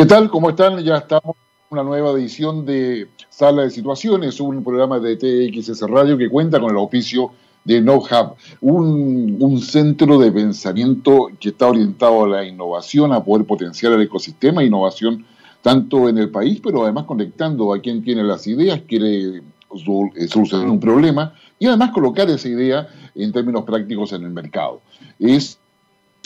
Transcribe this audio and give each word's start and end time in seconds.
¿Qué 0.00 0.06
tal? 0.06 0.30
¿Cómo 0.30 0.48
están? 0.48 0.82
Ya 0.82 0.96
estamos 0.96 1.36
en 1.36 1.78
una 1.78 1.82
nueva 1.82 2.12
edición 2.12 2.64
de 2.64 3.08
Sala 3.28 3.64
de 3.64 3.70
Situaciones, 3.70 4.40
un 4.40 4.64
programa 4.64 4.98
de 4.98 5.18
TXS 5.18 5.82
Radio 5.82 6.16
que 6.16 6.30
cuenta 6.30 6.58
con 6.58 6.70
el 6.70 6.78
oficio 6.78 7.32
de 7.64 7.82
NoHub, 7.82 8.34
un, 8.62 9.36
un 9.38 9.60
centro 9.60 10.18
de 10.18 10.32
pensamiento 10.32 11.28
que 11.38 11.50
está 11.50 11.66
orientado 11.66 12.24
a 12.24 12.28
la 12.28 12.46
innovación, 12.46 13.12
a 13.12 13.22
poder 13.22 13.46
potenciar 13.46 13.92
el 13.92 14.00
ecosistema 14.00 14.64
innovación 14.64 15.26
tanto 15.60 16.08
en 16.08 16.16
el 16.16 16.30
país, 16.30 16.62
pero 16.64 16.82
además 16.82 17.04
conectando 17.04 17.74
a 17.74 17.78
quien 17.78 18.02
tiene 18.02 18.24
las 18.24 18.46
ideas, 18.46 18.80
quiere 18.88 19.36
eh, 19.36 20.28
solucionar 20.28 20.66
un 20.66 20.80
problema 20.80 21.34
y 21.58 21.66
además 21.66 21.90
colocar 21.90 22.30
esa 22.30 22.48
idea 22.48 22.88
en 23.14 23.32
términos 23.32 23.64
prácticos 23.64 24.14
en 24.14 24.24
el 24.24 24.30
mercado. 24.30 24.80
Es 25.18 25.58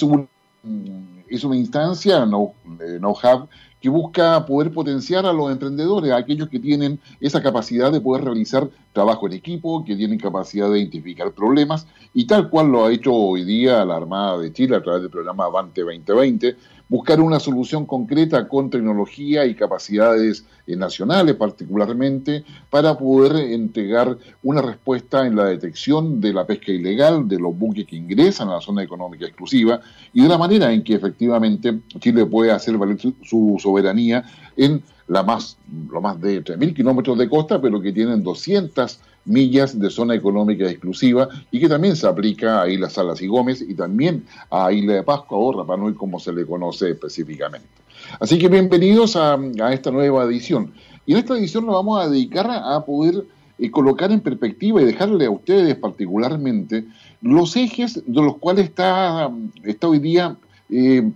un 0.01 0.29
es 1.37 1.45
una 1.45 1.57
instancia, 1.57 2.25
no, 2.27 2.55
eh, 2.81 2.99
no 3.01 3.15
que 3.85 3.91
busca 3.91 4.47
poder 4.47 4.73
potenciar 4.73 5.27
a 5.27 5.33
los 5.35 5.53
emprendedores, 5.53 6.11
a 6.11 6.17
aquellos 6.17 6.49
que 6.49 6.59
tienen 6.59 6.99
esa 7.21 7.43
capacidad 7.43 7.93
de 7.93 8.01
poder 8.01 8.25
realizar 8.25 8.71
trabajo 8.95 9.27
en 9.27 9.35
equipo, 9.35 9.85
que 9.85 9.95
tienen 9.95 10.19
capacidad 10.19 10.71
de 10.71 10.79
identificar 10.79 11.33
problemas, 11.33 11.87
y 12.15 12.27
tal 12.27 12.49
cual 12.49 12.69
lo 12.69 12.87
ha 12.87 12.93
hecho 12.93 13.13
hoy 13.13 13.45
día 13.45 13.85
la 13.85 13.97
Armada 13.97 14.39
de 14.39 14.51
Chile 14.55 14.77
a 14.77 14.83
través 14.83 15.03
del 15.03 15.11
programa 15.11 15.45
Avante 15.45 15.83
2020, 15.83 16.57
buscar 16.89 17.21
una 17.21 17.41
solución 17.41 17.87
concreta 17.87 18.47
con 18.49 18.71
tecnología 18.71 19.47
y 19.47 19.55
capacidades 19.55 20.45
eh, 20.67 20.77
nacionales 20.77 21.35
particularmente 21.37 22.45
para 22.71 22.97
poder 22.97 23.37
entregar 23.53 24.19
una 24.43 24.63
respuesta 24.63 25.27
en 25.27 25.37
la 25.37 25.47
detección 25.47 26.21
de 26.21 26.33
la 26.33 26.47
pesca 26.47 26.73
ilegal, 26.73 27.27
de 27.27 27.39
los 27.39 27.57
buques 27.57 27.87
que 27.87 27.97
ingresan 27.97 28.49
a 28.49 28.55
la 28.55 28.61
zona 28.61 28.83
económica 28.83 29.27
exclusiva 29.27 29.81
y 30.13 30.23
de 30.23 30.29
la 30.29 30.39
manera 30.39 30.73
en 30.73 30.85
que 30.85 30.95
efectivamente 30.95 31.81
Chile 32.01 32.27
puede 32.27 32.53
hacer 32.53 32.77
valer 32.77 32.99
su 33.01 33.57
soberanía 33.59 34.25
en 34.57 34.83
la 35.07 35.23
más, 35.23 35.57
lo 35.91 36.01
más 36.01 36.21
de 36.21 36.43
3.000 36.43 36.75
kilómetros 36.75 37.19
de 37.19 37.29
costa, 37.29 37.61
pero 37.61 37.81
que 37.81 37.93
tienen 37.93 38.23
200 38.23 39.01
millas 39.27 39.79
de 39.79 39.91
zona 39.91 40.15
económica 40.15 40.69
exclusiva 40.69 41.29
y 41.51 41.61
que 41.61 41.69
también 41.69 41.97
se 41.97 42.07
aplica 42.07 42.63
a 42.63 42.69
Islas 42.69 42.95
Salas 42.95 43.23
y 43.23 43.27
Gómez 43.27 43.63
y 43.63 43.75
también 43.75 44.25
a 44.51 44.73
Isla 44.73 44.95
de 44.95 45.03
Pascua 45.03 45.39
o 45.39 45.53
Rapa 45.53 45.77
Nui 45.77 45.95
como 45.95 46.19
se 46.21 46.33
le 46.33 46.47
conoce 46.47 46.91
específicamente. 46.91 47.67
Así 48.21 48.39
que 48.39 48.49
bienvenidos 48.49 49.17
a, 49.17 49.39
esta 49.73 49.91
nueva 49.91 50.25
edición. 50.25 50.73
Y 51.07 51.13
en 51.13 51.19
esta 51.19 51.35
edición 51.35 51.67
nos 51.67 51.75
vamos 51.75 52.05
a 52.05 52.09
dedicar 52.09 52.47
a 52.51 52.85
poder 52.85 53.25
eh, 53.59 53.71
colocar 53.71 54.11
en 54.11 54.21
perspectiva 54.21 54.83
y 54.83 54.85
dejarle 54.85 55.27
a 55.27 55.31
ustedes 55.31 55.75
particularmente 55.77 56.85
los 57.23 57.57
ejes 57.57 58.03
de 58.07 58.23
los 58.23 58.37
cuales 58.39 58.67
está, 58.67 59.31
está 59.63 59.89
hoy 59.89 59.99
día 59.99 60.37
eh, 60.71 61.11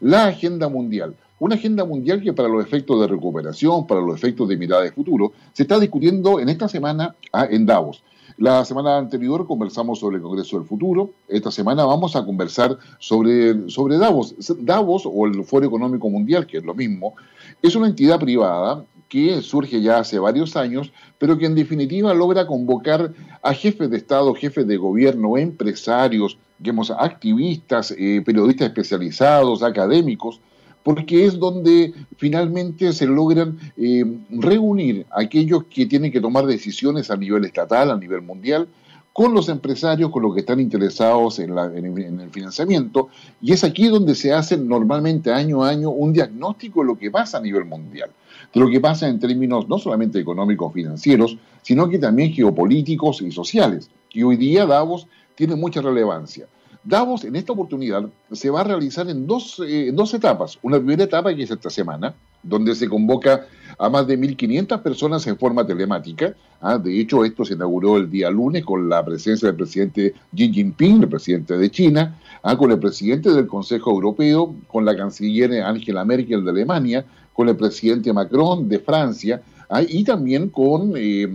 la 0.00 0.26
agenda 0.26 0.68
mundial. 0.68 1.14
Una 1.44 1.56
agenda 1.56 1.84
mundial 1.84 2.22
que 2.22 2.32
para 2.32 2.48
los 2.48 2.64
efectos 2.64 2.98
de 3.02 3.06
recuperación, 3.06 3.86
para 3.86 4.00
los 4.00 4.16
efectos 4.16 4.48
de 4.48 4.56
mirada 4.56 4.80
de 4.80 4.92
futuro, 4.92 5.34
se 5.52 5.64
está 5.64 5.78
discutiendo 5.78 6.40
en 6.40 6.48
esta 6.48 6.68
semana 6.70 7.14
ah, 7.34 7.46
en 7.50 7.66
Davos. 7.66 8.02
La 8.38 8.64
semana 8.64 8.96
anterior 8.96 9.46
conversamos 9.46 9.98
sobre 9.98 10.16
el 10.16 10.22
Congreso 10.22 10.56
del 10.56 10.66
Futuro. 10.66 11.10
Esta 11.28 11.50
semana 11.50 11.84
vamos 11.84 12.16
a 12.16 12.24
conversar 12.24 12.78
sobre, 12.98 13.68
sobre 13.68 13.98
Davos. 13.98 14.34
Davos, 14.58 15.02
o 15.04 15.26
el 15.26 15.44
Foro 15.44 15.66
Económico 15.66 16.08
Mundial, 16.08 16.46
que 16.46 16.56
es 16.56 16.64
lo 16.64 16.72
mismo, 16.72 17.12
es 17.60 17.76
una 17.76 17.88
entidad 17.88 18.18
privada 18.18 18.82
que 19.10 19.42
surge 19.42 19.82
ya 19.82 19.98
hace 19.98 20.18
varios 20.18 20.56
años, 20.56 20.94
pero 21.18 21.36
que 21.36 21.44
en 21.44 21.54
definitiva 21.54 22.14
logra 22.14 22.46
convocar 22.46 23.12
a 23.42 23.52
jefes 23.52 23.90
de 23.90 23.98
Estado, 23.98 24.32
jefes 24.32 24.66
de 24.66 24.78
gobierno, 24.78 25.36
empresarios, 25.36 26.38
digamos, 26.58 26.90
activistas, 26.90 27.90
eh, 27.98 28.22
periodistas 28.24 28.68
especializados, 28.68 29.62
académicos, 29.62 30.40
porque 30.84 31.24
es 31.24 31.38
donde 31.38 31.92
finalmente 32.16 32.92
se 32.92 33.06
logran 33.06 33.58
eh, 33.76 34.04
reunir 34.30 35.06
aquellos 35.10 35.64
que 35.64 35.86
tienen 35.86 36.12
que 36.12 36.20
tomar 36.20 36.46
decisiones 36.46 37.10
a 37.10 37.16
nivel 37.16 37.44
estatal, 37.44 37.90
a 37.90 37.96
nivel 37.96 38.22
mundial, 38.22 38.68
con 39.14 39.32
los 39.32 39.48
empresarios, 39.48 40.10
con 40.10 40.22
los 40.22 40.34
que 40.34 40.40
están 40.40 40.60
interesados 40.60 41.38
en, 41.38 41.56
el 41.56 42.30
financiamiento, 42.30 43.08
y 43.40 43.52
es 43.52 43.62
aquí 43.62 43.86
donde 43.86 44.14
se 44.14 44.32
hace 44.32 44.56
normalmente 44.58 45.32
año 45.32 45.62
a 45.62 45.70
año 45.70 45.90
un 45.90 46.12
diagnóstico 46.12 46.80
de 46.80 46.86
lo 46.86 46.98
que 46.98 47.12
pasa 47.12 47.38
a 47.38 47.40
nivel 47.40 47.64
mundial, 47.64 48.10
de 48.52 48.60
lo 48.60 48.68
que 48.68 48.80
pasa 48.80 49.08
en 49.08 49.20
términos 49.20 49.68
no 49.68 49.78
solamente 49.78 50.18
económicos, 50.18 50.72
financieros, 50.72 51.38
sino 51.62 51.88
que 51.88 51.98
también 51.98 52.32
geopolíticos 52.32 53.22
y 53.22 53.30
sociales. 53.30 53.88
Y 54.10 54.24
hoy 54.24 54.36
día 54.36 54.66
Davos 54.66 55.06
tiene 55.36 55.54
mucha 55.54 55.80
relevancia. 55.80 56.46
Davos 56.84 57.24
en 57.24 57.34
esta 57.34 57.54
oportunidad 57.54 58.04
se 58.30 58.50
va 58.50 58.60
a 58.60 58.64
realizar 58.64 59.08
en 59.08 59.26
dos, 59.26 59.58
eh, 59.66 59.90
dos 59.94 60.12
etapas. 60.12 60.58
Una 60.60 60.76
primera 60.76 61.04
etapa 61.04 61.34
que 61.34 61.44
es 61.44 61.50
esta 61.50 61.70
semana, 61.70 62.14
donde 62.42 62.74
se 62.74 62.90
convoca 62.90 63.46
a 63.78 63.88
más 63.88 64.06
de 64.06 64.18
1.500 64.18 64.82
personas 64.82 65.26
en 65.26 65.38
forma 65.38 65.66
telemática. 65.66 66.34
¿ah? 66.60 66.76
De 66.76 67.00
hecho, 67.00 67.24
esto 67.24 67.42
se 67.42 67.54
inauguró 67.54 67.96
el 67.96 68.10
día 68.10 68.30
lunes 68.30 68.66
con 68.66 68.86
la 68.86 69.02
presencia 69.02 69.48
del 69.48 69.56
presidente 69.56 70.12
Xi 70.36 70.52
Jinping, 70.52 71.04
el 71.04 71.08
presidente 71.08 71.56
de 71.56 71.70
China, 71.70 72.20
¿ah? 72.42 72.54
con 72.54 72.70
el 72.70 72.78
presidente 72.78 73.30
del 73.30 73.46
Consejo 73.46 73.90
Europeo, 73.90 74.54
con 74.68 74.84
la 74.84 74.94
canciller 74.94 75.62
Angela 75.62 76.04
Merkel 76.04 76.44
de 76.44 76.50
Alemania, 76.50 77.06
con 77.32 77.48
el 77.48 77.56
presidente 77.56 78.12
Macron 78.12 78.68
de 78.68 78.78
Francia, 78.78 79.40
¿ah? 79.70 79.80
y 79.82 80.04
también 80.04 80.50
con, 80.50 80.92
eh, 80.96 81.26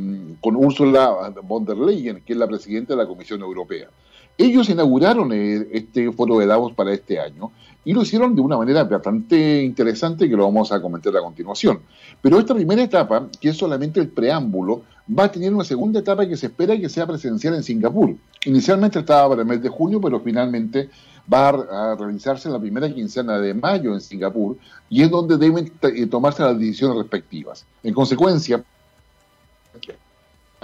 con 0.41 0.55
Ursula 0.55 1.33
von 1.43 1.65
der 1.65 1.77
Leyen, 1.77 2.21
que 2.23 2.33
es 2.33 2.39
la 2.39 2.47
presidenta 2.47 2.93
de 2.93 3.01
la 3.01 3.07
Comisión 3.07 3.41
Europea. 3.41 3.89
Ellos 4.39 4.69
inauguraron 4.69 5.33
eh, 5.33 5.67
este 5.73 6.09
foro 6.13 6.39
de 6.39 6.47
Davos 6.47 6.71
para 6.71 6.93
este 6.93 7.19
año 7.19 7.51
y 7.83 7.91
lo 7.91 8.03
hicieron 8.03 8.33
de 8.35 8.41
una 8.41 8.57
manera 8.57 8.85
bastante 8.85 9.61
interesante 9.61 10.29
que 10.29 10.35
lo 10.37 10.45
vamos 10.45 10.71
a 10.71 10.81
comentar 10.81 11.15
a 11.17 11.21
continuación. 11.21 11.81
Pero 12.21 12.39
esta 12.39 12.55
primera 12.55 12.81
etapa, 12.81 13.27
que 13.41 13.49
es 13.49 13.57
solamente 13.57 13.99
el 13.99 14.07
preámbulo, 14.07 14.83
va 15.07 15.25
a 15.25 15.31
tener 15.31 15.53
una 15.53 15.65
segunda 15.65 15.99
etapa 15.99 16.25
que 16.25 16.37
se 16.37 16.45
espera 16.45 16.77
que 16.77 16.87
sea 16.87 17.05
presencial 17.05 17.55
en 17.55 17.63
Singapur. 17.63 18.15
Inicialmente 18.45 18.99
estaba 18.99 19.27
para 19.27 19.41
el 19.41 19.47
mes 19.47 19.61
de 19.61 19.67
junio, 19.67 19.99
pero 19.99 20.21
finalmente 20.21 20.89
va 21.31 21.49
a 21.49 21.95
realizarse 21.95 22.47
en 22.47 22.53
la 22.53 22.61
primera 22.61 22.89
quincena 22.89 23.39
de 23.39 23.53
mayo 23.53 23.93
en 23.93 23.99
Singapur 23.99 24.57
y 24.89 25.03
es 25.03 25.11
donde 25.11 25.37
deben 25.37 25.69
eh, 25.81 26.07
tomarse 26.07 26.43
las 26.43 26.57
decisiones 26.57 26.97
respectivas. 26.97 27.65
En 27.83 27.93
consecuencia, 27.93 28.63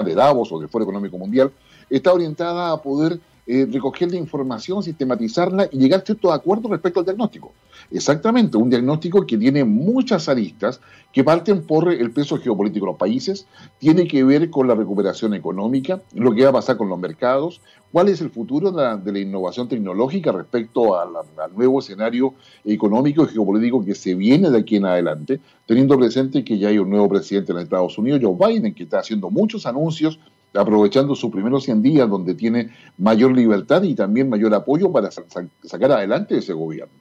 de 0.04 0.16
Davos 0.16 0.50
o 0.52 0.60
del 0.60 0.70
Foro 0.70 0.84
Económico 0.84 1.18
Mundial 1.18 1.52
está 1.90 2.14
orientada 2.14 2.72
a 2.72 2.82
poder 2.82 3.20
eh, 3.48 3.68
recoger 3.72 4.10
la 4.10 4.18
información, 4.18 4.82
sistematizarla 4.82 5.70
y 5.72 5.78
llegar 5.78 6.02
a 6.02 6.06
ciertos 6.06 6.34
acuerdos 6.34 6.72
respecto 6.72 7.00
al 7.00 7.06
diagnóstico. 7.06 7.54
Exactamente, 7.92 8.58
un 8.58 8.72
diagnóstico 8.72 9.26
que 9.26 9.38
tiene 9.38 9.64
muchas 9.64 10.28
aristas 10.28 10.82
que 11.14 11.24
parten 11.24 11.62
por 11.62 11.92
el 11.92 12.10
peso 12.10 12.38
geopolítico 12.38 12.88
de 12.88 12.92
los 12.94 13.00
países, 13.00 13.46
tiene 13.78 14.08
que 14.08 14.24
ver 14.24 14.50
con 14.50 14.68
la 14.68 14.74
recuperación 14.74 15.36
económica, 15.36 16.02
lo 16.14 16.34
que 16.34 16.44
va 16.44 16.50
a 16.50 16.54
pasar 16.54 16.78
con 16.78 16.90
los 16.90 16.98
mercados, 16.98 17.62
cuál 17.92 18.10
es 18.10 18.20
el 18.20 18.32
futuro 18.32 18.72
de 18.72 19.12
la, 19.12 19.20
innovación 19.20 19.70
tecnológica 19.70 20.32
respecto 20.32 21.00
al 21.00 21.14
nuevo 21.56 21.80
escenario 21.80 22.34
económico 22.66 23.24
y 23.24 23.28
geopolítico 23.28 23.86
que 23.86 23.96
se 23.96 24.16
viene 24.16 24.50
de 24.50 24.58
aquí 24.58 24.78
en 24.78 24.86
adelante, 24.86 25.40
teniendo 25.66 25.98
presente 25.98 26.44
que 26.44 26.58
ya 26.58 26.70
hay 26.70 26.80
un 26.80 26.90
nuevo 26.90 27.08
presidente 27.08 27.52
en 27.52 27.60
Estados 27.60 27.98
Unidos, 27.98 28.22
Joe 28.24 28.36
Biden, 28.36 28.74
que 28.74 28.84
está 28.84 29.00
haciendo 29.00 29.30
muchos 29.30 29.66
anuncios 29.66 30.20
aprovechando 30.56 31.16
sus 31.16 31.32
primeros 31.32 31.64
100 31.64 31.82
días 31.82 32.10
donde 32.10 32.34
tiene 32.34 32.72
mayor 32.98 33.36
libertad 33.36 33.84
y 33.84 33.96
también 33.96 34.30
mayor 34.30 34.54
apoyo 34.54 34.92
para 34.92 35.10
sacar 35.12 35.92
adelante 35.92 36.38
ese 36.38 36.54
gobierno. 36.54 36.94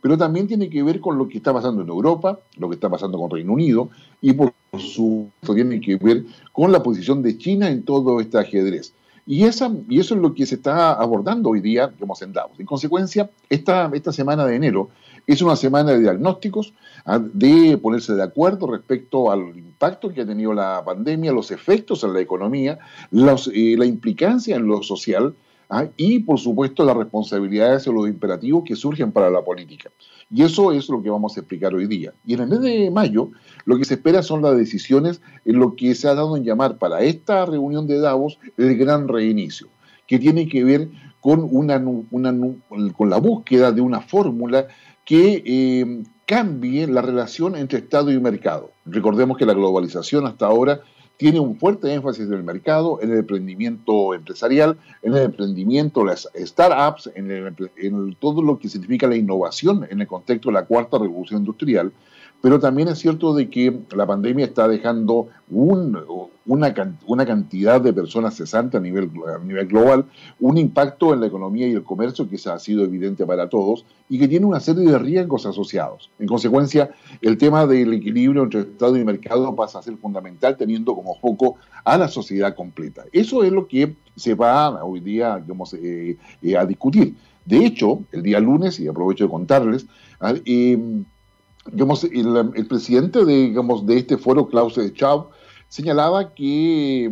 Pero 0.00 0.16
también 0.16 0.46
tiene 0.46 0.70
que 0.70 0.82
ver 0.82 1.00
con 1.00 1.18
lo 1.18 1.28
que 1.28 1.38
está 1.38 1.52
pasando 1.52 1.82
en 1.82 1.88
Europa, 1.88 2.38
lo 2.56 2.68
que 2.68 2.74
está 2.76 2.88
pasando 2.88 3.18
con 3.18 3.30
Reino 3.30 3.52
Unido 3.52 3.90
y 4.20 4.32
por 4.32 4.52
su 4.78 5.28
tiene 5.54 5.80
que 5.80 5.96
ver 5.96 6.24
con 6.52 6.72
la 6.72 6.82
posición 6.82 7.22
de 7.22 7.36
China 7.36 7.68
en 7.68 7.82
todo 7.82 8.20
este 8.20 8.38
ajedrez. 8.38 8.94
Y, 9.26 9.44
esa, 9.44 9.70
y 9.88 10.00
eso 10.00 10.14
es 10.14 10.20
lo 10.20 10.34
que 10.34 10.46
se 10.46 10.56
está 10.56 10.94
abordando 10.94 11.50
hoy 11.50 11.60
día, 11.60 11.92
como 11.98 12.14
en. 12.14 12.32
En 12.58 12.66
consecuencia, 12.66 13.30
esta, 13.48 13.90
esta 13.92 14.12
semana 14.12 14.44
de 14.46 14.56
enero 14.56 14.88
es 15.26 15.42
una 15.42 15.56
semana 15.56 15.92
de 15.92 16.00
diagnósticos, 16.00 16.74
ah, 17.04 17.18
de 17.18 17.78
ponerse 17.78 18.14
de 18.14 18.22
acuerdo 18.22 18.66
respecto 18.66 19.30
al 19.30 19.56
impacto 19.56 20.12
que 20.12 20.22
ha 20.22 20.26
tenido 20.26 20.52
la 20.52 20.82
pandemia, 20.84 21.32
los 21.32 21.50
efectos 21.50 22.04
en 22.04 22.12
la 22.12 22.20
economía, 22.20 22.78
eh, 23.12 23.76
la 23.78 23.86
implicancia 23.86 24.56
en 24.56 24.66
lo 24.66 24.82
social 24.82 25.34
ah, 25.70 25.86
y, 25.96 26.20
por 26.20 26.38
supuesto, 26.38 26.84
las 26.84 26.96
responsabilidades 26.96 27.86
o 27.86 27.92
los 27.92 28.08
imperativos 28.08 28.64
que 28.64 28.76
surgen 28.76 29.12
para 29.12 29.30
la 29.30 29.42
política. 29.42 29.90
Y 30.30 30.42
eso 30.42 30.72
es 30.72 30.88
lo 30.88 31.02
que 31.02 31.10
vamos 31.10 31.36
a 31.36 31.40
explicar 31.40 31.74
hoy 31.74 31.86
día. 31.86 32.14
Y 32.24 32.34
en 32.34 32.40
el 32.40 32.48
mes 32.48 32.60
de 32.60 32.90
mayo, 32.90 33.30
lo 33.64 33.76
que 33.76 33.84
se 33.84 33.94
espera 33.94 34.22
son 34.22 34.42
las 34.42 34.56
decisiones 34.56 35.20
en 35.44 35.58
lo 35.58 35.76
que 35.76 35.94
se 35.94 36.08
ha 36.08 36.14
dado 36.14 36.36
en 36.36 36.44
llamar 36.44 36.78
para 36.78 37.02
esta 37.02 37.44
reunión 37.44 37.86
de 37.86 38.00
Davos 38.00 38.38
el 38.56 38.76
gran 38.76 39.08
reinicio, 39.08 39.68
que 40.06 40.18
tiene 40.18 40.48
que 40.48 40.64
ver 40.64 40.88
con, 41.20 41.46
una, 41.50 41.80
con 41.80 43.10
la 43.10 43.18
búsqueda 43.18 43.70
de 43.70 43.80
una 43.80 44.00
fórmula 44.00 44.66
que 45.04 45.42
eh, 45.44 46.02
cambie 46.26 46.86
la 46.86 47.02
relación 47.02 47.56
entre 47.56 47.78
Estado 47.78 48.10
y 48.10 48.18
mercado. 48.20 48.70
Recordemos 48.86 49.36
que 49.36 49.46
la 49.46 49.54
globalización 49.54 50.26
hasta 50.26 50.46
ahora 50.46 50.80
tiene 51.16 51.40
un 51.40 51.56
fuerte 51.56 51.92
énfasis 51.92 52.26
en 52.26 52.34
el 52.34 52.42
mercado, 52.42 53.00
en 53.00 53.12
el 53.12 53.18
emprendimiento 53.18 54.14
empresarial, 54.14 54.76
en 55.02 55.14
el 55.14 55.22
emprendimiento, 55.24 56.04
las 56.04 56.28
startups, 56.34 57.10
en, 57.14 57.30
en 57.76 58.16
todo 58.16 58.42
lo 58.42 58.58
que 58.58 58.68
significa 58.68 59.06
la 59.06 59.16
innovación 59.16 59.86
en 59.90 60.00
el 60.00 60.06
contexto 60.06 60.48
de 60.48 60.54
la 60.54 60.64
cuarta 60.64 60.98
revolución 60.98 61.40
industrial 61.40 61.92
pero 62.42 62.58
también 62.58 62.88
es 62.88 62.98
cierto 62.98 63.34
de 63.34 63.48
que 63.48 63.80
la 63.96 64.04
pandemia 64.04 64.44
está 64.44 64.66
dejando 64.68 65.28
una, 65.48 66.74
cantidad 67.24 67.80
de 67.80 67.92
personas 67.92 68.36
cesantes 68.36 68.78
a 68.78 68.82
nivel, 68.82 69.10
a 69.34 69.42
nivel 69.42 69.68
global, 69.68 70.06
un 70.40 70.58
impacto 70.58 71.14
en 71.14 71.20
la 71.20 71.28
economía 71.28 71.68
y 71.68 71.72
el 71.72 71.84
comercio 71.84 72.28
que 72.28 72.36
ha 72.50 72.58
sido 72.58 72.84
evidente 72.84 73.24
para 73.24 73.48
todos 73.48 73.86
y 74.08 74.18
que 74.18 74.26
tiene 74.26 74.44
una 74.44 74.58
serie 74.58 74.90
de 74.90 74.98
riesgos 74.98 75.46
asociados. 75.46 76.10
En 76.18 76.26
consecuencia, 76.26 76.90
el 77.20 77.38
tema 77.38 77.64
del 77.66 77.92
equilibrio 77.94 78.42
entre 78.42 78.60
Estado 78.60 78.96
y 78.96 79.04
mercado 79.04 79.54
pasa 79.54 79.78
a 79.78 79.82
ser 79.82 79.96
fundamental 79.96 80.56
teniendo 80.56 80.96
como 80.96 81.14
foco 81.20 81.56
a 81.84 81.96
la 81.96 82.08
sociedad 82.08 82.56
completa. 82.56 83.04
Eso 83.12 83.44
es 83.44 83.52
lo 83.52 83.68
que 83.68 83.94
se 84.16 84.34
va 84.34 84.84
hoy 84.84 84.98
día 84.98 85.38
digamos, 85.38 85.74
eh, 85.74 86.18
eh, 86.42 86.56
a 86.56 86.66
discutir. 86.66 87.14
De 87.44 87.64
hecho, 87.64 88.02
el 88.10 88.22
día 88.22 88.40
lunes, 88.40 88.80
y 88.80 88.88
aprovecho 88.88 89.24
de 89.24 89.30
contarles, 89.30 89.86
ah, 90.20 90.34
eh, 90.44 90.78
digamos, 91.70 92.04
el, 92.04 92.66
presidente 92.66 93.24
de, 93.24 93.34
digamos, 93.34 93.86
de 93.86 93.98
este 93.98 94.16
foro, 94.16 94.48
Klaus 94.48 94.74
Schwab, 94.74 95.28
señalaba 95.68 96.34
que, 96.34 97.10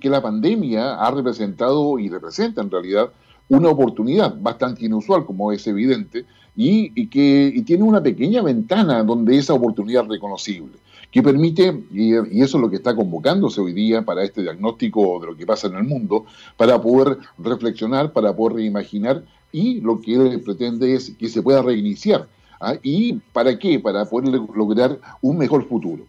que 0.00 0.10
la 0.10 0.20
pandemia 0.20 0.96
ha 0.96 1.10
representado 1.10 1.98
y 1.98 2.08
representa 2.08 2.60
en 2.60 2.70
realidad 2.70 3.10
una 3.48 3.70
oportunidad 3.70 4.34
bastante 4.40 4.84
inusual, 4.84 5.24
como 5.24 5.52
es 5.52 5.66
evidente, 5.66 6.24
y, 6.56 7.06
que 7.08 7.62
tiene 7.64 7.84
una 7.84 8.02
pequeña 8.02 8.42
ventana 8.42 9.04
donde 9.04 9.36
esa 9.36 9.54
oportunidad 9.54 10.04
es 10.04 10.08
reconocible, 10.08 10.78
que 11.10 11.22
permite, 11.22 11.84
y, 11.92 12.14
y, 12.14 12.42
eso 12.42 12.58
es 12.58 12.62
lo 12.62 12.70
que 12.70 12.76
está 12.76 12.96
convocándose 12.96 13.60
hoy 13.60 13.72
día 13.72 14.02
para 14.02 14.24
este 14.24 14.42
diagnóstico 14.42 15.20
de 15.20 15.28
lo 15.28 15.36
que 15.36 15.46
pasa 15.46 15.68
en 15.68 15.76
el 15.76 15.84
mundo, 15.84 16.26
para 16.56 16.80
poder 16.80 17.18
reflexionar, 17.38 18.12
para 18.12 18.34
poder 18.34 18.56
reimaginar, 18.56 19.22
y 19.52 19.80
lo 19.80 20.00
que 20.00 20.14
él 20.14 20.40
pretende 20.40 20.94
es 20.94 21.10
que 21.10 21.28
se 21.28 21.40
pueda 21.40 21.62
reiniciar 21.62 22.28
¿Ah? 22.60 22.74
¿Y 22.82 23.14
para 23.32 23.58
qué? 23.58 23.78
Para 23.78 24.04
poder 24.04 24.40
lograr 24.54 24.98
un 25.20 25.38
mejor 25.38 25.68
futuro. 25.68 26.04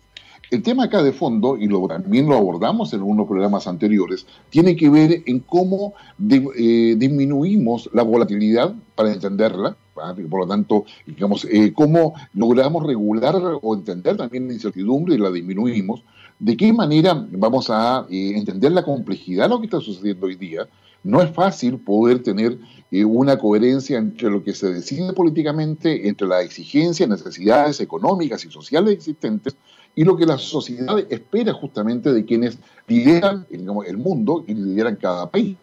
El 0.49 0.63
tema 0.63 0.85
acá 0.85 1.03
de 1.03 1.11
fondo, 1.11 1.57
y 1.57 1.67
lo, 1.67 1.85
también 1.88 2.25
lo 2.25 2.35
abordamos 2.35 2.94
en 2.94 2.99
algunos 2.99 3.27
programas 3.27 3.67
anteriores, 3.67 4.25
tiene 4.49 4.77
que 4.77 4.89
ver 4.89 5.23
en 5.25 5.39
cómo 5.39 5.94
eh, 6.29 6.95
disminuimos 6.97 7.89
la 7.94 8.03
volatilidad 8.03 8.73
para 8.95 9.11
entenderla, 9.11 9.75
¿ah? 9.97 10.15
por 10.29 10.39
lo 10.41 10.47
tanto, 10.47 10.85
digamos, 11.05 11.45
eh, 11.51 11.73
cómo 11.73 12.13
logramos 12.33 12.85
regular 12.85 13.35
o 13.61 13.75
entender 13.75 14.15
también 14.15 14.47
la 14.47 14.53
incertidumbre 14.53 15.15
y 15.15 15.17
la 15.17 15.31
disminuimos, 15.31 16.03
de 16.39 16.55
qué 16.55 16.71
manera 16.71 17.27
vamos 17.31 17.69
a 17.69 18.05
eh, 18.09 18.33
entender 18.38 18.71
la 18.71 18.83
complejidad 18.83 19.45
de 19.45 19.49
lo 19.49 19.59
que 19.59 19.65
está 19.65 19.81
sucediendo 19.81 20.27
hoy 20.27 20.35
día. 20.35 20.67
No 21.03 21.21
es 21.21 21.31
fácil 21.31 21.77
poder 21.77 22.21
tener 22.23 22.57
una 22.91 23.38
coherencia 23.38 23.97
entre 23.97 24.29
lo 24.29 24.44
que 24.44 24.53
se 24.53 24.71
decide 24.71 25.13
políticamente, 25.13 26.07
entre 26.07 26.27
las 26.27 26.44
exigencias, 26.44 27.09
necesidades 27.09 27.79
económicas 27.81 28.44
y 28.45 28.51
sociales 28.51 28.94
existentes 28.94 29.55
y 29.95 30.03
lo 30.03 30.15
que 30.15 30.25
la 30.25 30.38
sociedad 30.38 30.99
espera 31.09 31.53
justamente 31.53 32.13
de 32.13 32.23
quienes 32.23 32.59
lideran 32.88 33.45
el 33.49 33.97
mundo 33.97 34.44
y 34.47 34.53
lideran 34.53 34.95
cada 34.95 35.29
país. 35.29 35.57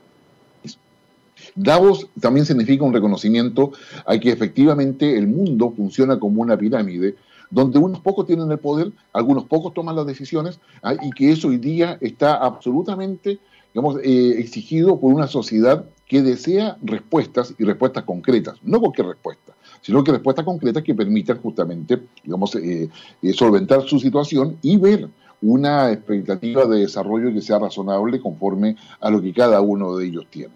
Davos 1.54 2.08
también 2.20 2.46
significa 2.46 2.84
un 2.84 2.92
reconocimiento 2.92 3.72
a 4.06 4.18
que 4.18 4.30
efectivamente 4.30 5.16
el 5.16 5.28
mundo 5.28 5.72
funciona 5.76 6.18
como 6.18 6.42
una 6.42 6.56
pirámide, 6.56 7.14
donde 7.50 7.78
unos 7.78 8.00
pocos 8.00 8.26
tienen 8.26 8.50
el 8.50 8.58
poder, 8.58 8.90
algunos 9.12 9.44
pocos 9.44 9.72
toman 9.72 9.94
las 9.94 10.06
decisiones, 10.06 10.58
¿ah? 10.82 10.94
y 11.00 11.10
que 11.12 11.30
eso 11.30 11.48
hoy 11.48 11.58
día 11.58 11.96
está 12.00 12.34
absolutamente 12.34 13.38
digamos, 13.74 13.96
eh, 14.04 14.36
exigido 14.38 14.98
por 15.00 15.12
una 15.12 15.26
sociedad 15.26 15.84
que 16.06 16.22
desea 16.22 16.78
respuestas 16.82 17.54
y 17.58 17.64
respuestas 17.64 18.04
concretas, 18.04 18.54
no 18.62 18.78
cualquier 18.78 19.08
respuesta, 19.08 19.52
sino 19.80 20.04
que 20.04 20.12
respuestas 20.12 20.44
concretas 20.44 20.84
que 20.84 20.94
permitan 20.94 21.38
justamente, 21.38 22.00
digamos, 22.22 22.54
eh, 22.54 22.88
eh, 23.20 23.32
solventar 23.32 23.82
su 23.82 23.98
situación 23.98 24.58
y 24.62 24.76
ver 24.76 25.08
una 25.42 25.90
expectativa 25.90 26.66
de 26.66 26.80
desarrollo 26.80 27.32
que 27.32 27.42
sea 27.42 27.58
razonable 27.58 28.20
conforme 28.20 28.76
a 29.00 29.10
lo 29.10 29.20
que 29.20 29.32
cada 29.32 29.60
uno 29.60 29.96
de 29.96 30.06
ellos 30.06 30.26
tiene. 30.30 30.54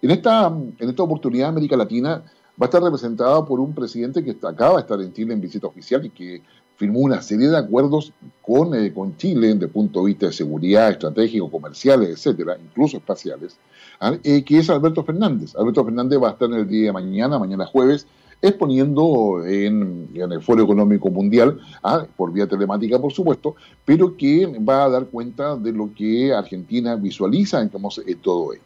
En 0.00 0.12
esta, 0.12 0.46
en 0.46 0.88
esta 0.88 1.02
oportunidad 1.02 1.48
América 1.48 1.76
Latina 1.76 2.22
va 2.60 2.66
a 2.66 2.66
estar 2.66 2.82
representada 2.82 3.44
por 3.44 3.58
un 3.58 3.74
presidente 3.74 4.22
que 4.22 4.36
acaba 4.46 4.76
de 4.76 4.80
estar 4.82 5.00
en 5.00 5.12
Chile 5.12 5.34
en 5.34 5.40
visita 5.40 5.66
oficial 5.66 6.06
y 6.06 6.10
que 6.10 6.42
firmó 6.80 7.00
una 7.00 7.20
serie 7.20 7.50
de 7.50 7.58
acuerdos 7.58 8.14
con, 8.40 8.74
eh, 8.74 8.90
con 8.94 9.14
Chile 9.18 9.48
desde 9.48 9.66
el 9.66 9.70
punto 9.70 10.00
de 10.00 10.06
vista 10.06 10.26
de 10.26 10.32
seguridad, 10.32 10.90
estratégico, 10.90 11.50
comerciales, 11.50 12.08
etcétera, 12.08 12.56
incluso 12.58 12.96
espaciales, 12.96 13.58
¿ah? 14.00 14.16
eh, 14.24 14.42
que 14.42 14.60
es 14.60 14.70
Alberto 14.70 15.04
Fernández. 15.04 15.54
Alberto 15.56 15.84
Fernández 15.84 16.18
va 16.22 16.28
a 16.28 16.32
estar 16.32 16.48
en 16.48 16.54
el 16.54 16.66
día 16.66 16.86
de 16.86 16.92
mañana, 16.92 17.38
mañana 17.38 17.66
jueves, 17.66 18.06
exponiendo 18.40 19.44
en, 19.44 20.08
el 20.14 20.40
Foro 20.40 20.62
Económico 20.62 21.10
Mundial, 21.10 21.60
¿ah? 21.82 22.06
por 22.16 22.32
vía 22.32 22.46
telemática, 22.46 22.98
por 22.98 23.12
supuesto, 23.12 23.56
pero 23.84 24.16
que 24.16 24.46
va 24.46 24.84
a 24.84 24.88
dar 24.88 25.04
cuenta 25.08 25.56
de 25.56 25.72
lo 25.72 25.92
que 25.94 26.32
Argentina 26.32 26.96
visualiza 26.96 27.60
en, 27.60 27.70
en 28.06 28.18
todo 28.20 28.54
ello. 28.54 28.62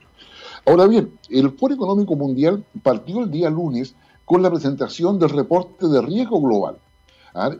Ahora 0.64 0.86
bien, 0.86 1.10
el 1.30 1.50
Foro 1.50 1.74
Económico 1.74 2.14
Mundial 2.14 2.62
partió 2.80 3.24
el 3.24 3.32
día 3.32 3.50
lunes 3.50 3.96
con 4.24 4.40
la 4.40 4.50
presentación 4.50 5.18
del 5.18 5.30
reporte 5.30 5.88
de 5.88 6.00
riesgo 6.00 6.40
global. 6.40 6.76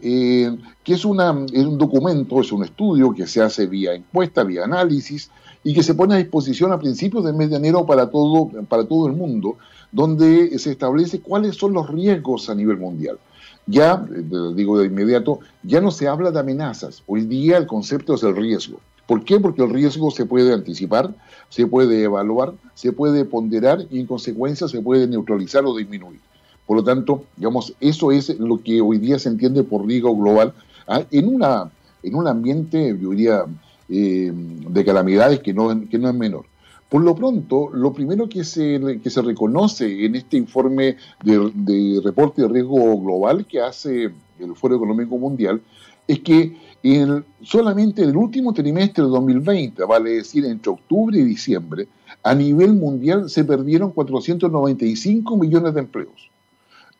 Eh, 0.02 0.56
que 0.84 0.94
es, 0.94 1.04
una, 1.04 1.32
un 1.32 1.78
documento, 1.78 2.40
es 2.40 2.52
un 2.52 2.62
estudio 2.62 3.12
que 3.12 3.26
se 3.26 3.42
hace 3.42 3.66
vía 3.66 3.92
encuesta, 3.92 4.44
vía 4.44 4.64
análisis, 4.64 5.30
y 5.64 5.74
que 5.74 5.82
se 5.82 5.94
pone 5.94 6.14
a 6.14 6.18
disposición 6.18 6.70
a 6.72 6.78
principios 6.78 7.24
del 7.24 7.34
mes 7.34 7.50
de 7.50 7.56
enero 7.56 7.84
para 7.84 8.08
todo, 8.10 8.50
para 8.68 8.84
todo 8.86 9.08
el 9.08 9.14
mundo, 9.14 9.56
donde 9.90 10.56
se 10.58 10.72
establece 10.72 11.20
cuáles 11.20 11.56
son 11.56 11.72
los 11.72 11.88
riesgos 11.88 12.48
a 12.48 12.54
nivel 12.54 12.76
mundial. 12.76 13.18
Ya, 13.66 14.06
eh, 14.14 14.22
digo 14.54 14.78
de 14.78 14.86
inmediato, 14.86 15.40
ya 15.62 15.80
no 15.80 15.90
se 15.90 16.06
habla 16.06 16.30
de 16.30 16.38
amenazas. 16.38 17.02
Hoy 17.06 17.22
día 17.22 17.56
el 17.56 17.66
concepto 17.66 18.14
es 18.14 18.22
el 18.22 18.36
riesgo. 18.36 18.78
¿Por 19.06 19.24
qué? 19.24 19.40
Porque 19.40 19.62
el 19.62 19.70
riesgo 19.70 20.10
se 20.10 20.24
puede 20.24 20.52
anticipar, 20.52 21.14
se 21.48 21.66
puede 21.66 22.02
evaluar, 22.02 22.54
se 22.74 22.92
puede 22.92 23.24
ponderar 23.24 23.86
y 23.90 24.00
en 24.00 24.06
consecuencia 24.06 24.68
se 24.68 24.80
puede 24.80 25.06
neutralizar 25.06 25.64
o 25.64 25.76
disminuir. 25.76 26.20
Por 26.66 26.78
lo 26.78 26.84
tanto, 26.84 27.24
digamos, 27.36 27.74
eso 27.80 28.10
es 28.10 28.38
lo 28.38 28.62
que 28.62 28.80
hoy 28.80 28.98
día 28.98 29.18
se 29.18 29.28
entiende 29.28 29.64
por 29.64 29.86
riesgo 29.86 30.16
global 30.16 30.54
¿ah? 30.86 31.02
en, 31.10 31.28
una, 31.28 31.70
en 32.02 32.14
un 32.14 32.26
ambiente, 32.26 32.96
yo 33.00 33.10
diría, 33.10 33.44
eh, 33.88 34.32
de 34.32 34.84
calamidades 34.84 35.40
que 35.40 35.52
no, 35.52 35.88
que 35.88 35.98
no 35.98 36.08
es 36.08 36.14
menor. 36.14 36.46
Por 36.88 37.02
lo 37.02 37.14
pronto, 37.14 37.70
lo 37.72 37.92
primero 37.92 38.28
que 38.28 38.44
se, 38.44 39.00
que 39.02 39.10
se 39.10 39.20
reconoce 39.20 40.04
en 40.04 40.14
este 40.14 40.36
informe 40.36 40.96
de, 41.22 42.00
reporte 42.02 42.42
de 42.42 42.48
riesgo 42.48 42.98
global 43.00 43.46
que 43.46 43.60
hace 43.60 44.04
el 44.38 44.54
Foro 44.54 44.76
Económico 44.76 45.18
Mundial 45.18 45.60
es 46.06 46.20
que 46.20 46.56
en, 46.82 47.24
solamente 47.42 48.02
en 48.02 48.10
el 48.10 48.16
último 48.16 48.52
trimestre 48.52 49.04
de 49.04 49.10
2020, 49.10 49.84
vale 49.84 50.10
decir 50.10 50.44
entre 50.44 50.70
octubre 50.70 51.18
y 51.18 51.24
diciembre, 51.24 51.88
a 52.22 52.34
nivel 52.34 52.74
mundial 52.74 53.28
se 53.28 53.44
perdieron 53.44 53.90
495 53.90 55.36
millones 55.36 55.74
de 55.74 55.80
empleos 55.80 56.30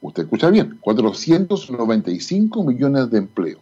usted 0.04 0.24
escucha 0.24 0.50
bien, 0.50 0.78
495 0.80 2.62
millones 2.62 3.10
de 3.10 3.18
empleos. 3.18 3.60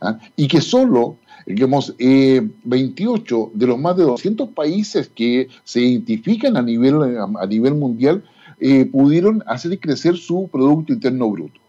¿ah? 0.00 0.18
Y 0.36 0.48
que 0.48 0.60
solo, 0.60 1.16
digamos, 1.46 1.94
28 1.98 1.98
eh, 1.98 3.50
de 3.54 3.66
los 3.66 3.78
más 3.78 3.96
de 3.96 4.02
200 4.02 4.50
países 4.50 5.08
que 5.08 5.48
se 5.62 5.80
identifican 5.80 6.56
a 6.56 6.62
nivel, 6.62 6.96
a 7.18 7.46
nivel 7.46 7.74
mundial 7.74 8.24
eh, 8.60 8.86
pudieron 8.86 9.42
hacer 9.46 9.78
crecer 9.78 10.16
su 10.16 10.48
Producto 10.52 10.92
Interno 10.92 11.30
Bruto. 11.30 11.60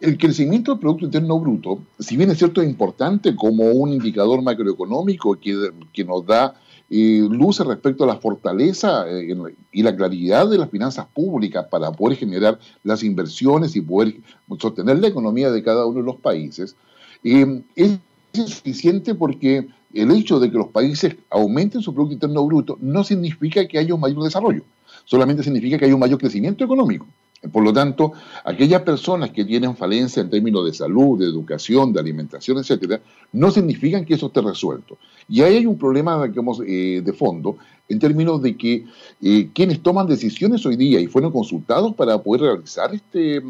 El 0.00 0.16
crecimiento 0.16 0.72
del 0.72 0.80
Producto 0.80 1.06
Interno 1.06 1.40
Bruto, 1.40 1.82
si 1.98 2.16
bien 2.16 2.30
es 2.30 2.38
cierto 2.38 2.60
es 2.62 2.68
importante 2.68 3.34
como 3.34 3.64
un 3.64 3.92
indicador 3.92 4.42
macroeconómico 4.42 5.34
que, 5.40 5.70
que 5.92 6.04
nos 6.04 6.24
da 6.24 6.54
luce 6.90 7.64
respecto 7.64 8.04
a 8.04 8.06
la 8.06 8.16
fortaleza 8.16 9.04
eh, 9.08 9.34
y 9.72 9.82
la 9.82 9.94
claridad 9.94 10.48
de 10.48 10.58
las 10.58 10.70
finanzas 10.70 11.06
públicas 11.06 11.66
para 11.70 11.92
poder 11.92 12.16
generar 12.16 12.58
las 12.82 13.02
inversiones 13.02 13.76
y 13.76 13.82
poder 13.82 14.14
sostener 14.58 14.98
la 14.98 15.08
economía 15.08 15.50
de 15.50 15.62
cada 15.62 15.84
uno 15.84 16.00
de 16.00 16.06
los 16.06 16.16
países, 16.16 16.76
eh, 17.24 17.62
es 17.76 17.98
suficiente 18.46 19.14
porque 19.14 19.68
el 19.92 20.10
hecho 20.10 20.38
de 20.38 20.50
que 20.50 20.58
los 20.58 20.68
países 20.68 21.16
aumenten 21.30 21.82
su 21.82 21.92
Producto 21.92 22.14
Interno 22.14 22.44
Bruto 22.46 22.78
no 22.80 23.04
significa 23.04 23.66
que 23.66 23.78
haya 23.78 23.94
un 23.94 24.00
mayor 24.00 24.22
desarrollo, 24.22 24.62
solamente 25.04 25.42
significa 25.42 25.78
que 25.78 25.86
hay 25.86 25.92
un 25.92 26.00
mayor 26.00 26.18
crecimiento 26.18 26.64
económico. 26.64 27.06
Por 27.52 27.62
lo 27.62 27.72
tanto, 27.72 28.12
aquellas 28.44 28.82
personas 28.82 29.30
que 29.30 29.44
tienen 29.44 29.76
falencia 29.76 30.20
en 30.20 30.28
términos 30.28 30.64
de 30.66 30.74
salud, 30.74 31.20
de 31.20 31.26
educación, 31.26 31.92
de 31.92 32.00
alimentación, 32.00 32.58
etcétera, 32.58 33.00
no 33.32 33.50
significan 33.52 34.04
que 34.04 34.14
eso 34.14 34.26
esté 34.26 34.40
resuelto. 34.40 34.98
Y 35.28 35.42
ahí 35.42 35.56
hay 35.56 35.66
un 35.66 35.78
problema, 35.78 36.20
eh, 36.66 37.02
de 37.04 37.12
fondo 37.12 37.56
en 37.88 37.98
términos 38.00 38.42
de 38.42 38.56
que 38.56 38.84
eh, 39.22 39.48
quienes 39.54 39.80
toman 39.82 40.06
decisiones 40.06 40.66
hoy 40.66 40.76
día 40.76 41.00
y 41.00 41.06
fueron 41.06 41.32
consultados 41.32 41.94
para 41.94 42.18
poder 42.22 42.42
realizar 42.42 42.94
este, 42.94 43.40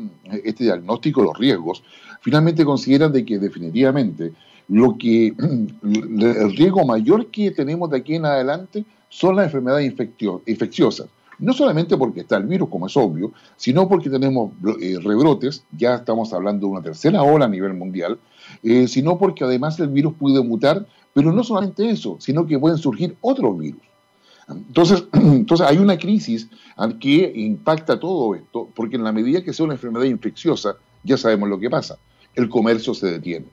este 0.45 0.65
diagnóstico 0.65 1.23
de 1.23 1.27
los 1.29 1.39
riesgos, 1.39 1.83
finalmente 2.21 2.65
consideran 2.65 3.13
de 3.13 3.25
que 3.25 3.39
definitivamente 3.39 4.33
lo 4.69 4.97
que 4.99 5.29
el 5.39 6.57
riesgo 6.57 6.85
mayor 6.85 7.27
que 7.29 7.51
tenemos 7.51 7.91
de 7.91 7.97
aquí 7.97 8.15
en 8.17 8.27
adelante 8.27 8.85
son 9.09 9.37
las 9.37 9.47
enfermedades 9.47 9.93
infecciosas 10.47 11.09
no 11.39 11.53
solamente 11.53 11.97
porque 11.97 12.21
está 12.21 12.37
el 12.37 12.45
virus, 12.45 12.69
como 12.69 12.87
es 12.87 12.97
obvio, 12.97 13.33
sino 13.57 13.89
porque 13.89 14.11
tenemos 14.11 14.53
eh, 14.81 14.99
rebrotes, 15.03 15.65
ya 15.77 15.95
estamos 15.97 16.33
hablando 16.33 16.67
de 16.67 16.73
una 16.73 16.83
tercera 16.83 17.23
ola 17.23 17.45
a 17.45 17.49
nivel 17.49 17.75
mundial, 17.75 18.19
eh, 18.63 18.89
sino 18.89 19.19
porque 19.19 19.45
además 19.45 19.79
el 19.81 19.89
virus 19.89 20.15
puede 20.15 20.43
mutar, 20.43 20.87
pero 21.15 21.33
no 21.33 21.45
solamente 21.45 21.89
eso, 21.89 22.17
sino 22.21 22.47
que 22.47 22.59
pueden 22.59 22.79
surgir 22.79 23.17
otros 23.21 23.59
virus. 23.59 23.81
Entonces, 24.49 25.05
entonces 25.13 25.67
hay 25.67 25.79
una 25.79 25.97
crisis 25.97 26.49
que 27.01 27.33
impacta 27.37 28.01
todo 28.01 28.35
esto, 28.35 28.69
porque 28.75 28.97
en 28.97 29.05
la 29.05 29.13
medida 29.13 29.43
que 29.43 29.53
sea 29.53 29.65
una 29.65 29.75
enfermedad 29.75 30.07
infecciosa, 30.07 30.77
ya 31.05 31.17
sabemos 31.17 31.49
lo 31.49 31.59
que 31.59 31.71
pasa, 31.71 31.99
el 32.35 32.49
comercio 32.49 32.95
se 32.95 33.13
detiene. 33.13 33.47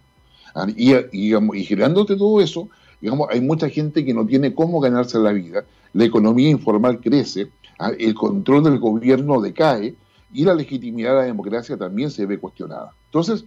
Y, 0.75 0.93
y, 1.11 1.35
y 1.35 1.63
girándote 1.65 2.15
todo 2.15 2.39
eso, 2.39 2.69
digamos, 3.01 3.27
hay 3.29 3.41
mucha 3.41 3.69
gente 3.69 4.05
que 4.05 4.13
no 4.13 4.25
tiene 4.25 4.55
cómo 4.55 4.79
ganarse 4.79 5.19
la 5.19 5.33
vida, 5.33 5.65
la 5.93 6.05
economía 6.05 6.49
informal 6.49 7.01
crece, 7.01 7.49
Ah, 7.64 7.64
el 7.97 8.13
control 8.13 8.63
del 8.63 8.79
gobierno 8.79 9.41
decae 9.41 9.95
y 10.33 10.43
la 10.43 10.53
legitimidad 10.53 11.11
de 11.11 11.15
la 11.17 11.23
democracia 11.23 11.77
también 11.77 12.11
se 12.11 12.25
ve 12.25 12.39
cuestionada. 12.39 12.93
Entonces, 13.05 13.45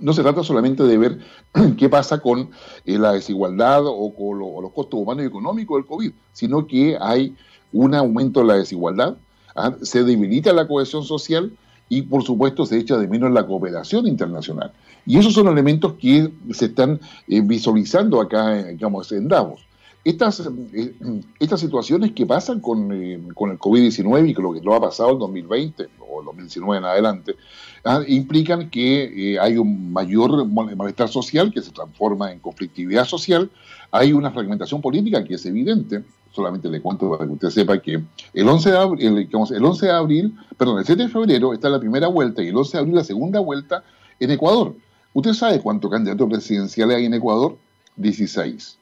no 0.00 0.12
se 0.12 0.22
trata 0.22 0.42
solamente 0.42 0.82
de 0.84 0.98
ver 0.98 1.18
qué 1.76 1.88
pasa 1.88 2.20
con 2.20 2.50
eh, 2.84 2.98
la 2.98 3.12
desigualdad 3.12 3.82
o 3.86 4.12
con 4.14 4.38
los 4.38 4.72
costos 4.72 5.00
humanos 5.00 5.24
y 5.24 5.28
económicos 5.28 5.76
del 5.76 5.86
COVID, 5.86 6.12
sino 6.32 6.66
que 6.66 6.96
hay 7.00 7.34
un 7.72 7.94
aumento 7.94 8.40
de 8.40 8.46
la 8.46 8.54
desigualdad, 8.54 9.16
ah, 9.56 9.74
se 9.82 10.04
debilita 10.04 10.52
la 10.52 10.66
cohesión 10.66 11.04
social 11.04 11.52
y, 11.88 12.02
por 12.02 12.22
supuesto, 12.22 12.64
se 12.66 12.78
echa 12.78 12.96
de 12.96 13.08
menos 13.08 13.30
la 13.32 13.46
cooperación 13.46 14.06
internacional. 14.06 14.72
Y 15.06 15.18
esos 15.18 15.34
son 15.34 15.48
elementos 15.48 15.94
que 15.94 16.30
se 16.52 16.66
están 16.66 17.00
eh, 17.28 17.40
visualizando 17.42 18.20
acá, 18.20 18.64
digamos, 18.64 19.12
en 19.12 19.28
Davos. 19.28 19.66
Estas, 20.04 20.42
eh, 20.74 20.94
estas 21.40 21.60
situaciones 21.60 22.12
que 22.12 22.26
pasan 22.26 22.60
con, 22.60 22.92
eh, 22.92 23.18
con 23.34 23.50
el 23.50 23.58
COVID-19 23.58 24.28
y 24.28 24.34
con 24.34 24.44
lo 24.44 24.52
que 24.52 24.60
lo 24.60 24.74
ha 24.74 24.80
pasado 24.80 25.12
en 25.12 25.18
2020 25.18 25.88
o 25.98 26.22
2019 26.22 26.78
en 26.78 26.84
adelante, 26.84 27.36
ah, 27.84 28.02
implican 28.06 28.68
que 28.68 29.32
eh, 29.32 29.38
hay 29.40 29.56
un 29.56 29.94
mayor 29.94 30.46
malestar 30.46 31.08
social 31.08 31.50
que 31.50 31.62
se 31.62 31.70
transforma 31.70 32.30
en 32.32 32.40
conflictividad 32.40 33.06
social, 33.06 33.50
hay 33.90 34.12
una 34.12 34.30
fragmentación 34.30 34.82
política 34.82 35.24
que 35.24 35.36
es 35.36 35.46
evidente, 35.46 36.04
solamente 36.32 36.68
le 36.68 36.82
cuento 36.82 37.10
para 37.10 37.24
que 37.24 37.32
usted 37.32 37.48
sepa 37.48 37.78
que 37.78 38.02
el 38.34 38.48
11 38.48 38.70
de 38.72 38.76
abril, 38.76 39.06
el, 39.06 39.56
el 39.56 39.64
11 39.64 39.86
de 39.86 39.92
abril, 39.92 40.34
perdón, 40.58 40.80
el 40.80 40.84
7 40.84 41.02
de 41.04 41.08
febrero 41.08 41.54
está 41.54 41.70
la 41.70 41.80
primera 41.80 42.08
vuelta 42.08 42.42
y 42.42 42.48
el 42.48 42.56
11 42.56 42.76
de 42.76 42.78
abril 42.78 42.94
la 42.96 43.04
segunda 43.04 43.40
vuelta 43.40 43.82
en 44.20 44.30
Ecuador. 44.30 44.76
¿Usted 45.14 45.32
sabe 45.32 45.60
cuántos 45.60 45.90
candidatos 45.90 46.28
presidenciales 46.28 46.96
hay 46.98 47.06
en 47.06 47.14
Ecuador? 47.14 47.56
16. 47.96 48.78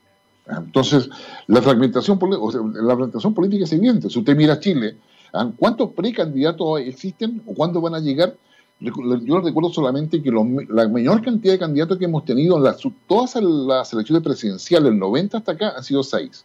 Entonces, 0.58 1.08
la 1.46 1.62
fragmentación, 1.62 2.18
la 2.20 2.94
fragmentación 2.94 3.34
política 3.34 3.64
es 3.64 3.72
evidente. 3.72 4.10
Si 4.10 4.18
usted 4.18 4.36
mira 4.36 4.60
Chile, 4.60 4.96
¿ah? 5.32 5.50
¿cuántos 5.56 5.90
precandidatos 5.92 6.80
existen 6.80 7.42
o 7.46 7.54
cuándo 7.54 7.80
van 7.80 7.94
a 7.94 8.00
llegar? 8.00 8.36
Yo 8.80 9.40
recuerdo 9.40 9.72
solamente 9.72 10.20
que 10.20 10.32
la 10.32 10.88
mayor 10.88 11.22
cantidad 11.22 11.52
de 11.54 11.58
candidatos 11.60 11.98
que 11.98 12.06
hemos 12.06 12.24
tenido 12.24 12.56
en 12.56 12.74
todas 13.06 13.36
las 13.40 13.92
elecciones 13.92 14.24
presidenciales, 14.24 14.90
del 14.90 14.98
90 14.98 15.38
hasta 15.38 15.52
acá, 15.52 15.74
han 15.76 15.84
sido 15.84 16.02
6. 16.02 16.44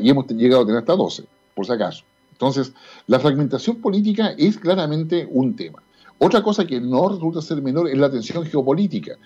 Y 0.00 0.08
hemos 0.08 0.28
llegado 0.28 0.62
a 0.62 0.66
tener 0.66 0.78
hasta 0.78 0.94
12, 0.94 1.24
por 1.54 1.66
si 1.66 1.72
acaso. 1.72 2.04
Entonces, 2.30 2.72
la 3.08 3.18
fragmentación 3.18 3.76
política 3.76 4.34
es 4.38 4.58
claramente 4.58 5.26
un 5.28 5.56
tema. 5.56 5.82
Otra 6.18 6.42
cosa 6.42 6.64
que 6.64 6.80
no 6.80 7.08
resulta 7.08 7.42
ser 7.42 7.60
menor 7.60 7.88
es 7.88 7.98
la 7.98 8.10
tensión 8.10 8.46
geopolítica 8.46 9.16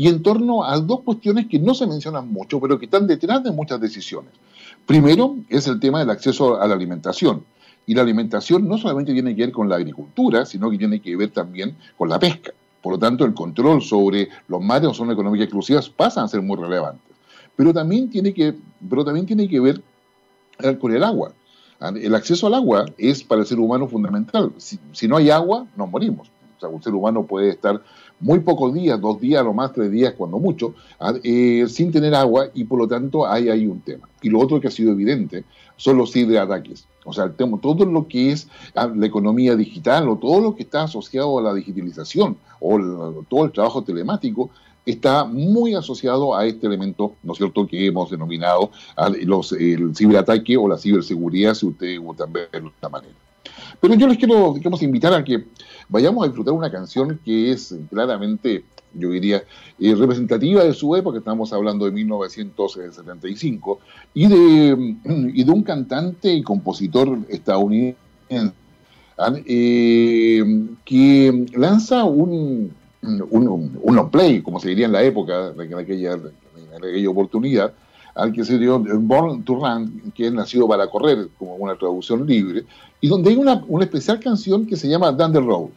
y 0.00 0.08
en 0.08 0.22
torno 0.22 0.64
a 0.64 0.80
dos 0.80 1.02
cuestiones 1.02 1.46
que 1.46 1.58
no 1.58 1.74
se 1.74 1.86
mencionan 1.86 2.32
mucho, 2.32 2.58
pero 2.58 2.78
que 2.78 2.86
están 2.86 3.06
detrás 3.06 3.44
de 3.44 3.50
muchas 3.50 3.78
decisiones. 3.78 4.32
Primero 4.86 5.36
es 5.50 5.66
el 5.66 5.78
tema 5.78 5.98
del 5.98 6.08
acceso 6.08 6.58
a 6.58 6.66
la 6.66 6.72
alimentación. 6.72 7.44
Y 7.84 7.92
la 7.92 8.00
alimentación 8.00 8.66
no 8.66 8.78
solamente 8.78 9.12
tiene 9.12 9.36
que 9.36 9.42
ver 9.42 9.52
con 9.52 9.68
la 9.68 9.76
agricultura, 9.76 10.46
sino 10.46 10.70
que 10.70 10.78
tiene 10.78 11.00
que 11.00 11.14
ver 11.16 11.32
también 11.32 11.76
con 11.98 12.08
la 12.08 12.18
pesca. 12.18 12.50
Por 12.80 12.94
lo 12.94 12.98
tanto, 12.98 13.26
el 13.26 13.34
control 13.34 13.82
sobre 13.82 14.30
los 14.48 14.62
mares 14.62 14.88
o 14.88 14.94
zonas 14.94 15.12
económicas 15.12 15.44
exclusivas 15.44 15.90
pasan 15.90 16.24
a 16.24 16.28
ser 16.28 16.40
muy 16.40 16.56
relevantes. 16.56 17.14
Pero 17.54 17.74
también 17.74 18.08
tiene 18.08 18.32
que, 18.32 18.54
pero 18.88 19.04
también 19.04 19.26
tiene 19.26 19.46
que 19.48 19.60
ver 19.60 19.82
con 20.78 20.94
el 20.94 21.04
agua. 21.04 21.34
El 21.94 22.14
acceso 22.14 22.46
al 22.46 22.54
agua 22.54 22.86
es 22.96 23.22
para 23.22 23.42
el 23.42 23.46
ser 23.46 23.58
humano 23.58 23.86
fundamental. 23.86 24.50
Si, 24.56 24.78
si 24.92 25.06
no 25.06 25.18
hay 25.18 25.28
agua, 25.28 25.66
nos 25.76 25.90
morimos. 25.90 26.28
O 26.56 26.60
sea, 26.60 26.70
un 26.70 26.82
ser 26.82 26.94
humano 26.94 27.26
puede 27.26 27.50
estar 27.50 27.82
muy 28.20 28.40
pocos 28.40 28.72
días, 28.74 29.00
dos 29.00 29.20
días, 29.20 29.42
o 29.44 29.52
más 29.52 29.72
tres 29.72 29.90
días, 29.90 30.14
cuando 30.16 30.38
mucho, 30.38 30.74
ah, 30.98 31.14
eh, 31.22 31.66
sin 31.68 31.90
tener 31.90 32.14
agua 32.14 32.48
y 32.54 32.64
por 32.64 32.78
lo 32.78 32.86
tanto 32.86 33.26
hay 33.26 33.48
ahí 33.48 33.66
un 33.66 33.80
tema. 33.80 34.08
Y 34.22 34.28
lo 34.28 34.38
otro 34.38 34.60
que 34.60 34.68
ha 34.68 34.70
sido 34.70 34.92
evidente 34.92 35.44
son 35.76 35.96
los 35.96 36.12
ciberataques. 36.12 36.86
O 37.04 37.12
sea, 37.12 37.24
el 37.24 37.34
tema, 37.34 37.58
todo 37.60 37.86
lo 37.86 38.06
que 38.06 38.32
es 38.32 38.48
ah, 38.74 38.90
la 38.94 39.06
economía 39.06 39.56
digital 39.56 40.08
o 40.08 40.16
todo 40.16 40.40
lo 40.40 40.54
que 40.54 40.62
está 40.62 40.82
asociado 40.82 41.38
a 41.38 41.42
la 41.42 41.54
digitalización 41.54 42.36
o 42.60 43.24
todo 43.28 43.46
el 43.46 43.52
trabajo 43.52 43.82
telemático 43.82 44.50
está 44.84 45.24
muy 45.24 45.74
asociado 45.74 46.36
a 46.36 46.46
este 46.46 46.66
elemento, 46.66 47.14
¿no 47.22 47.32
es 47.32 47.38
cierto?, 47.38 47.66
que 47.66 47.86
hemos 47.86 48.10
denominado 48.10 48.70
ah, 48.96 49.10
los, 49.22 49.52
el 49.52 49.96
ciberataque 49.96 50.56
o 50.56 50.68
la 50.68 50.78
ciberseguridad, 50.78 51.54
si 51.54 51.66
usted 51.66 51.98
gusta 51.98 52.26
verlo 52.26 52.68
de 52.68 52.74
esta 52.74 52.88
manera. 52.88 53.14
Pero 53.80 53.94
yo 53.94 54.06
les 54.06 54.18
quiero, 54.18 54.54
digamos, 54.54 54.82
invitar 54.82 55.14
a 55.14 55.24
que 55.24 55.46
vayamos 55.90 56.24
a 56.24 56.28
disfrutar 56.28 56.54
una 56.54 56.70
canción 56.70 57.20
que 57.24 57.52
es 57.52 57.74
claramente, 57.90 58.64
yo 58.94 59.10
diría, 59.10 59.42
eh, 59.78 59.94
representativa 59.94 60.64
de 60.64 60.72
su 60.72 60.94
época, 60.96 61.18
estamos 61.18 61.52
hablando 61.52 61.84
de 61.84 61.90
1975, 61.90 63.80
y 64.14 64.26
de, 64.26 64.96
y 65.34 65.44
de 65.44 65.50
un 65.50 65.62
cantante 65.62 66.32
y 66.32 66.42
compositor 66.42 67.18
estadounidense 67.28 67.96
¿ah? 69.18 69.32
eh, 69.44 70.66
que 70.84 71.46
lanza 71.54 72.04
un, 72.04 72.72
un, 73.02 73.78
un, 73.82 74.10
play, 74.10 74.42
como 74.42 74.60
se 74.60 74.68
diría 74.68 74.86
en 74.86 74.92
la 74.92 75.02
época, 75.02 75.52
en 75.58 75.74
aquella, 75.74 76.16
oportunidad, 77.08 77.72
al 78.14 78.32
que 78.32 78.44
se 78.44 78.58
dio 78.58 78.78
Born 78.78 79.44
to 79.44 79.54
Run, 79.54 80.12
que 80.14 80.26
es 80.26 80.32
nacido 80.32 80.68
para 80.68 80.88
correr, 80.88 81.28
como 81.38 81.56
una 81.56 81.76
traducción 81.76 82.26
libre, 82.26 82.64
y 83.00 83.08
donde 83.08 83.30
hay 83.30 83.36
una, 83.36 83.64
una 83.66 83.84
especial 83.84 84.20
canción 84.20 84.66
que 84.66 84.76
se 84.76 84.88
llama 84.88 85.12
Down 85.12 85.34
Road. 85.34 85.70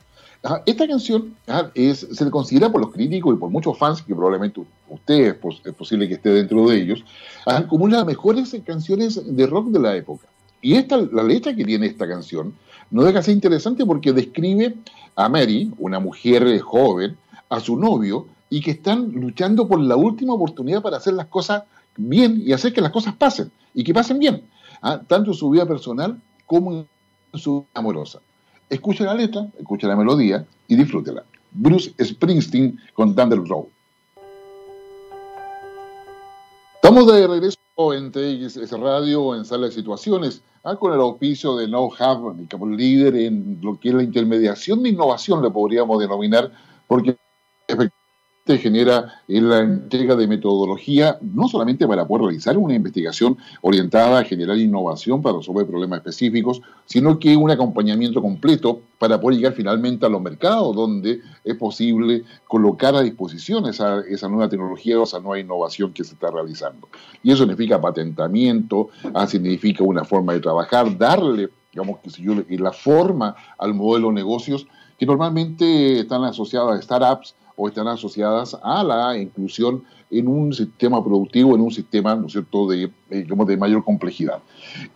Esta 0.66 0.86
canción 0.88 1.36
es, 1.74 2.00
se 2.00 2.26
le 2.26 2.32
considera 2.32 2.70
por 2.70 2.82
los 2.82 2.92
críticos 2.92 3.34
y 3.34 3.38
por 3.38 3.50
muchos 3.50 3.78
fans, 3.78 4.02
que 4.02 4.14
probablemente 4.14 4.62
usted 4.90 5.38
es, 5.42 5.74
posible 5.74 6.06
que 6.08 6.16
esté 6.16 6.32
dentro 6.32 6.68
de 6.68 6.82
ellos, 6.82 7.06
como 7.70 7.86
una 7.86 7.96
de 7.96 8.00
las 8.00 8.08
mejores 8.08 8.54
canciones 8.66 9.22
de 9.26 9.48
rock 9.48 9.68
de 9.68 9.80
la 9.80 9.96
época. 9.96 10.28
Y 10.62 10.76
esta, 10.76 10.98
la 10.98 11.24
letra 11.24 11.56
que 11.56 11.64
tiene 11.64 11.86
esta 11.86 12.08
canción 12.08 12.54
no 12.92 13.04
deja 13.04 13.20
de 13.20 13.24
ser 13.24 13.36
interesante 13.36 13.86
porque 13.86 14.12
describe 14.12 14.76
a 15.16 15.30
Mary, 15.30 15.72
una 15.78 16.00
mujer 16.00 16.60
joven, 16.60 17.16
a 17.48 17.62
su 17.62 17.78
novio, 17.78 18.28
y 18.50 18.60
que 18.60 18.72
están 18.72 19.14
luchando 19.14 19.66
por 19.68 19.80
la 19.80 19.96
última 19.96 20.34
oportunidad 20.34 20.82
para 20.82 20.98
hacer 20.98 21.14
las 21.14 21.28
cosas 21.28 21.64
bien 21.96 22.42
y 22.46 22.52
hacer 22.52 22.74
que 22.74 22.82
las 22.82 22.92
cosas 22.92 23.16
pasen, 23.16 23.50
y 23.74 23.86
que 23.86 23.94
pasen 23.94 24.20
bien, 24.20 24.44
tanto 25.08 25.32
en 25.32 25.34
su 25.34 25.50
vida 25.50 25.66
personal 25.66 26.20
como 26.46 26.74
en 26.74 27.40
su 27.40 27.62
vida 27.62 27.70
amorosa. 27.76 28.20
Escucha 28.70 29.04
la 29.06 29.14
letra, 29.14 29.48
escucha 29.60 29.88
la 29.88 29.96
melodía 29.96 30.46
y 30.68 30.76
disfrútela. 30.76 31.24
Bruce 31.52 31.94
Springsteen 32.04 32.80
con 32.94 33.16
Thunder 33.16 33.40
Road. 33.44 33.66
Estamos 36.76 37.08
de 37.14 37.28
regreso 37.28 37.58
en 37.94 38.12
TX 38.12 38.72
Radio, 38.72 39.36
en 39.36 39.46
Sala 39.46 39.68
de 39.68 39.72
Situaciones, 39.72 40.42
ah, 40.64 40.76
con 40.76 40.94
el 40.94 41.00
auspicio 41.00 41.56
de 41.56 41.68
No 41.68 41.90
como 42.52 42.68
líder 42.68 43.16
en 43.16 43.60
lo 43.62 43.80
que 43.80 43.90
es 43.90 43.96
la 43.96 44.04
intermediación 44.04 44.84
de 44.84 44.90
innovación, 44.90 45.42
le 45.42 45.50
podríamos 45.50 46.00
denominar, 46.00 46.52
porque 46.88 47.16
efectivamente 47.68 48.03
genera 48.46 49.22
la 49.28 49.60
entrega 49.60 50.18
de 50.18 50.28
metodología, 50.28 51.18
no 51.22 51.48
solamente 51.48 51.88
para 51.88 52.06
poder 52.06 52.26
realizar 52.26 52.58
una 52.58 52.74
investigación 52.76 53.38
orientada 53.62 54.20
a 54.20 54.24
generar 54.26 54.58
innovación 54.58 55.22
para 55.22 55.38
resolver 55.38 55.66
problemas 55.66 56.00
específicos, 56.00 56.62
sino 56.86 57.20
que 57.20 57.38
un 57.38 57.52
acompañamiento 57.52 58.22
completo 58.22 58.82
para 59.00 59.22
poder 59.22 59.38
llegar 59.38 59.54
finalmente 59.54 60.06
a 60.06 60.10
los 60.10 60.22
mercados 60.22 60.76
donde 60.76 61.22
es 61.46 61.56
posible 61.56 62.24
colocar 62.46 62.96
a 62.96 63.02
disposición 63.02 63.66
esa, 63.66 64.02
esa 64.02 64.28
nueva 64.28 64.50
tecnología 64.50 65.00
o 65.00 65.04
esa 65.04 65.22
nueva 65.22 65.40
innovación 65.40 65.94
que 65.94 66.04
se 66.04 66.14
está 66.14 66.30
realizando. 66.30 66.90
Y 67.24 67.32
eso 67.32 67.44
significa 67.44 67.80
patentamiento, 67.80 68.90
ah, 69.14 69.26
significa 69.26 69.86
una 69.86 70.04
forma 70.04 70.34
de 70.34 70.42
trabajar, 70.42 70.98
darle 70.98 71.50
digamos, 71.72 72.00
que 72.00 72.10
yo, 72.22 72.34
y 72.50 72.58
la 72.58 72.72
forma 72.72 73.36
al 73.58 73.74
modelo 73.74 74.10
de 74.10 74.16
negocios 74.16 74.68
que 75.00 75.08
normalmente 75.08 76.02
están 76.02 76.24
asociadas 76.24 76.78
a 76.78 76.82
startups 76.82 77.36
o 77.56 77.68
están 77.68 77.88
asociadas 77.88 78.58
a 78.64 78.84
la 78.84 79.18
inclusión 79.18 79.84
en 80.10 80.28
un 80.28 80.54
sistema 80.54 81.04
productivo, 81.04 81.56
en 81.56 81.62
un 81.62 81.72
sistema, 81.72 82.16
¿no 82.16 82.30
cierto?, 82.30 82.68
de, 82.68 82.92
eh, 83.10 83.26
de 83.28 83.58
mayor 83.58 83.84
complejidad. 83.84 84.40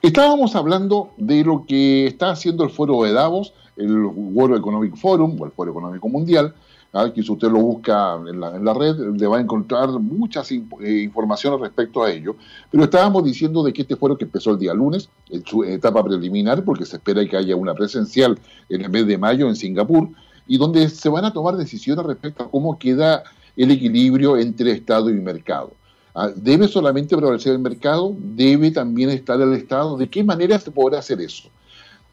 Estábamos 0.01 0.55
hablando 0.55 1.11
de 1.17 1.43
lo 1.43 1.65
que 1.65 2.07
está 2.07 2.29
haciendo 2.31 2.63
el 2.63 2.69
Foro 2.69 3.03
de 3.03 3.13
Davos, 3.13 3.53
el 3.75 4.03
World 4.05 4.57
Economic 4.57 4.95
Forum 4.95 5.39
o 5.39 5.45
el 5.45 5.51
Foro 5.51 5.71
Económico 5.71 6.09
Mundial, 6.09 6.53
¿ah? 6.93 7.11
que 7.13 7.23
si 7.23 7.31
usted 7.31 7.49
lo 7.49 7.59
busca 7.59 8.15
en 8.27 8.39
la, 8.39 8.73
red, 8.73 8.95
le 9.17 9.27
va 9.27 9.37
a 9.37 9.41
encontrar 9.41 9.89
muchas 9.99 10.51
eh, 10.51 10.57
informaciones 11.03 11.59
respecto 11.59 12.03
a 12.03 12.11
ello. 12.11 12.35
Pero 12.71 12.83
estábamos 12.83 13.23
diciendo 13.23 13.63
de 13.63 13.73
que 13.73 13.83
este 13.83 13.95
foro 13.95 14.17
que 14.17 14.25
empezó 14.25 14.51
el 14.51 14.59
día 14.59 14.73
lunes, 14.73 15.09
en 15.29 15.45
su 15.45 15.63
etapa 15.63 16.03
preliminar, 16.03 16.63
porque 16.63 16.85
se 16.85 16.97
espera 16.97 17.25
que 17.25 17.37
haya 17.37 17.55
una 17.55 17.73
presencial 17.73 18.39
en 18.69 18.81
el 18.81 18.89
mes 18.89 19.07
de 19.07 19.17
mayo 19.17 19.47
en 19.47 19.55
Singapur, 19.55 20.09
y 20.47 20.57
donde 20.57 20.89
se 20.89 21.09
van 21.09 21.25
a 21.25 21.33
tomar 21.33 21.57
decisiones 21.57 22.05
respecto 22.05 22.43
a 22.43 22.49
cómo 22.49 22.77
queda 22.77 23.23
el 23.55 23.71
equilibrio 23.71 24.37
entre 24.37 24.71
Estado 24.71 25.09
y 25.09 25.13
mercado. 25.13 25.71
¿Ah? 26.15 26.29
¿Debe 26.35 26.67
solamente 26.67 27.15
prevalecer 27.15 27.53
el 27.53 27.59
mercado? 27.59 28.15
¿Debe 28.17 28.71
también 28.71 29.09
estar 29.09 29.39
el 29.41 29.53
Estado? 29.53 29.97
¿De 29.97 30.07
qué 30.09 30.23
manera 30.23 30.59
se 30.59 30.71
podrá 30.71 30.99
hacer 30.99 31.21
eso? 31.21 31.49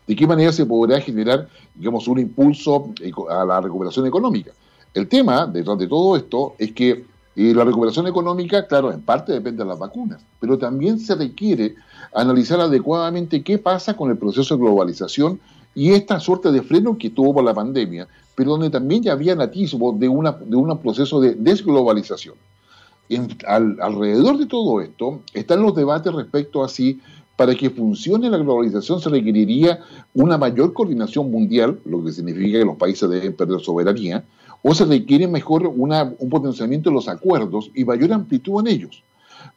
¿De 0.06 0.14
qué 0.14 0.26
manera 0.26 0.52
se 0.52 0.66
podrá 0.66 1.00
generar, 1.00 1.48
digamos, 1.74 2.06
un 2.08 2.18
impulso 2.18 2.92
a 3.30 3.44
la 3.44 3.60
recuperación 3.60 4.06
económica? 4.06 4.52
El 4.92 5.08
tema 5.08 5.46
detrás 5.46 5.78
de 5.78 5.88
todo 5.88 6.16
esto 6.16 6.54
es 6.58 6.72
que 6.72 7.04
eh, 7.36 7.52
la 7.54 7.64
recuperación 7.64 8.06
económica, 8.06 8.66
claro, 8.66 8.92
en 8.92 9.00
parte 9.00 9.32
depende 9.32 9.64
de 9.64 9.68
las 9.68 9.78
vacunas, 9.78 10.22
pero 10.38 10.56
también 10.58 11.00
se 11.00 11.14
requiere 11.14 11.74
analizar 12.14 12.60
adecuadamente 12.60 13.42
qué 13.42 13.58
pasa 13.58 13.96
con 13.96 14.10
el 14.10 14.18
proceso 14.18 14.54
de 14.54 14.60
globalización 14.60 15.40
y 15.74 15.92
esta 15.92 16.20
suerte 16.20 16.52
de 16.52 16.62
freno 16.62 16.96
que 16.96 17.10
tuvo 17.10 17.34
por 17.34 17.44
la 17.44 17.54
pandemia, 17.54 18.08
pero 18.34 18.52
donde 18.52 18.70
también 18.70 19.02
ya 19.02 19.12
había 19.12 19.34
atisbo 19.34 19.92
de, 19.92 20.08
una, 20.08 20.32
de 20.32 20.56
un 20.56 20.78
proceso 20.78 21.20
de 21.20 21.34
desglobalización. 21.34 22.34
alrededor 23.46 24.38
de 24.38 24.46
todo 24.46 24.80
esto 24.80 25.20
están 25.32 25.62
los 25.62 25.74
debates 25.74 26.12
respecto 26.12 26.64
a 26.64 26.68
si 26.68 27.00
para 27.36 27.54
que 27.54 27.70
funcione 27.70 28.30
la 28.30 28.38
globalización 28.38 29.00
se 29.00 29.10
requeriría 29.10 29.80
una 30.14 30.38
mayor 30.38 30.72
coordinación 30.72 31.30
mundial, 31.30 31.80
lo 31.84 32.04
que 32.04 32.12
significa 32.12 32.58
que 32.58 32.64
los 32.64 32.76
países 32.76 33.10
deben 33.10 33.34
perder 33.34 33.60
soberanía, 33.60 34.24
o 34.62 34.74
se 34.74 34.84
requiere 34.84 35.26
mejor 35.26 35.66
un 35.66 36.30
potenciamiento 36.30 36.90
de 36.90 36.94
los 36.94 37.08
acuerdos 37.08 37.70
y 37.74 37.84
mayor 37.84 38.12
amplitud 38.12 38.60
en 38.60 38.68
ellos. 38.68 39.02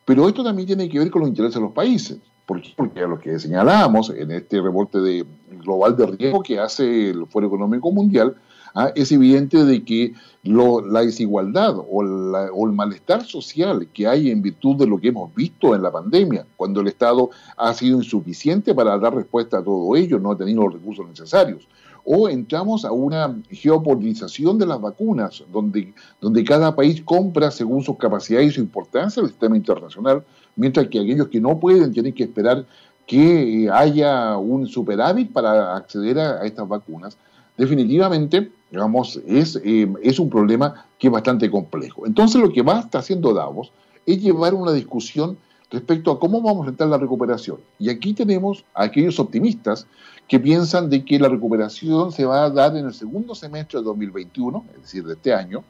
Pero 0.03 0.27
esto 0.27 0.43
también 0.43 0.67
tiene 0.67 0.89
que 0.89 0.99
ver 0.99 1.09
con 1.09 1.21
los 1.21 1.29
intereses 1.29 1.55
de 1.55 1.61
los 1.61 1.71
países. 1.71 2.17
¿Por 2.45 2.61
qué? 2.61 2.73
Porque 2.75 3.01
a 3.01 3.07
lo 3.07 3.19
que 3.19 3.39
señalábamos 3.39 4.09
en 4.09 4.31
este 4.31 4.61
reporte 4.61 4.99
de, 4.99 5.25
global 5.67 5.97
de 5.97 6.05
riesgo 6.07 6.41
que 6.41 6.59
hace 6.59 7.09
el 7.09 7.27
Foro 7.27 7.47
Económico 7.47 7.91
Mundial, 7.91 8.35
ah, 8.73 8.91
es 8.95 9.11
evidente 9.11 9.65
de 9.65 9.83
que 9.83 10.13
la 10.43 11.01
desigualdad 11.01 11.75
o, 11.77 12.01
el 12.01 12.71
malestar 12.71 13.23
social 13.25 13.87
que 13.93 14.07
hay 14.07 14.31
en 14.31 14.41
virtud 14.41 14.77
de 14.77 14.87
lo 14.87 14.97
que 14.97 15.09
hemos 15.09 15.35
visto 15.35 15.75
en 15.75 15.83
la 15.83 15.91
pandemia, 15.91 16.45
cuando 16.55 16.79
el 16.79 16.87
Estado 16.87 17.29
ha 17.57 17.73
sido 17.73 17.97
insuficiente 17.97 18.73
para 18.73 18.97
dar 18.97 19.13
respuesta 19.13 19.57
a 19.57 19.63
todo 19.63 19.95
ello, 19.95 20.19
no 20.19 20.31
ha 20.31 20.37
tenido 20.37 20.63
los 20.63 20.73
recursos 20.73 21.05
necesarios, 21.07 21.67
o 22.09 22.29
entramos 22.29 22.85
a 22.85 22.93
una 22.93 23.37
geopolitización 23.51 24.57
de 24.57 24.65
las 24.65 24.79
vacunas, 24.79 25.43
donde, 25.51 25.93
donde 26.21 26.45
cada 26.45 26.73
país 26.73 27.01
compra 27.01 27.51
según 27.51 27.83
sus 27.83 27.97
capacidades 27.97 28.47
y 28.47 28.51
su 28.53 28.61
importancia 28.61 29.21
el 29.21 29.27
sistema 29.27 29.57
internacional, 29.57 30.23
mientras 30.55 30.87
que 30.87 31.01
aquellos 31.01 31.27
que 31.27 31.41
no 31.41 31.59
pueden 31.59 31.91
tienen 31.91 32.13
que 32.13 32.23
esperar 32.23 32.65
que 33.07 33.69
haya 33.73 34.37
un 34.37 34.67
superávit 34.67 35.31
para 35.31 35.75
acceder 35.75 36.19
a, 36.19 36.45
estas 36.45 36.67
vacunas. 36.67 37.17
Definitivamente, 37.57 38.51
digamos, 38.69 39.19
es, 39.25 39.59
eh, 39.63 39.91
es 40.03 40.19
un 40.19 40.29
problema 40.29 40.85
que 40.99 41.07
es 41.07 41.13
bastante 41.13 41.49
complejo. 41.49 42.05
Entonces, 42.05 42.39
lo 42.39 42.51
que 42.51 42.61
va 42.61 42.77
a 42.77 42.81
estar 42.81 42.99
haciendo 42.99 43.33
Davos 43.33 43.71
es 44.05 44.21
llevar 44.21 44.53
una 44.53 44.73
discusión 44.73 45.37
respecto 45.71 46.11
a 46.11 46.19
cómo 46.19 46.41
vamos 46.41 46.67
a 46.67 46.69
entrar 46.69 46.89
la 46.89 46.97
recuperación. 46.97 47.57
Y 47.79 47.89
aquí 47.89 48.13
tenemos 48.13 48.65
a 48.73 48.83
aquellos 48.83 49.19
optimistas 49.19 49.87
que 50.27 50.39
piensan 50.39 50.89
de 50.89 51.03
que 51.05 51.17
la 51.17 51.29
recuperación 51.29 52.11
se 52.11 52.25
va 52.25 52.43
a 52.43 52.49
dar 52.49 52.75
en 52.75 52.85
el 52.85 52.93
segundo 52.93 53.33
semestre 53.35 53.79
de 53.79 53.85
2021, 53.85 54.65
es 54.75 54.81
decir, 54.81 55.05
de 55.05 55.13
este 55.13 55.33
año, 55.33 55.63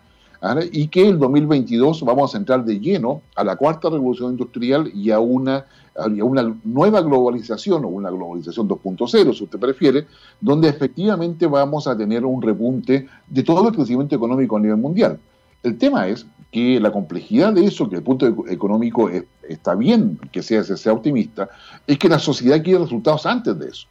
y 0.71 0.87
que 0.87 1.07
el 1.07 1.19
2022 1.19 2.03
vamos 2.03 2.33
a 2.33 2.37
entrar 2.37 2.63
de 2.63 2.79
lleno 2.79 3.21
a 3.35 3.43
la 3.43 3.55
cuarta 3.55 3.89
revolución 3.89 4.31
industrial 4.31 4.91
y 4.93 5.11
a 5.11 5.19
una, 5.19 5.65
a 5.95 6.05
una 6.05 6.55
nueva 6.63 7.01
globalización 7.01 7.85
o 7.85 7.87
una 7.87 8.09
globalización 8.09 8.67
2.0, 8.67 9.33
si 9.35 9.43
usted 9.43 9.59
prefiere, 9.59 10.05
donde 10.39 10.69
efectivamente 10.69 11.47
vamos 11.47 11.87
a 11.87 11.97
tener 11.97 12.25
un 12.25 12.41
repunte 12.41 13.07
de 13.27 13.43
todo 13.43 13.69
el 13.69 13.75
crecimiento 13.75 14.15
económico 14.15 14.57
a 14.57 14.59
nivel 14.59 14.77
mundial. 14.77 15.19
El 15.63 15.77
tema 15.77 16.07
es 16.07 16.25
que 16.51 16.79
la 16.79 16.91
complejidad 16.91 17.53
de 17.53 17.65
eso, 17.65 17.89
que 17.89 17.97
el 17.97 18.03
punto 18.03 18.27
económico 18.47 19.09
está 19.49 19.75
bien 19.75 20.19
que 20.31 20.43
sea, 20.43 20.63
sea 20.63 20.93
optimista, 20.93 21.49
es 21.85 21.97
que 21.97 22.09
la 22.09 22.19
sociedad 22.19 22.63
quiere 22.63 22.79
resultados 22.79 23.25
antes 23.25 23.57
de 23.57 23.69
eso. 23.69 23.87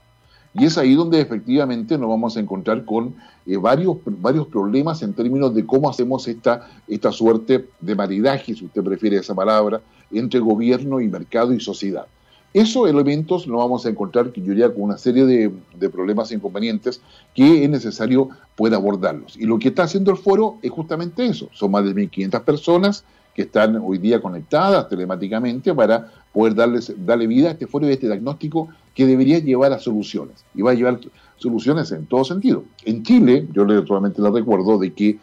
Y 0.58 0.64
es 0.64 0.78
ahí 0.78 0.94
donde 0.94 1.20
efectivamente 1.20 1.98
nos 1.98 2.08
vamos 2.08 2.36
a 2.36 2.40
encontrar 2.40 2.84
con 2.84 3.14
eh, 3.46 3.56
varios, 3.56 3.98
varios 4.06 4.46
problemas 4.46 5.02
en 5.02 5.12
términos 5.12 5.54
de 5.54 5.66
cómo 5.66 5.90
hacemos 5.90 6.26
esta, 6.28 6.68
esta 6.88 7.12
suerte 7.12 7.66
de 7.80 7.94
maridaje, 7.94 8.54
si 8.54 8.64
usted 8.64 8.82
prefiere 8.82 9.18
esa 9.18 9.34
palabra, 9.34 9.82
entre 10.10 10.40
gobierno 10.40 11.00
y 11.00 11.08
mercado 11.08 11.52
y 11.52 11.60
sociedad. 11.60 12.06
Esos 12.54 12.88
elementos 12.88 13.46
nos 13.46 13.58
vamos 13.58 13.84
a 13.84 13.90
encontrar, 13.90 14.32
yo 14.32 14.42
diría, 14.42 14.72
con 14.72 14.84
una 14.84 14.96
serie 14.96 15.26
de, 15.26 15.52
de 15.78 15.90
problemas 15.90 16.30
e 16.30 16.36
inconvenientes 16.36 17.02
que 17.34 17.64
es 17.64 17.68
necesario 17.68 18.30
poder 18.54 18.74
abordarlos. 18.74 19.36
Y 19.36 19.44
lo 19.44 19.58
que 19.58 19.68
está 19.68 19.82
haciendo 19.82 20.10
el 20.10 20.16
foro 20.16 20.56
es 20.62 20.70
justamente 20.70 21.26
eso. 21.26 21.50
Son 21.52 21.70
más 21.70 21.84
de 21.84 21.94
1.500 21.94 22.44
personas 22.44 23.04
que 23.36 23.42
están 23.42 23.76
hoy 23.84 23.98
día 23.98 24.18
conectadas 24.18 24.88
telemáticamente 24.88 25.74
para 25.74 26.10
poder 26.32 26.54
darles, 26.54 26.90
darle 27.04 27.26
vida 27.26 27.48
a 27.48 27.50
este 27.52 27.66
foro 27.66 27.86
y 27.86 27.90
a 27.90 27.92
este 27.92 28.06
diagnóstico 28.06 28.70
que 28.94 29.06
debería 29.06 29.38
llevar 29.40 29.74
a 29.74 29.78
soluciones. 29.78 30.42
Y 30.54 30.62
va 30.62 30.70
a 30.70 30.74
llevar 30.74 30.98
soluciones 31.36 31.92
en 31.92 32.06
todo 32.06 32.24
sentido. 32.24 32.64
En 32.86 33.02
Chile, 33.02 33.46
yo 33.52 33.64
actualmente 33.64 34.22
les 34.22 34.32
recuerdo 34.32 34.78
de 34.78 34.94
que 34.94 35.18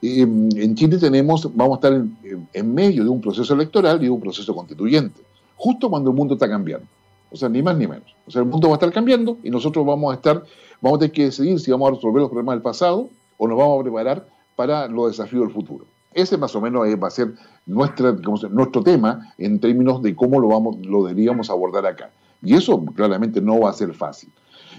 em, 0.00 0.48
en 0.56 0.76
Chile 0.76 0.96
tenemos, 0.98 1.50
vamos 1.56 1.72
a 1.72 1.78
estar 1.78 1.92
en, 1.92 2.48
en, 2.52 2.72
medio 2.72 3.02
de 3.02 3.10
un 3.10 3.20
proceso 3.20 3.52
electoral 3.52 3.98
y 4.00 4.04
de 4.04 4.10
un 4.10 4.20
proceso 4.20 4.54
constituyente, 4.54 5.20
justo 5.56 5.90
cuando 5.90 6.10
el 6.10 6.16
mundo 6.16 6.34
está 6.34 6.48
cambiando. 6.48 6.86
O 7.32 7.36
sea, 7.36 7.48
ni 7.48 7.62
más 7.62 7.76
ni 7.76 7.88
menos. 7.88 8.14
O 8.28 8.30
sea, 8.30 8.42
el 8.42 8.48
mundo 8.48 8.68
va 8.68 8.74
a 8.74 8.76
estar 8.76 8.92
cambiando 8.92 9.38
y 9.42 9.50
nosotros 9.50 9.84
vamos 9.84 10.12
a 10.12 10.14
estar, 10.14 10.44
vamos 10.80 10.98
a 10.98 11.00
tener 11.00 11.12
que 11.12 11.24
decidir 11.24 11.58
si 11.58 11.72
vamos 11.72 11.88
a 11.88 11.94
resolver 11.96 12.20
los 12.20 12.30
problemas 12.30 12.54
del 12.54 12.62
pasado 12.62 13.10
o 13.36 13.48
nos 13.48 13.58
vamos 13.58 13.80
a 13.80 13.82
preparar 13.82 14.28
para 14.54 14.86
los 14.86 15.10
desafíos 15.10 15.42
del 15.42 15.52
futuro. 15.52 15.84
Ese 16.16 16.38
más 16.38 16.56
o 16.56 16.62
menos 16.62 16.82
va 16.82 17.08
a 17.08 17.10
ser 17.10 17.34
nuestro 17.66 18.82
tema 18.82 19.34
en 19.36 19.60
términos 19.60 20.00
de 20.00 20.16
cómo 20.16 20.40
lo, 20.40 20.48
vamos, 20.48 20.78
lo 20.86 21.04
deberíamos 21.04 21.50
abordar 21.50 21.84
acá. 21.84 22.10
Y 22.42 22.54
eso 22.54 22.82
claramente 22.86 23.42
no 23.42 23.60
va 23.60 23.68
a 23.68 23.74
ser 23.74 23.92
fácil. 23.92 24.30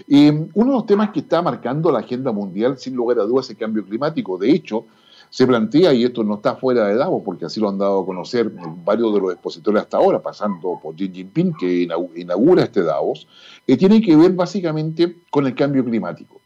uno 0.08 0.70
de 0.72 0.76
los 0.78 0.86
temas 0.86 1.10
que 1.10 1.20
está 1.20 1.40
marcando 1.40 1.92
la 1.92 2.00
agenda 2.00 2.32
mundial, 2.32 2.76
sin 2.76 2.96
lugar 2.96 3.20
a 3.20 3.22
dudas, 3.22 3.46
es 3.46 3.50
el 3.50 3.56
cambio 3.56 3.84
climático. 3.84 4.36
De 4.36 4.50
hecho, 4.50 4.86
se 5.30 5.46
plantea, 5.46 5.94
y 5.94 6.02
esto 6.02 6.24
no 6.24 6.34
está 6.34 6.56
fuera 6.56 6.88
de 6.88 6.96
Davos, 6.96 7.22
porque 7.24 7.44
así 7.44 7.60
lo 7.60 7.68
han 7.68 7.78
dado 7.78 8.00
a 8.00 8.04
conocer 8.04 8.50
varios 8.84 9.14
de 9.14 9.20
los 9.20 9.32
expositores 9.32 9.82
hasta 9.82 9.98
ahora, 9.98 10.20
pasando 10.20 10.80
por 10.82 10.96
Xi 10.96 11.08
Jinping, 11.08 11.52
que 11.54 11.88
inaugura 12.16 12.64
este 12.64 12.82
Davos, 12.82 13.28
que 13.64 13.76
tiene 13.76 14.02
que 14.02 14.16
ver 14.16 14.32
básicamente 14.32 15.18
con 15.30 15.46
el 15.46 15.54
cambio 15.54 15.84
climático. 15.84 16.40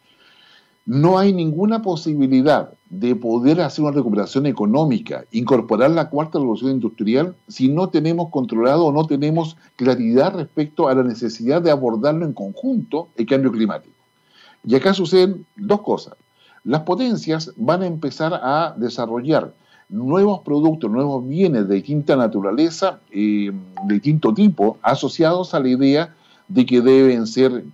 No 0.84 1.18
hay 1.18 1.32
ninguna 1.32 1.80
posibilidad 1.80 2.70
de 2.90 3.14
poder 3.14 3.60
hacer 3.60 3.84
una 3.84 3.94
recuperación 3.94 4.46
económica, 4.46 5.24
incorporar 5.30 5.92
la 5.92 6.10
cuarta 6.10 6.38
revolución 6.38 6.72
industrial, 6.72 7.34
si 7.48 7.68
no 7.68 7.88
tenemos 7.88 8.30
controlado 8.30 8.86
o 8.86 8.92
no 8.92 9.06
tenemos 9.06 9.56
claridad 9.76 10.34
respecto 10.34 10.88
a 10.88 10.94
la 10.94 11.04
necesidad 11.04 11.62
de 11.62 11.70
abordarlo 11.70 12.26
en 12.26 12.32
conjunto 12.32 13.08
el 13.16 13.26
cambio 13.26 13.52
climático. 13.52 13.94
Y 14.64 14.74
acá 14.74 14.92
suceden 14.92 15.46
dos 15.56 15.82
cosas. 15.82 16.14
Las 16.64 16.82
potencias 16.82 17.52
van 17.56 17.82
a 17.82 17.86
empezar 17.86 18.34
a 18.34 18.74
desarrollar 18.76 19.52
nuevos 19.88 20.40
productos, 20.40 20.90
nuevos 20.90 21.26
bienes 21.26 21.68
de 21.68 21.76
distinta 21.76 22.16
naturaleza, 22.16 23.00
eh, 23.10 23.52
de 23.84 23.94
distinto 23.94 24.32
tipo, 24.34 24.78
asociados 24.82 25.54
a 25.54 25.60
la 25.60 25.68
idea 25.68 26.14
de 26.52 26.66
que 26.66 26.82
deben 26.82 27.26
ser 27.26 27.64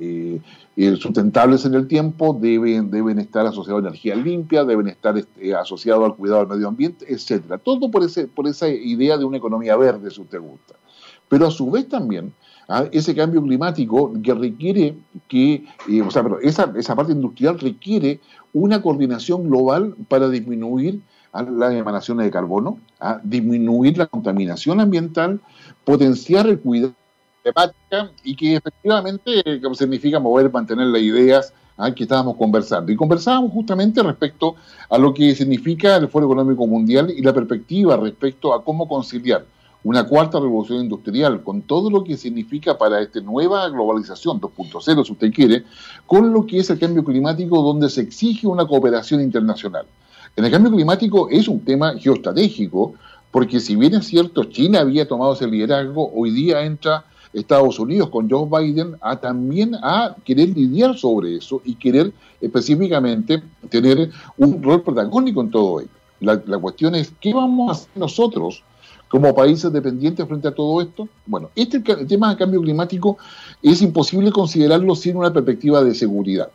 eh, 0.00 0.40
eh, 0.76 0.96
sustentables 0.96 1.64
en 1.64 1.74
el 1.74 1.86
tiempo, 1.86 2.36
deben, 2.40 2.90
deben 2.90 3.20
estar 3.20 3.46
asociados 3.46 3.84
a 3.84 3.88
energía 3.88 4.16
limpia, 4.16 4.64
deben 4.64 4.88
estar 4.88 5.16
este, 5.16 5.54
asociados 5.54 6.04
al 6.04 6.16
cuidado 6.16 6.40
del 6.40 6.48
medio 6.48 6.68
ambiente, 6.68 7.06
etcétera. 7.08 7.58
Todo 7.58 7.90
por, 7.90 8.02
ese, 8.02 8.26
por 8.26 8.48
esa 8.48 8.68
idea 8.68 9.16
de 9.16 9.24
una 9.24 9.36
economía 9.36 9.76
verde, 9.76 10.10
si 10.10 10.20
usted 10.20 10.40
gusta. 10.40 10.74
Pero 11.28 11.46
a 11.46 11.50
su 11.52 11.70
vez 11.70 11.88
también, 11.88 12.32
¿ah? 12.68 12.86
ese 12.90 13.14
cambio 13.14 13.40
climático 13.40 14.12
que 14.20 14.34
requiere 14.34 14.96
que, 15.28 15.64
eh, 15.88 16.02
o 16.02 16.10
sea, 16.10 16.24
pero 16.24 16.40
esa, 16.40 16.72
esa 16.76 16.96
parte 16.96 17.12
industrial 17.12 17.60
requiere 17.60 18.18
una 18.52 18.82
coordinación 18.82 19.48
global 19.48 19.94
para 20.08 20.28
disminuir 20.28 21.00
¿ah? 21.32 21.42
las 21.44 21.72
emanaciones 21.72 22.26
de 22.26 22.32
carbono, 22.32 22.78
¿ah? 22.98 23.20
disminuir 23.22 23.96
la 23.96 24.08
contaminación 24.08 24.80
ambiental, 24.80 25.40
potenciar 25.84 26.48
el 26.48 26.58
cuidado 26.58 26.94
temática 27.42 28.10
y 28.22 28.34
que 28.34 28.56
efectivamente 28.56 29.42
significa 29.74 30.18
mover, 30.18 30.50
mantener 30.50 30.86
las 30.86 31.02
ideas 31.02 31.52
¿ah? 31.76 31.90
que 31.92 32.04
estábamos 32.04 32.36
conversando. 32.36 32.92
Y 32.92 32.96
conversábamos 32.96 33.52
justamente 33.52 34.02
respecto 34.02 34.56
a 34.88 34.98
lo 34.98 35.12
que 35.12 35.34
significa 35.34 35.96
el 35.96 36.08
Foro 36.08 36.26
Económico 36.26 36.66
Mundial 36.66 37.10
y 37.10 37.22
la 37.22 37.32
perspectiva 37.32 37.96
respecto 37.96 38.54
a 38.54 38.64
cómo 38.64 38.88
conciliar 38.88 39.44
una 39.84 40.04
cuarta 40.04 40.38
revolución 40.38 40.84
industrial 40.84 41.42
con 41.42 41.62
todo 41.62 41.90
lo 41.90 42.04
que 42.04 42.16
significa 42.16 42.78
para 42.78 43.00
esta 43.00 43.20
nueva 43.20 43.68
globalización 43.68 44.40
2.0, 44.40 45.04
si 45.04 45.12
usted 45.12 45.32
quiere, 45.32 45.64
con 46.06 46.32
lo 46.32 46.46
que 46.46 46.58
es 46.58 46.70
el 46.70 46.78
cambio 46.78 47.02
climático 47.02 47.60
donde 47.60 47.90
se 47.90 48.02
exige 48.02 48.46
una 48.46 48.64
cooperación 48.64 49.20
internacional. 49.20 49.84
En 50.36 50.44
el 50.44 50.52
cambio 50.52 50.70
climático 50.70 51.28
es 51.30 51.48
un 51.48 51.64
tema 51.64 51.94
geoestratégico, 51.98 52.94
porque 53.32 53.58
si 53.58 53.74
bien 53.74 53.94
es 53.94 54.06
cierto, 54.06 54.44
China 54.44 54.80
había 54.80 55.08
tomado 55.08 55.32
ese 55.32 55.48
liderazgo, 55.48 56.12
hoy 56.14 56.30
día 56.30 56.62
entra 56.62 57.04
Estados 57.32 57.78
Unidos 57.78 58.10
con 58.10 58.28
Joe 58.28 58.48
Biden 58.48 58.96
a 59.00 59.16
también 59.16 59.74
a 59.76 60.14
querer 60.24 60.50
lidiar 60.50 60.96
sobre 60.96 61.36
eso 61.36 61.62
y 61.64 61.74
querer 61.74 62.12
específicamente 62.40 63.42
tener 63.70 64.10
un 64.36 64.62
rol 64.62 64.82
protagónico 64.82 65.40
en 65.40 65.50
todo 65.50 65.80
ello. 65.80 65.90
La, 66.20 66.38
cuestión 66.58 66.94
es, 66.94 67.12
¿qué 67.20 67.34
vamos 67.34 67.68
a 67.68 67.72
hacer 67.72 67.90
nosotros 67.96 68.62
como 69.08 69.34
países 69.34 69.72
dependientes 69.72 70.26
frente 70.28 70.48
a 70.48 70.54
todo 70.54 70.80
esto? 70.80 71.08
Bueno, 71.26 71.50
este 71.56 71.80
tema 71.80 72.28
del 72.28 72.38
cambio 72.38 72.60
climático 72.60 73.18
es 73.60 73.82
imposible 73.82 74.30
considerarlo 74.30 74.94
sin 74.94 75.16
una 75.16 75.32
perspectiva 75.32 75.82
de 75.82 75.94
seguridad. 75.94 76.48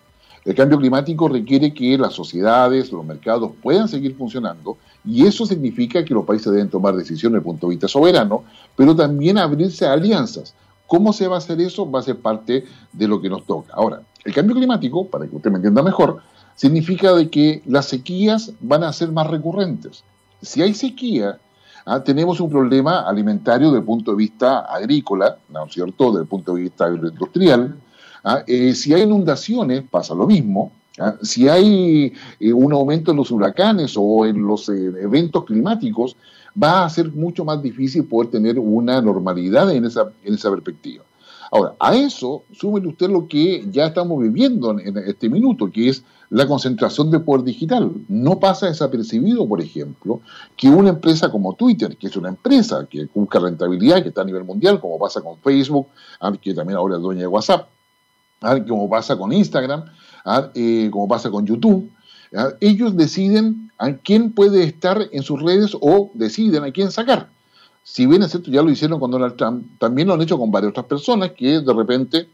El 0.46 0.56
cambio 0.56 0.78
climático 0.78 1.28
requiere 1.28 1.74
que 1.74 1.98
las 1.98 2.14
sociedades, 2.14 2.90
los 2.94 3.06
mercados 3.06 3.52
puedan 3.62 3.90
seguir 3.90 4.16
funcionando 4.16 4.78
y 5.04 5.26
eso 5.26 5.46
significa 5.46 6.06
que 6.06 6.14
los 6.14 6.24
países 6.24 6.54
deben 6.54 6.70
tomar 6.70 6.96
decisiones 6.96 7.34
desde 7.34 7.40
el 7.40 7.44
punto 7.44 7.68
de 7.68 7.72
vista 7.72 7.90
soberano, 7.90 8.46
pero 8.74 8.96
también 8.96 9.38
abrirse 9.38 9.86
alianzas. 9.86 10.56
¿Cómo 10.88 11.14
se 11.14 11.28
va 11.28 11.36
a 11.36 11.38
hacer 11.40 11.60
eso? 11.62 11.90
Va 11.90 12.00
a 12.00 12.04
ser 12.04 12.18
parte 12.18 12.66
de 12.94 13.08
lo 13.08 13.22
que 13.22 13.30
nos 13.30 13.46
toca. 13.46 13.74
Ahora, 13.74 14.02
el 14.24 14.34
cambio 14.34 14.56
climático, 14.56 15.06
para 15.08 15.28
que 15.28 15.36
usted 15.36 15.52
me 15.52 15.58
entienda 15.58 15.84
mejor, 15.84 16.22
significa 16.56 17.14
de 17.14 17.30
que 17.30 17.62
las 17.66 17.86
sequías 17.86 18.54
van 18.60 18.84
a 18.84 18.94
ser 18.94 19.12
más 19.12 19.28
recurrentes. 19.28 20.04
Si 20.42 20.62
hay 20.62 20.74
sequía, 20.74 21.40
ah, 21.86 22.04
tenemos 22.04 22.40
un 22.40 22.50
problema 22.50 23.02
alimentario 23.02 23.68
desde 23.68 23.80
el 23.80 23.86
punto 23.86 24.12
de 24.12 24.18
vista 24.18 24.60
agrícola, 24.60 25.38
¿no 25.50 25.66
es 25.66 25.74
cierto?, 25.74 26.12
desde 26.12 26.22
el 26.22 26.28
punto 26.28 26.56
de 26.56 26.64
vista 26.64 26.86
agroindustrial, 26.86 27.78
¿ah? 28.24 28.44
Eh, 28.48 28.74
si 28.74 28.94
hay 28.94 29.04
inundaciones, 29.04 29.84
pasa 29.90 30.14
lo 30.14 30.28
mismo. 30.28 30.72
¿ah? 31.00 31.16
Si 31.22 31.48
hay 31.48 32.14
eh, 32.40 32.54
un 32.54 32.74
aumento 32.74 33.12
en 33.12 33.18
los 33.18 33.32
huracanes 33.32 33.96
o 33.98 34.26
en 34.26 34.46
los 34.46 34.70
eh, 34.70 34.92
eventos 35.02 35.46
climáticos, 35.46 36.16
va 36.62 36.86
a 36.86 36.90
ser 36.90 37.12
mucho 37.12 37.46
más 37.46 37.62
difícil 37.62 38.06
poder 38.06 38.32
tener 38.32 38.58
una 38.60 39.02
normalidad 39.02 39.72
en 39.72 39.86
esa, 39.86 40.12
en 40.24 40.34
esa 40.34 40.50
perspectiva. 40.50 41.04
Ahora, 41.52 41.76
a 41.80 41.96
eso 41.96 42.44
súmele 42.52 42.90
usted 42.90 43.10
lo 43.10 43.28
que 43.28 43.66
ya 43.72 43.86
estamos 43.86 44.22
viviendo 44.22 44.78
en, 44.78 44.98
este 44.98 45.30
minuto, 45.30 45.72
que 45.72 45.90
es 45.90 46.04
la 46.30 46.46
concentración 46.46 47.10
de 47.10 47.20
poder 47.20 47.44
digital. 47.46 47.92
No 48.10 48.40
pasa 48.40 48.68
desapercibido, 48.68 49.48
por 49.48 49.62
ejemplo, 49.62 50.20
que 50.58 50.70
una 50.70 50.90
empresa 50.90 51.32
como 51.32 51.54
Twitter, 51.54 51.96
que 51.96 52.08
es 52.08 52.18
una 52.18 52.30
empresa 52.30 52.86
que 52.90 53.08
busca 53.14 53.40
rentabilidad, 53.40 54.02
que 54.04 54.10
está 54.10 54.22
a 54.22 54.26
nivel 54.26 54.44
mundial, 54.44 54.82
como 54.82 55.00
pasa 55.00 55.22
con 55.22 55.38
Facebook, 55.38 55.88
que 56.42 56.54
también 56.54 56.78
ahora 56.78 56.98
es 56.98 57.02
dueña 57.02 57.22
de 57.22 57.28
WhatsApp, 57.28 57.70
como 58.68 58.90
pasa 58.90 59.18
con 59.18 59.32
Instagram, 59.32 59.86
eh, 60.54 60.90
como 60.92 61.08
pasa 61.08 61.32
con 61.32 61.46
YouTube. 61.46 61.90
Ellos 62.60 62.96
deciden 62.98 63.72
a 63.78 63.94
quién 63.94 64.32
puede 64.32 64.64
estar 64.64 65.08
en 65.12 65.24
sus 65.24 65.42
redes 65.42 65.76
o 65.80 66.12
deciden 66.14 66.64
a 66.64 66.72
quién 66.72 66.92
sacar. 66.92 67.30
Si 67.84 68.06
bien 68.06 68.22
es 68.24 68.32
cierto, 68.32 68.52
ya 68.52 68.62
lo 68.62 68.70
hicieron 68.70 69.00
con 69.00 69.12
Donald 69.12 69.38
Trump, 69.38 69.66
también 69.80 70.08
lo 70.08 70.14
han 70.14 70.22
hecho 70.22 70.38
con 70.38 70.52
varias 70.52 70.72
otras 70.72 70.88
personas 70.88 71.32
que 71.32 71.62
de 71.62 71.74
repente 71.74 72.28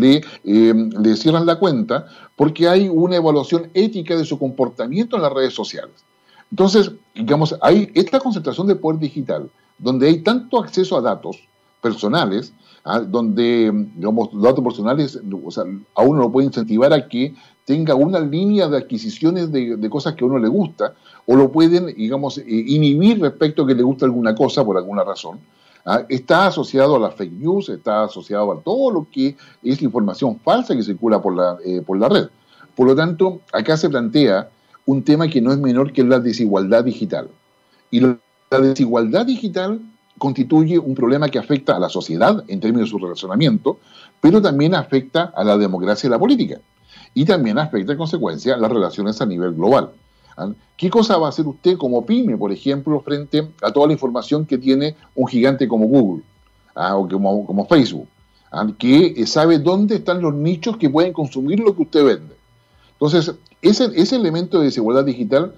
le, 0.00 0.22
eh, 0.44 0.74
le 0.74 1.16
cierran 1.16 1.44
la 1.44 1.58
cuenta 1.58 2.06
porque 2.34 2.66
hay 2.66 2.88
una 2.88 3.16
evaluación 3.16 3.70
ética 3.74 4.16
de 4.16 4.24
su 4.24 4.38
comportamiento 4.38 5.16
en 5.16 5.22
las 5.22 5.32
redes 5.32 5.52
sociales. 5.52 5.94
Entonces, 6.50 6.92
digamos, 7.14 7.54
hay 7.60 7.90
esta 7.94 8.20
concentración 8.20 8.66
de 8.66 8.76
poder 8.76 8.98
digital, 8.98 9.50
donde 9.76 10.08
hay 10.08 10.22
tanto 10.22 10.58
acceso 10.58 10.96
a 10.96 11.02
datos 11.02 11.46
personales, 11.82 12.52
¿ah? 12.88 13.00
donde, 13.00 13.70
digamos, 13.94 14.32
los 14.32 14.42
datos 14.42 14.64
personales, 14.64 15.20
o 15.44 15.50
sea, 15.50 15.64
a 15.94 16.02
uno 16.02 16.22
lo 16.22 16.32
puede 16.32 16.46
incentivar 16.46 16.92
a 16.92 17.06
que 17.06 17.34
tenga 17.64 17.94
una 17.94 18.18
línea 18.18 18.66
de 18.66 18.78
adquisiciones 18.78 19.52
de, 19.52 19.90
cosas 19.90 20.14
que 20.14 20.24
a 20.24 20.26
uno 20.26 20.38
le 20.38 20.48
gusta, 20.48 20.94
o 21.26 21.36
lo 21.36 21.52
pueden, 21.52 21.94
digamos, 21.94 22.38
eh, 22.38 22.44
inhibir 22.46 23.20
respecto 23.20 23.62
a 23.62 23.66
que 23.66 23.74
le 23.74 23.82
gusta 23.82 24.06
alguna 24.06 24.34
cosa 24.34 24.64
por 24.64 24.78
alguna 24.78 25.04
razón. 25.04 25.38
¿ah? 25.84 26.02
Está 26.08 26.46
asociado 26.46 26.96
a 26.96 26.98
las 26.98 27.14
fake 27.14 27.32
news, 27.32 27.68
está 27.68 28.04
asociado 28.04 28.50
a 28.52 28.60
todo 28.60 28.90
lo 28.90 29.06
que 29.12 29.36
es 29.62 29.82
información 29.82 30.40
falsa 30.40 30.74
que 30.74 30.82
circula 30.82 31.20
por 31.20 31.36
la, 31.36 31.58
eh, 31.64 31.82
por 31.82 31.98
la 31.98 32.08
red. 32.08 32.28
Por 32.74 32.86
lo 32.86 32.96
tanto, 32.96 33.42
acá 33.52 33.76
se 33.76 33.90
plantea 33.90 34.48
un 34.86 35.02
tema 35.02 35.28
que 35.28 35.42
no 35.42 35.52
es 35.52 35.58
menor 35.58 35.92
que 35.92 36.02
la 36.04 36.20
desigualdad 36.20 36.84
digital. 36.84 37.28
Y 37.90 38.00
la 38.00 38.60
desigualdad 38.60 39.26
digital 39.26 39.80
constituye 40.18 40.78
un 40.78 40.94
problema 40.94 41.28
que 41.28 41.38
afecta 41.38 41.76
a 41.76 41.78
la 41.78 41.88
sociedad 41.88 42.44
en 42.48 42.60
términos 42.60 42.88
de 42.88 42.90
su 42.90 42.98
relacionamiento, 42.98 43.78
pero 44.20 44.42
también 44.42 44.74
afecta 44.74 45.32
a 45.34 45.44
la 45.44 45.56
democracia 45.56 46.06
y 46.06 46.10
la 46.10 46.18
política. 46.18 46.60
Y 47.14 47.24
también 47.24 47.58
afecta 47.58 47.92
en 47.92 47.98
consecuencia 47.98 48.56
las 48.56 48.70
relaciones 48.70 49.20
a 49.20 49.26
nivel 49.26 49.54
global. 49.54 49.90
¿Ah? 50.36 50.50
¿Qué 50.76 50.90
cosa 50.90 51.18
va 51.18 51.26
a 51.26 51.30
hacer 51.30 51.46
usted 51.46 51.76
como 51.76 52.04
pyme, 52.04 52.36
por 52.36 52.52
ejemplo, 52.52 53.00
frente 53.00 53.48
a 53.62 53.72
toda 53.72 53.86
la 53.86 53.92
información 53.92 54.46
que 54.46 54.58
tiene 54.58 54.94
un 55.14 55.26
gigante 55.26 55.66
como 55.66 55.86
Google 55.86 56.22
¿ah? 56.74 56.96
o 56.96 57.08
como, 57.08 57.66
Facebook? 57.66 58.06
¿ah? 58.52 58.66
Que 58.78 59.26
sabe 59.26 59.58
dónde 59.58 59.96
están 59.96 60.20
los 60.20 60.34
nichos 60.34 60.76
que 60.76 60.90
pueden 60.90 61.12
consumir 61.12 61.60
lo 61.60 61.74
que 61.74 61.82
usted 61.82 62.04
vende. 62.04 62.36
Entonces, 62.92 63.34
ese, 63.62 63.90
ese 63.94 64.16
elemento 64.16 64.58
de 64.58 64.66
desigualdad 64.66 65.04
digital 65.04 65.54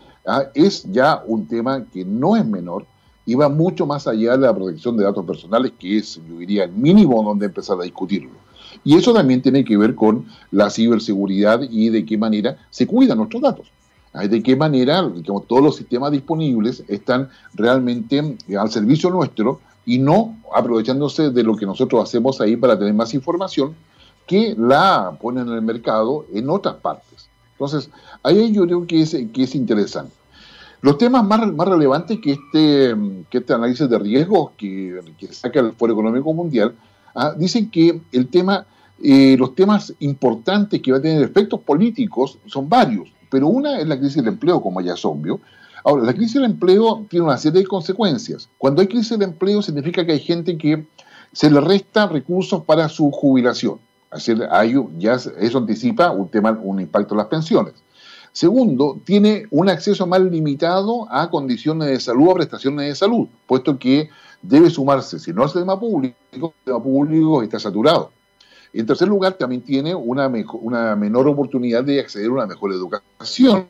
es 0.55 0.85
ya 0.91 1.23
un 1.27 1.47
tema 1.47 1.85
que 1.93 2.05
no 2.05 2.37
es 2.37 2.45
menor, 2.45 2.85
y 3.31 3.37
va 3.37 3.49
mucho 3.49 3.87
más 3.87 4.09
allá 4.09 4.37
de 4.37 4.45
la 4.45 4.53
protección 4.53 4.97
de 4.97 5.05
datos 5.05 5.25
personales, 5.25 5.71
que 5.79 5.99
es, 5.99 6.21
yo 6.29 6.39
diría, 6.39 6.65
el 6.65 6.73
mínimo 6.73 7.23
donde 7.23 7.47
empezar 7.47 7.79
a 7.79 7.85
discutirlo. 7.85 8.33
Y 8.83 8.97
eso 8.97 9.15
también 9.15 9.41
tiene 9.41 9.65
que 9.65 9.77
ver 9.77 9.95
con 9.95 10.27
la 10.51 10.69
ciberseguridad 10.69 11.61
y 11.63 11.91
de 11.91 12.05
qué 12.05 12.19
manera 12.19 12.57
se 12.71 12.89
cuidan 12.89 13.19
nuestros 13.19 13.41
datos. 13.41 13.71
De 14.13 14.43
qué 14.43 14.57
manera 14.57 15.09
digamos, 15.09 15.47
todos 15.47 15.63
los 15.63 15.77
sistemas 15.77 16.11
disponibles 16.11 16.83
están 16.89 17.29
realmente 17.55 18.37
al 18.59 18.69
servicio 18.69 19.11
nuestro 19.11 19.61
y 19.87 20.01
no 20.01 20.37
aprovechándose 20.53 21.31
de 21.31 21.45
lo 21.45 21.55
que 21.55 21.67
nosotros 21.67 22.03
hacemos 22.03 22.41
ahí 22.41 22.57
para 22.57 22.77
tener 22.77 22.95
más 22.95 23.15
información 23.15 23.77
que 24.27 24.57
la 24.59 25.17
ponen 25.23 25.47
en 25.47 25.55
el 25.55 25.63
mercado 25.63 26.27
en 26.35 26.51
otras 26.51 26.75
partes. 26.75 27.29
Entonces, 27.53 27.91
ahí 28.25 28.51
yo 28.51 28.65
creo 28.65 28.89
que 28.89 29.03
es, 29.03 29.17
que 29.33 29.45
es 29.45 29.55
interesante. 29.55 30.20
Los 30.83 30.97
temas 30.97 31.25
más, 31.25 31.53
más 31.53 31.69
relevantes 31.69 32.19
que 32.21 32.33
este, 32.33 32.97
que 33.29 33.39
este 33.39 33.53
análisis 33.53 33.89
de 33.89 33.99
riesgos 33.99 34.53
que, 34.57 35.01
saca 35.31 35.61
el 35.61 35.73
Foro 35.73 35.93
Económico 35.93 36.33
Mundial 36.33 36.75
ah, 37.15 37.35
dicen 37.37 37.71
que 37.71 38.01
el 38.13 38.29
tema, 38.29 38.67
eh, 39.03 39.37
los 39.39 39.55
temas 39.55 39.93
importantes 40.01 40.81
que 40.81 40.93
va 40.93 40.99
a 40.99 41.03
tener 41.03 41.23
efectos 41.23 41.61
políticos 41.61 42.39
son 42.47 42.69
varios, 42.69 43.13
pero 43.29 43.49
una 43.49 43.79
es 43.79 43.87
la 43.87 43.99
crisis 43.99 44.17
del 44.17 44.29
empleo, 44.29 44.63
como 44.63 44.81
ya 44.81 44.95
es 44.95 45.05
obvio. 45.05 45.41
Ahora, 45.85 46.05
la 46.05 46.15
crisis 46.15 46.35
del 46.35 46.45
empleo 46.45 47.07
tiene 47.09 47.27
una 47.27 47.39
serie 47.39 47.61
de 47.61 47.67
consecuencias. 47.67 48.49
Cuando 48.59 48.81
hay 48.81 48.89
crisis 48.89 49.11
del 49.11 49.23
empleo 49.23 49.63
significa 49.63 50.05
que 50.05 50.13
hay 50.13 50.21
gente 50.21 50.57
que 50.57 50.87
se 51.33 51.51
le 51.51 51.61
resta 51.61 52.07
recursos 52.07 52.65
para 52.65 52.89
su 52.89 53.11
jubilación. 53.11 53.79
Así, 54.11 54.35
ya 54.99 55.15
eso 55.15 55.59
anticipa 55.59 56.11
un 56.11 56.29
tema, 56.29 56.59
un 56.63 56.81
impacto 56.81 57.15
en 57.15 57.19
las 57.19 57.29
pensiones. 57.29 57.75
Segundo, 58.33 59.01
tiene 59.05 59.47
un 59.51 59.69
acceso 59.69 60.07
más 60.07 60.21
limitado 60.21 61.09
a 61.11 61.29
condiciones 61.31 61.89
de 61.89 62.01
salud 62.01 62.29
o 62.29 62.35
prestaciones 62.35 62.89
de 62.89 62.95
salud, 62.95 63.27
puesto 63.47 63.79
que 63.79 64.09
debe 64.41 64.71
sumarse, 64.71 65.19
si 65.19 65.33
no 65.33 65.43
al 65.43 65.49
sistema 65.49 65.79
público, 65.79 66.17
el 66.33 66.41
sistema 66.41 66.83
público 66.83 67.43
está 67.43 67.59
saturado. 67.59 68.13
En 68.73 68.87
tercer 68.87 69.09
lugar, 69.09 69.35
también 69.35 69.63
tiene 69.63 69.95
una, 69.95 70.31
una 70.53 70.95
menor 70.95 71.27
oportunidad 71.27 71.83
de 71.83 72.01
acceder 72.01 72.29
a 72.29 72.33
una 72.33 72.47
mejor 72.47 72.73
educación. 72.73 73.67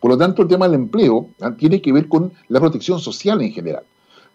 Por 0.00 0.10
lo 0.10 0.16
tanto, 0.16 0.42
el 0.42 0.48
tema 0.48 0.66
del 0.66 0.80
empleo 0.80 1.28
ah, 1.40 1.52
tiene 1.56 1.82
que 1.82 1.92
ver 1.92 2.08
con 2.08 2.32
la 2.48 2.60
protección 2.60 2.98
social 2.98 3.42
en 3.42 3.52
general. 3.52 3.82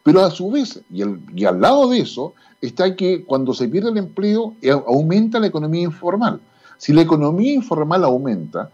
Pero 0.03 0.21
a 0.21 0.29
su 0.29 0.51
vez, 0.51 0.81
y, 0.91 1.01
y 1.35 1.45
al 1.45 1.59
lado 1.59 1.89
de 1.89 1.99
eso, 1.99 2.35
está 2.61 2.95
que 2.95 3.23
cuando 3.23 3.53
se 3.53 3.67
pierde 3.67 3.89
el 3.89 3.97
empleo, 3.97 4.53
eh, 4.61 4.69
aumenta 4.71 5.39
la 5.39 5.47
economía 5.47 5.81
informal. 5.81 6.39
Si 6.77 6.93
la 6.93 7.01
economía 7.01 7.53
informal 7.53 8.03
aumenta, 8.03 8.69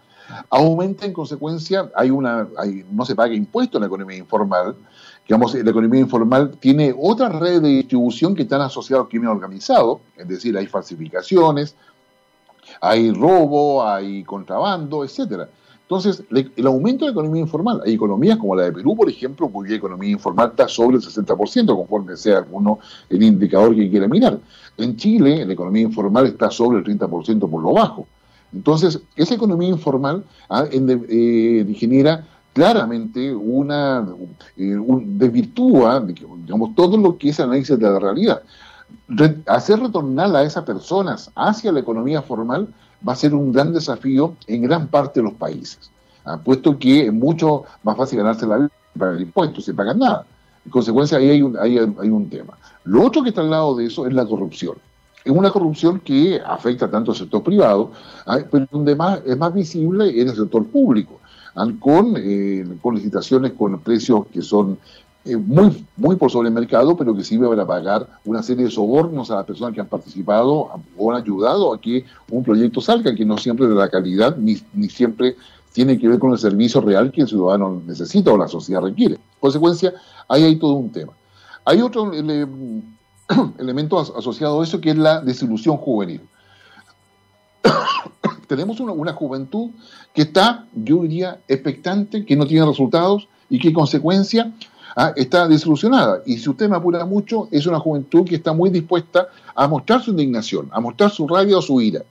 aumenta 0.48 1.06
en 1.06 1.12
consecuencia, 1.12 1.90
hay 1.94 2.10
una, 2.10 2.48
no 2.90 3.04
se 3.04 3.14
paga 3.14 3.34
impuesto 3.34 3.78
en 3.78 3.82
la 3.82 3.86
economía 3.86 4.16
informal, 4.16 4.76
digamos, 5.26 5.54
la 5.54 5.70
economía 5.70 6.00
informal 6.00 6.56
tiene 6.58 6.94
otras 6.98 7.32
redes 7.34 7.62
de 7.62 7.68
distribución 7.68 8.34
que 8.34 8.42
están 8.42 8.60
asociadas 8.60 9.04
al 9.04 9.08
crimen 9.08 9.28
organizado, 9.28 10.00
es 10.16 10.26
decir, 10.26 10.56
hay 10.56 10.66
falsificaciones, 10.66 11.76
hay 12.80 13.12
robo, 13.12 13.86
hay 13.86 14.24
contrabando, 14.24 15.04
etcétera. 15.04 15.48
Entonces, 15.82 16.22
el 16.30 16.66
aumento 16.68 17.04
de 17.04 17.10
la 17.10 17.14
economía 17.14 17.42
informal, 17.42 17.82
hay 17.84 17.94
economías 17.94 18.38
como 18.38 18.54
la 18.54 18.62
de 18.62 18.72
Perú, 18.72 18.94
por 18.94 19.10
ejemplo, 19.10 19.48
cuya 19.48 19.74
economía 19.74 20.12
informal 20.12 20.50
está 20.50 20.68
sobre 20.68 20.98
el 20.98 21.02
60%, 21.02 21.74
conforme 21.74 22.16
sea 22.16 22.38
alguno 22.38 22.78
el 23.08 23.20
indicador 23.24 23.74
que 23.74 23.90
quiera 23.90 24.06
mirar. 24.06 24.38
En 24.76 24.96
Chile, 24.96 25.44
la 25.44 25.52
economía 25.52 25.82
informal 25.82 26.26
está 26.26 26.48
sobre 26.48 26.78
el 26.78 26.84
30% 26.84 27.50
por 27.50 27.60
lo 27.60 27.72
bajo. 27.72 28.06
Entonces, 28.52 29.00
esa 29.16 29.34
economía 29.34 29.68
informal 29.68 30.24
ah, 30.48 30.64
eh, 30.70 31.74
genera 31.76 32.26
claramente 32.52 33.32
una 33.32 34.06
eh, 34.56 34.76
desvirtúa 35.04 36.00
digamos, 36.00 36.74
todo 36.74 36.96
lo 36.96 37.16
que 37.16 37.28
es 37.28 37.40
análisis 37.40 37.78
de 37.78 37.88
la 37.88 37.98
realidad. 37.98 38.42
hacer 39.46 39.78
retornar 39.78 40.34
a 40.34 40.42
esas 40.42 40.64
personas 40.64 41.30
hacia 41.36 41.70
la 41.72 41.80
economía 41.80 42.22
formal 42.22 42.68
va 43.06 43.12
a 43.12 43.16
ser 43.16 43.34
un 43.34 43.52
gran 43.52 43.72
desafío 43.72 44.34
en 44.46 44.62
gran 44.62 44.88
parte 44.88 45.20
de 45.20 45.24
los 45.24 45.34
países, 45.34 45.90
¿ah? 46.24 46.38
puesto 46.42 46.78
que 46.78 47.06
es 47.06 47.12
mucho 47.12 47.64
más 47.82 47.96
fácil 47.96 48.18
ganarse 48.18 48.46
la 48.46 48.58
vida 48.58 48.70
para 48.98 49.12
el 49.12 49.22
impuesto, 49.22 49.60
sin 49.60 49.76
pagar 49.76 49.96
nada. 49.96 50.26
En 50.64 50.70
consecuencia, 50.70 51.18
ahí 51.18 51.30
hay 51.30 51.42
un, 51.42 51.56
hay 51.56 51.78
un 51.78 52.28
tema. 52.28 52.58
Lo 52.84 53.04
otro 53.04 53.22
que 53.22 53.30
está 53.30 53.40
al 53.40 53.50
lado 53.50 53.76
de 53.76 53.86
eso 53.86 54.06
es 54.06 54.12
la 54.12 54.26
corrupción. 54.26 54.74
Es 55.24 55.32
una 55.32 55.50
corrupción 55.50 56.00
que 56.00 56.40
afecta 56.44 56.90
tanto 56.90 57.10
al 57.12 57.16
sector 57.16 57.42
privado, 57.42 57.92
¿ah? 58.26 58.38
pero 58.50 58.66
donde 58.70 58.96
más, 58.96 59.20
es 59.26 59.36
más 59.36 59.52
visible 59.52 60.08
en 60.20 60.28
el 60.28 60.34
sector 60.34 60.66
público, 60.66 61.20
¿ah? 61.54 61.66
con, 61.78 62.14
eh, 62.16 62.64
con 62.80 62.94
licitaciones 62.94 63.52
con 63.52 63.78
precios 63.80 64.26
que 64.32 64.40
son 64.40 64.78
eh, 65.26 65.36
muy, 65.36 65.84
muy 65.98 66.16
por 66.16 66.30
sobre 66.30 66.48
el 66.48 66.54
mercado, 66.54 66.96
pero 66.96 67.14
que 67.14 67.22
sirve 67.22 67.46
para 67.46 67.66
pagar 67.66 68.08
una 68.24 68.42
serie 68.42 68.64
de 68.64 68.70
sobornos 68.70 69.30
a 69.30 69.36
las 69.36 69.44
personas 69.44 69.74
que 69.74 69.80
han 69.82 69.86
participado 69.86 70.70
o 70.96 71.12
han 71.12 71.22
ayudado 71.22 71.74
a 71.74 71.80
que 71.80 72.06
un 72.30 72.42
proyecto 72.42 72.80
salga, 72.80 73.14
que 73.14 73.26
no 73.26 73.36
siempre 73.36 73.68
de 73.68 73.74
la 73.74 73.90
calidad 73.90 74.38
ni, 74.38 74.56
ni 74.72 74.88
siempre 74.88 75.36
tiene 75.72 75.98
que 75.98 76.08
ver 76.08 76.18
con 76.18 76.32
el 76.32 76.38
servicio 76.38 76.80
real 76.80 77.12
que 77.12 77.20
el 77.20 77.28
ciudadano 77.28 77.82
necesita 77.86 78.32
o 78.32 78.38
la 78.38 78.48
sociedad 78.48 78.80
requiere. 78.80 79.16
En 79.16 79.20
consecuencia, 79.38 79.92
ahí 80.26 80.42
hay 80.44 80.56
todo 80.56 80.74
un 80.74 80.90
tema. 80.90 81.12
Hay 81.66 81.82
otro 81.82 82.10
elemento 83.58 83.98
asociado 83.98 84.60
a 84.60 84.64
eso 84.64 84.80
que 84.80 84.90
es 84.90 84.98
la 84.98 85.20
desilusión 85.20 85.76
juvenil. 85.76 86.20
Tenemos 88.46 88.80
una, 88.80 89.12
juventud 89.12 89.70
que 90.12 90.22
está, 90.22 90.66
yo 90.74 91.02
diría, 91.02 91.40
expectante, 91.46 92.24
que 92.24 92.36
no 92.36 92.46
tiene 92.46 92.66
resultados 92.66 93.28
y 93.48 93.58
que 93.58 93.68
en 93.68 93.74
consecuencia 93.74 94.52
¿ah? 94.96 95.12
está 95.14 95.46
desilusionada. 95.46 96.22
Y 96.26 96.38
si 96.38 96.50
usted 96.50 96.68
me 96.68 96.76
apura 96.76 97.04
mucho, 97.04 97.48
es 97.50 97.66
una 97.66 97.78
juventud 97.78 98.24
que 98.24 98.36
está 98.36 98.52
muy 98.52 98.70
dispuesta 98.70 99.28
a 99.54 99.68
mostrar 99.68 100.02
su 100.02 100.10
indignación, 100.10 100.68
a 100.72 100.80
mostrar 100.80 101.10
su 101.10 101.28
rabia 101.28 101.58
o 101.58 101.62
su 101.62 101.80
ira. 101.80 102.02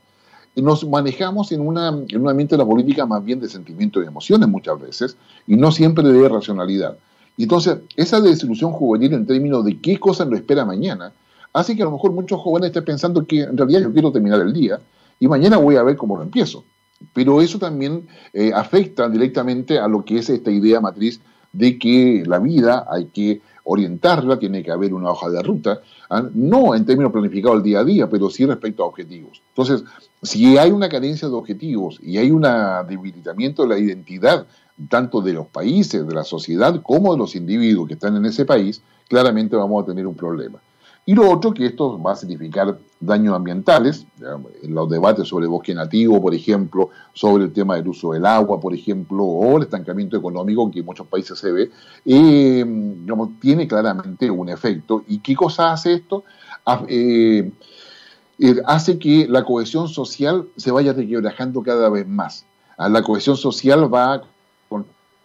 Nos 0.55 0.87
manejamos 0.87 1.51
en, 1.51 1.61
una, 1.61 1.89
en 1.89 2.21
un 2.21 2.29
ambiente 2.29 2.55
de 2.55 2.59
la 2.59 2.65
política 2.65 3.05
más 3.05 3.23
bien 3.23 3.39
de 3.39 3.47
sentimientos 3.47 4.03
y 4.03 4.07
emociones 4.07 4.47
muchas 4.49 4.79
veces, 4.79 5.17
y 5.47 5.55
no 5.55 5.71
siempre 5.71 6.03
de 6.07 6.27
racionalidad. 6.27 6.97
Y 7.39 7.43
entonces, 7.43 7.77
esa 7.95 8.19
desilusión 8.19 8.73
juvenil 8.73 9.13
en 9.13 9.25
términos 9.25 9.63
de 9.63 9.79
qué 9.79 9.97
cosa 9.97 10.25
nos 10.25 10.39
espera 10.39 10.65
mañana, 10.65 11.13
hace 11.53 11.73
que 11.73 11.83
a 11.83 11.85
lo 11.85 11.91
mejor 11.91 12.11
muchos 12.11 12.41
jóvenes 12.41 12.67
estén 12.67 12.83
pensando 12.83 13.25
que 13.25 13.43
en 13.43 13.55
realidad 13.55 13.79
yo 13.79 13.93
quiero 13.93 14.11
terminar 14.11 14.41
el 14.41 14.51
día 14.51 14.77
y 15.21 15.27
mañana 15.29 15.55
voy 15.55 15.77
a 15.77 15.83
ver 15.83 15.95
cómo 15.95 16.17
lo 16.17 16.23
empiezo. 16.23 16.65
Pero 17.13 17.39
eso 17.41 17.57
también 17.57 18.05
eh, 18.33 18.51
afecta 18.53 19.07
directamente 19.07 19.79
a 19.79 19.87
lo 19.87 20.03
que 20.03 20.17
es 20.17 20.29
esta 20.29 20.51
idea 20.51 20.81
matriz 20.81 21.21
de 21.53 21.79
que 21.79 22.25
la 22.27 22.39
vida 22.39 22.85
hay 22.91 23.05
que 23.05 23.41
orientarla, 23.63 24.37
tiene 24.37 24.61
que 24.61 24.71
haber 24.71 24.93
una 24.93 25.11
hoja 25.11 25.29
de 25.29 25.41
ruta, 25.41 25.79
¿ah? 26.09 26.27
no 26.33 26.75
en 26.75 26.85
términos 26.85 27.13
planificados 27.13 27.59
el 27.59 27.63
día 27.63 27.79
a 27.79 27.85
día, 27.85 28.09
pero 28.09 28.29
sí 28.29 28.45
respecto 28.45 28.83
a 28.83 28.87
objetivos. 28.87 29.41
Entonces, 29.55 29.85
si 30.21 30.57
hay 30.57 30.71
una 30.71 30.89
carencia 30.89 31.29
de 31.29 31.35
objetivos 31.35 32.01
y 32.03 32.17
hay 32.17 32.31
un 32.31 32.45
debilitamiento 32.85 33.61
de 33.61 33.69
la 33.69 33.79
identidad 33.79 34.45
tanto 34.87 35.21
de 35.21 35.33
los 35.33 35.47
países, 35.47 36.07
de 36.07 36.13
la 36.13 36.23
sociedad, 36.23 36.81
como 36.81 37.11
de 37.11 37.17
los 37.17 37.35
individuos 37.35 37.87
que 37.87 37.95
están 37.95 38.15
en 38.15 38.25
ese 38.25 38.45
país, 38.45 38.81
claramente 39.07 39.55
vamos 39.55 39.83
a 39.83 39.85
tener 39.85 40.07
un 40.07 40.15
problema. 40.15 40.59
Y 41.05 41.15
lo 41.15 41.27
otro, 41.27 41.53
que 41.55 41.65
esto 41.65 41.99
va 41.99 42.11
a 42.11 42.15
significar 42.15 42.77
daños 42.99 43.33
ambientales, 43.33 44.05
en 44.61 44.75
los 44.75 44.89
debates 44.89 45.27
sobre 45.27 45.47
bosque 45.47 45.73
nativo, 45.73 46.21
por 46.21 46.35
ejemplo, 46.35 46.91
sobre 47.13 47.45
el 47.45 47.51
tema 47.51 47.75
del 47.77 47.87
uso 47.87 48.11
del 48.11 48.27
agua, 48.27 48.59
por 48.59 48.75
ejemplo, 48.75 49.23
o 49.23 49.57
el 49.57 49.63
estancamiento 49.63 50.17
económico 50.17 50.69
que 50.69 50.81
en 50.81 50.85
muchos 50.85 51.07
países 51.07 51.39
se 51.39 51.51
ve, 51.51 51.71
eh, 52.05 52.63
tiene 53.41 53.67
claramente 53.67 54.29
un 54.29 54.49
efecto. 54.49 55.03
¿Y 55.07 55.17
qué 55.17 55.35
cosa 55.35 55.71
hace 55.71 55.93
esto? 55.93 56.25
Eh, 56.87 57.51
eh, 58.37 58.55
hace 58.67 58.99
que 58.99 59.27
la 59.27 59.43
cohesión 59.43 59.87
social 59.87 60.47
se 60.57 60.69
vaya 60.69 60.93
requebrajando 60.93 61.63
cada 61.63 61.89
vez 61.89 62.07
más. 62.07 62.45
La 62.77 63.01
cohesión 63.01 63.35
social 63.35 63.91
va 63.91 64.21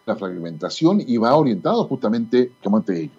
la 0.07 0.17
fragmentación 0.17 1.01
y 1.01 1.17
va 1.17 1.35
orientado 1.35 1.85
justamente 1.87 2.53
ante 2.65 3.03
ello. 3.03 3.13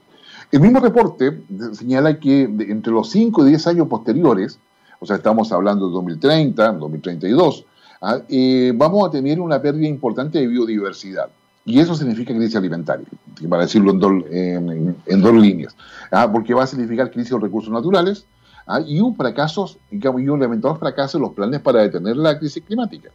El 0.51 0.59
mismo 0.59 0.79
reporte 0.79 1.41
señala 1.73 2.19
que 2.19 2.43
entre 2.43 2.93
los 2.93 3.09
5 3.09 3.45
y 3.45 3.49
10 3.49 3.67
años 3.67 3.87
posteriores, 3.87 4.59
o 4.99 5.05
sea, 5.05 5.17
estamos 5.17 5.51
hablando 5.51 5.87
de 5.87 5.93
2030, 5.93 6.73
2032, 6.73 7.65
¿ah? 8.01 8.19
eh, 8.29 8.71
vamos 8.75 9.07
a 9.07 9.11
tener 9.11 9.39
una 9.39 9.61
pérdida 9.61 9.87
importante 9.87 10.39
de 10.39 10.47
biodiversidad. 10.47 11.29
Y 11.67 11.79
eso 11.79 11.95
significa 11.95 12.31
crisis 12.33 12.55
alimentaria, 12.55 13.07
para 13.49 13.63
decirlo 13.63 13.91
en, 13.91 15.21
dos 15.21 15.33
líneas, 15.33 15.75
¿ah? 16.11 16.31
porque 16.31 16.53
va 16.53 16.63
a 16.63 16.67
significar 16.67 17.09
crisis 17.09 17.31
de 17.31 17.39
recursos 17.39 17.73
naturales 17.73 18.27
¿ah? 18.67 18.81
y 18.85 18.99
un 18.99 19.15
fracaso, 19.15 19.75
y 19.89 20.05
un 20.05 20.39
lamentable 20.39 20.77
fracaso 20.77 21.17
en 21.17 21.23
los 21.23 21.33
planes 21.33 21.61
para 21.61 21.81
detener 21.81 22.17
la 22.17 22.37
crisis 22.37 22.63
climática. 22.63 23.09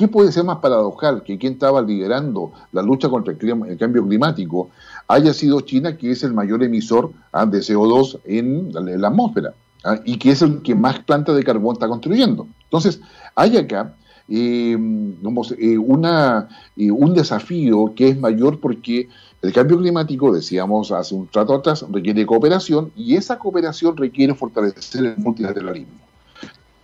¿Qué 0.00 0.08
puede 0.08 0.32
ser 0.32 0.44
más 0.44 0.60
paradojal 0.60 1.22
que 1.22 1.36
quien 1.36 1.52
estaba 1.52 1.82
liderando 1.82 2.52
la 2.72 2.80
lucha 2.80 3.10
contra 3.10 3.34
el, 3.34 3.76
cambio 3.76 4.02
climático 4.06 4.70
haya 5.06 5.34
sido 5.34 5.60
China, 5.60 5.98
que 5.98 6.10
es 6.12 6.22
el 6.22 6.32
mayor 6.32 6.62
emisor 6.62 7.12
de 7.34 7.58
CO2 7.58 8.18
en 8.24 8.72
la, 8.72 9.08
atmósfera 9.08 9.52
ah, 9.84 9.98
y 10.06 10.16
que 10.16 10.30
es 10.30 10.40
el 10.40 10.62
que 10.62 10.74
más 10.74 11.00
plantas 11.00 11.36
de 11.36 11.44
carbón 11.44 11.74
está 11.74 11.86
construyendo? 11.86 12.46
Entonces, 12.64 12.98
hay 13.34 13.58
acá 13.58 13.94
eh, 14.26 14.72
eh, 14.72 15.78
una, 15.78 16.48
eh, 16.78 16.90
un 16.90 17.12
desafío 17.12 17.92
que 17.94 18.08
es 18.08 18.18
mayor 18.18 18.58
porque 18.58 19.06
el 19.42 19.52
cambio 19.52 19.76
climático, 19.76 20.32
decíamos 20.32 20.92
hace 20.92 21.14
un 21.14 21.28
rato 21.30 21.56
atrás, 21.56 21.84
requiere 21.92 22.24
cooperación 22.24 22.90
y 22.96 23.16
esa 23.16 23.38
cooperación 23.38 23.98
requiere 23.98 24.34
fortalecer 24.34 25.04
el 25.04 25.18
multilateralismo. 25.18 25.92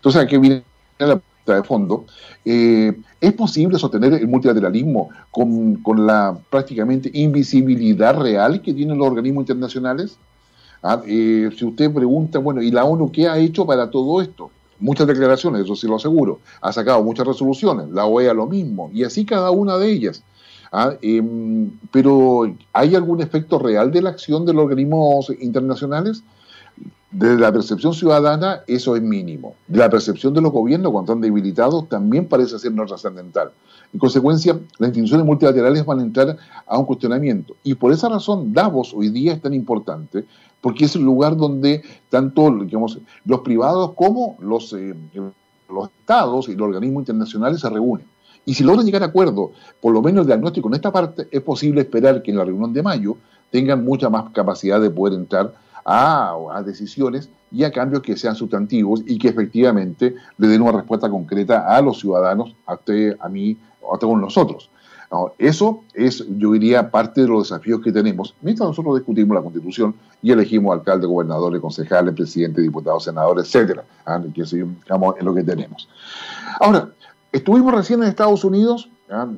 Entonces, 0.01 0.21
aquí 0.21 0.37
viene 0.37 0.65
la 0.99 1.19
de 1.55 1.63
fondo, 1.63 2.05
eh, 2.45 2.97
¿es 3.21 3.33
posible 3.33 3.79
sostener 3.79 4.15
el 4.15 4.29
multilateralismo 4.29 5.11
con, 5.31 6.07
la 6.07 6.37
prácticamente 6.51 7.11
invisibilidad 7.13 8.19
real 8.19 8.63
que 8.63 8.75
tienen 8.75 8.99
los 8.99 9.07
organismos 9.07 9.43
internacionales? 9.43 10.19
Ah, 10.83 11.03
eh, 11.07 11.51
si 11.57 11.65
usted 11.65 11.93
pregunta, 11.93 12.39
bueno, 12.39 12.63
¿y 12.63 12.71
la 12.71 12.85
ONU 12.85 13.11
qué 13.11 13.29
ha 13.29 13.39
hecho 13.39 13.67
para 13.67 13.91
todo 13.91 14.21
esto? 14.21 14.51
Muchas 14.79 15.07
declaraciones, 15.07 15.63
eso 15.65 15.75
sí 15.75 15.87
lo 15.87 15.97
aseguro. 15.97 16.41
Ha 16.61 16.73
sacado 16.73 17.03
muchas 17.03 17.27
resoluciones, 17.27 17.89
la 17.91 18.05
OEA 18.05 18.35
lo 18.35 18.47
mismo, 18.47 18.91
y 18.93 19.05
así 19.05 19.25
cada 19.25 19.51
una 19.51 19.79
de 19.79 19.91
ellas. 19.91 20.23
Ah, 20.73 20.95
em, 21.01 21.71
pero 21.93 22.53
¿hay 22.73 22.95
algún 22.95 23.23
efecto 23.23 23.59
real 23.59 23.91
de 23.91 24.03
la 24.03 24.11
acción 24.11 24.45
de 24.45 24.53
los 24.53 24.65
organismos 24.65 25.31
internacionales? 25.41 26.23
Desde 27.11 27.39
la 27.39 27.53
percepción 27.53 27.95
ciudadana, 27.95 28.63
eso 28.67 28.97
es 28.97 29.03
mínimo. 29.03 29.55
De 29.69 29.79
la 29.79 29.89
percepción 29.89 30.35
de 30.35 30.41
los 30.41 30.51
gobiernos, 30.51 30.91
cuando 30.91 31.13
están 31.13 31.23
debilitados, 31.23 31.89
también 31.89 32.27
parece 32.27 32.59
ser 32.59 32.73
no 32.73 32.85
trascendental. 32.85 33.53
En 33.93 34.01
consecuencia, 34.01 34.59
las 34.79 34.89
instituciones 34.89 35.25
multilaterales 35.25 35.87
van 35.87 36.01
a 36.01 36.03
entrar 36.03 36.37
a 36.67 36.79
un 36.79 36.85
cuestionamiento. 36.85 37.55
Y 37.63 37.75
por 37.75 37.93
esa 37.93 38.09
razón, 38.09 38.53
Davos 38.53 38.93
hoy 38.93 39.11
día 39.11 39.33
es 39.33 39.41
tan 39.41 39.55
importante, 39.55 40.25
porque 40.61 40.87
es 40.87 40.97
el 40.97 41.03
lugar 41.03 41.37
donde 41.37 41.83
tanto 42.11 42.51
los 42.51 43.41
privados 43.41 43.93
como 43.93 44.37
los, 44.41 44.73
eh, 44.73 44.95
los 45.69 45.89
estados 46.01 46.49
y 46.49 46.57
los 46.57 46.67
organismos 46.67 47.03
internacionales 47.03 47.61
se 47.61 47.71
reúnen. 47.71 48.07
Y 48.45 48.55
si 48.55 48.65
logran 48.65 48.85
llegar 48.85 49.03
a 49.03 49.07
acuerdo, 49.07 49.53
por 49.81 49.93
lo 49.93 50.03
menos 50.03 50.23
el 50.23 50.27
diagnóstico 50.27 50.69
en 50.69 50.75
esta 50.75 50.93
parte, 50.93 51.29
es 51.31 51.41
posible 51.43 51.83
esperar 51.83 52.23
que 52.23 52.33
en 52.33 52.37
la 52.37 52.45
reunión 52.45 52.73
de 52.73 52.83
mayo 52.83 53.17
tengan 53.51 53.85
mucha 53.85 54.11
más 54.11 54.31
capacidad 54.33 54.81
de 54.81 54.91
poder 54.91 55.15
entrar 55.15 55.55
a, 55.87 56.63
decisiones 56.65 57.31
y 57.53 57.63
a 57.63 57.71
cambios 57.71 58.03
que 58.03 58.17
sean 58.17 58.35
sustantivos 58.35 59.03
y 59.07 59.19
que 59.19 59.29
efectivamente 59.29 60.17
le 60.37 60.49
den 60.49 60.63
una 60.63 60.73
respuesta 60.73 61.09
concreta 61.09 61.75
a 61.75 61.81
los 61.81 62.01
ciudadanos, 62.01 62.55
a 62.67 62.75
usted, 62.75 63.17
a 63.21 63.29
mí, 63.29 63.57
a 63.93 63.97
todos 63.97 64.19
nosotros. 64.19 64.69
eso 65.39 65.85
es, 65.95 66.27
yo 66.39 66.53
diría, 66.53 66.91
parte 66.91 67.23
de 67.23 67.29
los 67.29 67.49
desafíos 67.49 67.81
que 67.81 67.93
tenemos 67.93 68.35
mientras 68.43 68.69
nosotros 68.69 68.97
discutimos 68.97 69.37
la 69.37 69.43
Constitución 69.43 69.95
y 70.21 70.33
elegimos 70.33 70.73
alcalde, 70.73 71.07
gobernadores, 71.07 71.61
concejales, 71.61 72.15
presidentes, 72.15 72.65
diputados, 72.65 73.05
senadores, 73.05 73.47
etcétera, 73.47 73.85
¿ah? 74.05 74.21
que 74.35 74.43
es 74.43 74.53
lo 74.53 75.35
que 75.35 75.45
tenemos. 75.45 75.89
Ahora, 76.59 76.91
estuvimos 77.31 77.73
recién 77.73 78.03
en 78.03 78.09
Estados 78.09 78.43
Unidos 78.43 78.91
¿ah? 79.09 79.29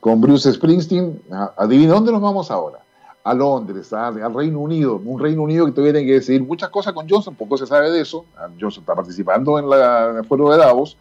con 0.00 0.20
Bruce 0.22 0.50
Springsteen. 0.50 1.20
¿ah? 1.30 1.52
Adivina 1.58 1.92
dónde 1.92 2.12
nos 2.12 2.22
vamos 2.22 2.50
ahora 2.50 2.78
a 3.22 3.34
Londres, 3.34 3.92
al 3.92 4.34
Reino 4.34 4.60
Unido, 4.60 5.00
un 5.04 5.20
Reino 5.20 5.42
Unido 5.42 5.66
que 5.66 5.72
todavía 5.72 5.92
tiene 5.92 6.06
que 6.06 6.14
decidir 6.14 6.42
muchas 6.42 6.70
cosas 6.70 6.92
con 6.92 7.08
Johnson, 7.08 7.34
poco 7.34 7.56
se 7.56 7.66
sabe 7.66 7.90
de 7.90 8.00
eso, 8.00 8.24
ah, 8.36 8.48
Johnson 8.58 8.82
está 8.82 8.94
participando 8.94 9.58
en, 9.58 9.68
la, 9.68 10.16
el 10.18 10.24
foro 10.24 10.50
de 10.50 10.56
Davos, 10.56 10.96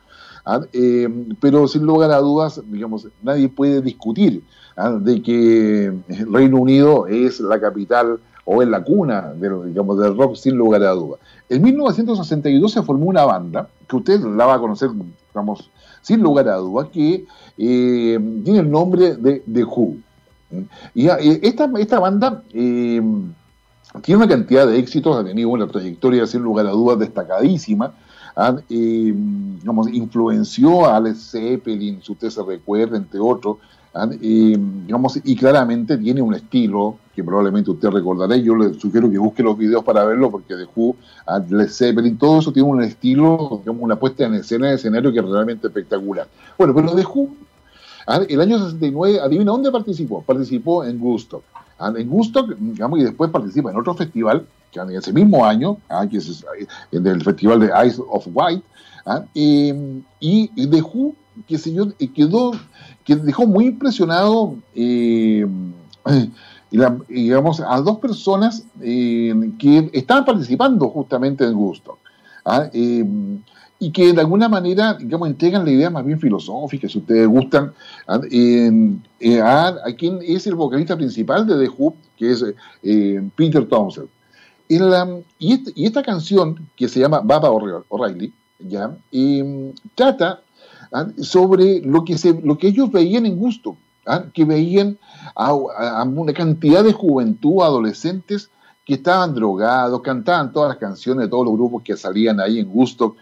¿ah? 0.45 0.61
Eh, 0.73 1.07
pero 1.39 1.67
sin 1.67 1.83
lugar 1.83 2.11
a 2.11 2.17
dudas, 2.17 2.61
digamos, 2.65 3.07
nadie 3.21 3.47
puede 3.47 3.81
discutir 3.81 4.43
¿ah? 4.75 4.91
de 4.91 5.21
que 5.21 5.85
el 5.85 6.33
Reino 6.33 6.57
Unido 6.57 7.07
es 7.07 7.39
la 7.39 7.59
capital 7.59 8.19
o 8.51 8.61
es 8.61 8.67
la 8.67 8.83
cuna 8.83 9.33
del, 9.33 9.67
digamos, 9.67 9.99
del 9.99 10.17
rock 10.17 10.35
sin 10.35 10.55
lugar 10.55 10.83
a 10.83 10.91
dudas. 10.91 11.19
En 11.49 11.61
1962 11.61 12.71
se 12.71 12.81
formó 12.81 13.05
una 13.05 13.23
banda, 13.23 13.69
que 13.87 13.95
usted 13.95 14.19
la 14.21 14.45
va 14.45 14.55
a 14.55 14.59
conocer, 14.59 14.89
digamos, 15.31 15.69
sin 16.01 16.21
lugar 16.21 16.49
a 16.49 16.55
dudas, 16.55 16.89
que 16.89 17.25
eh, 17.57 18.41
tiene 18.43 18.59
el 18.59 18.71
nombre 18.71 19.15
de 19.15 19.43
The 19.51 19.63
Who. 19.63 19.97
Y 20.95 21.07
esta, 21.07 21.69
esta 21.77 21.99
banda 21.99 22.43
eh, 22.53 23.01
tiene 24.01 24.23
una 24.23 24.27
cantidad 24.27 24.67
de 24.67 24.79
éxitos, 24.79 25.15
ha 25.15 25.23
tenido 25.23 25.49
una 25.49 25.67
trayectoria 25.67 26.25
sin 26.25 26.41
lugar 26.41 26.65
a 26.67 26.71
dudas 26.71 26.99
destacadísima, 26.99 27.93
eh, 28.69 29.13
influenció 29.91 30.85
a 30.85 30.97
Alex 30.97 31.31
Zeppelin, 31.31 32.01
si 32.01 32.11
usted 32.11 32.29
se 32.29 32.43
recuerda, 32.43 32.97
entre 32.97 33.19
otros, 33.19 33.57
eh, 34.21 34.57
digamos, 34.85 35.19
y 35.23 35.35
claramente 35.35 35.97
tiene 35.97 36.21
un 36.21 36.33
estilo 36.35 36.97
que 37.15 37.23
probablemente 37.23 37.71
usted 37.71 37.89
recordará, 37.89 38.37
yo 38.37 38.55
le 38.55 38.73
sugiero 38.75 39.09
que 39.09 39.17
busque 39.17 39.43
los 39.43 39.57
videos 39.57 39.83
para 39.83 40.05
verlo, 40.05 40.31
porque 40.31 40.55
de 40.55 40.67
Who, 40.73 40.95
Alex 41.25 41.77
Zeppelin, 41.77 42.17
todo 42.17 42.39
eso 42.39 42.53
tiene 42.53 42.69
un 42.69 42.81
estilo, 42.81 43.59
digamos, 43.59 43.81
una 43.81 43.97
puesta 43.97 44.25
en 44.25 44.35
escena 44.35 44.67
de 44.67 44.75
escenario 44.75 45.11
que 45.11 45.19
es 45.19 45.25
realmente 45.25 45.67
espectacular. 45.67 46.27
Bueno, 46.57 46.73
pero 46.73 46.93
de 46.93 47.03
Who, 47.03 47.29
el 48.17 48.41
año 48.41 48.57
69, 48.57 49.19
adivina 49.19 49.51
dónde 49.51 49.71
participó, 49.71 50.21
participó 50.21 50.83
en 50.83 50.99
Gusto. 50.99 51.43
En 51.79 52.09
Gusto, 52.09 52.43
digamos, 52.43 52.99
y 52.99 53.03
después 53.03 53.31
participa 53.31 53.71
en 53.71 53.77
otro 53.77 53.93
festival 53.93 54.45
en 54.75 54.89
ese 54.91 55.13
mismo 55.13 55.45
año, 55.45 55.77
¿ah? 55.89 56.05
que 56.09 56.17
es 56.17 56.45
el 56.91 57.03
del 57.03 57.23
Festival 57.23 57.59
de 57.59 57.71
Ice 57.87 58.01
of 58.07 58.27
White, 58.31 58.63
¿ah? 59.05 59.23
y, 59.33 59.73
dejó, 60.67 61.13
que 61.47 61.57
se 61.57 61.73
yo, 61.73 61.87
quedó, 62.13 62.51
que 63.03 63.15
dejó 63.15 63.47
muy 63.47 63.67
impresionado, 63.67 64.55
eh, 64.75 65.47
digamos, 66.71 67.61
a 67.61 67.81
dos 67.81 67.97
personas 67.97 68.63
eh, 68.81 69.33
que 69.57 69.89
estaban 69.93 70.25
participando 70.25 70.89
justamente 70.89 71.45
en 71.45 71.53
Gusto. 71.53 71.97
¿ah? 72.45 72.69
Eh, 72.73 73.05
y 73.79 73.91
que 73.91 74.13
de 74.13 74.19
alguna 74.19 74.49
manera, 74.49 74.93
digamos, 74.93 75.29
entregan 75.29 75.63
la 75.63 75.71
idea 75.71 75.89
más 75.89 76.05
bien 76.05 76.19
filosófica, 76.19 76.89
si 76.89 76.97
ustedes 76.97 77.27
gustan, 77.27 77.73
a, 78.07 78.15
a, 78.15 79.93
quien 79.97 80.19
es 80.21 80.45
el 80.47 80.55
vocalista 80.55 80.97
principal 80.97 81.47
de 81.47 81.65
The 81.65 81.69
Who, 81.69 81.95
que 82.17 82.31
es 82.31 82.45
Peter 83.35 83.65
Townsend 83.67 84.09
y, 84.69 85.83
esta, 85.83 86.03
canción, 86.03 86.69
que 86.75 86.87
se 86.87 86.99
llama 86.99 87.21
Baba 87.21 87.49
O'Reilly, 87.49 88.31
¿ya? 88.59 88.95
Em, 89.11 89.73
trata 89.95 90.41
¿ah? 90.93 91.07
sobre 91.17 91.81
lo 91.81 92.05
que, 92.05 92.17
se, 92.17 92.39
lo 92.39 92.57
que 92.57 92.67
ellos 92.67 92.91
veían 92.91 93.25
en 93.25 93.37
gusto, 93.37 93.77
¿ah? 94.05 94.25
que 94.31 94.45
veían 94.45 94.99
a, 95.35 95.53
una 95.53 96.33
cantidad 96.33 96.83
de 96.83 96.93
juventud, 96.93 97.63
adolescentes 97.63 98.51
que 98.85 98.93
estaban 98.95 99.33
drogados, 99.33 100.01
cantaban 100.01 100.53
todas 100.53 100.69
las 100.69 100.77
canciones 100.77 101.25
de 101.25 101.29
todos 101.29 101.45
los 101.45 101.55
grupos 101.55 101.81
que 101.83 101.97
salían 101.97 102.39
ahí 102.39 102.59
en 102.59 102.67
gusto, 102.67 103.15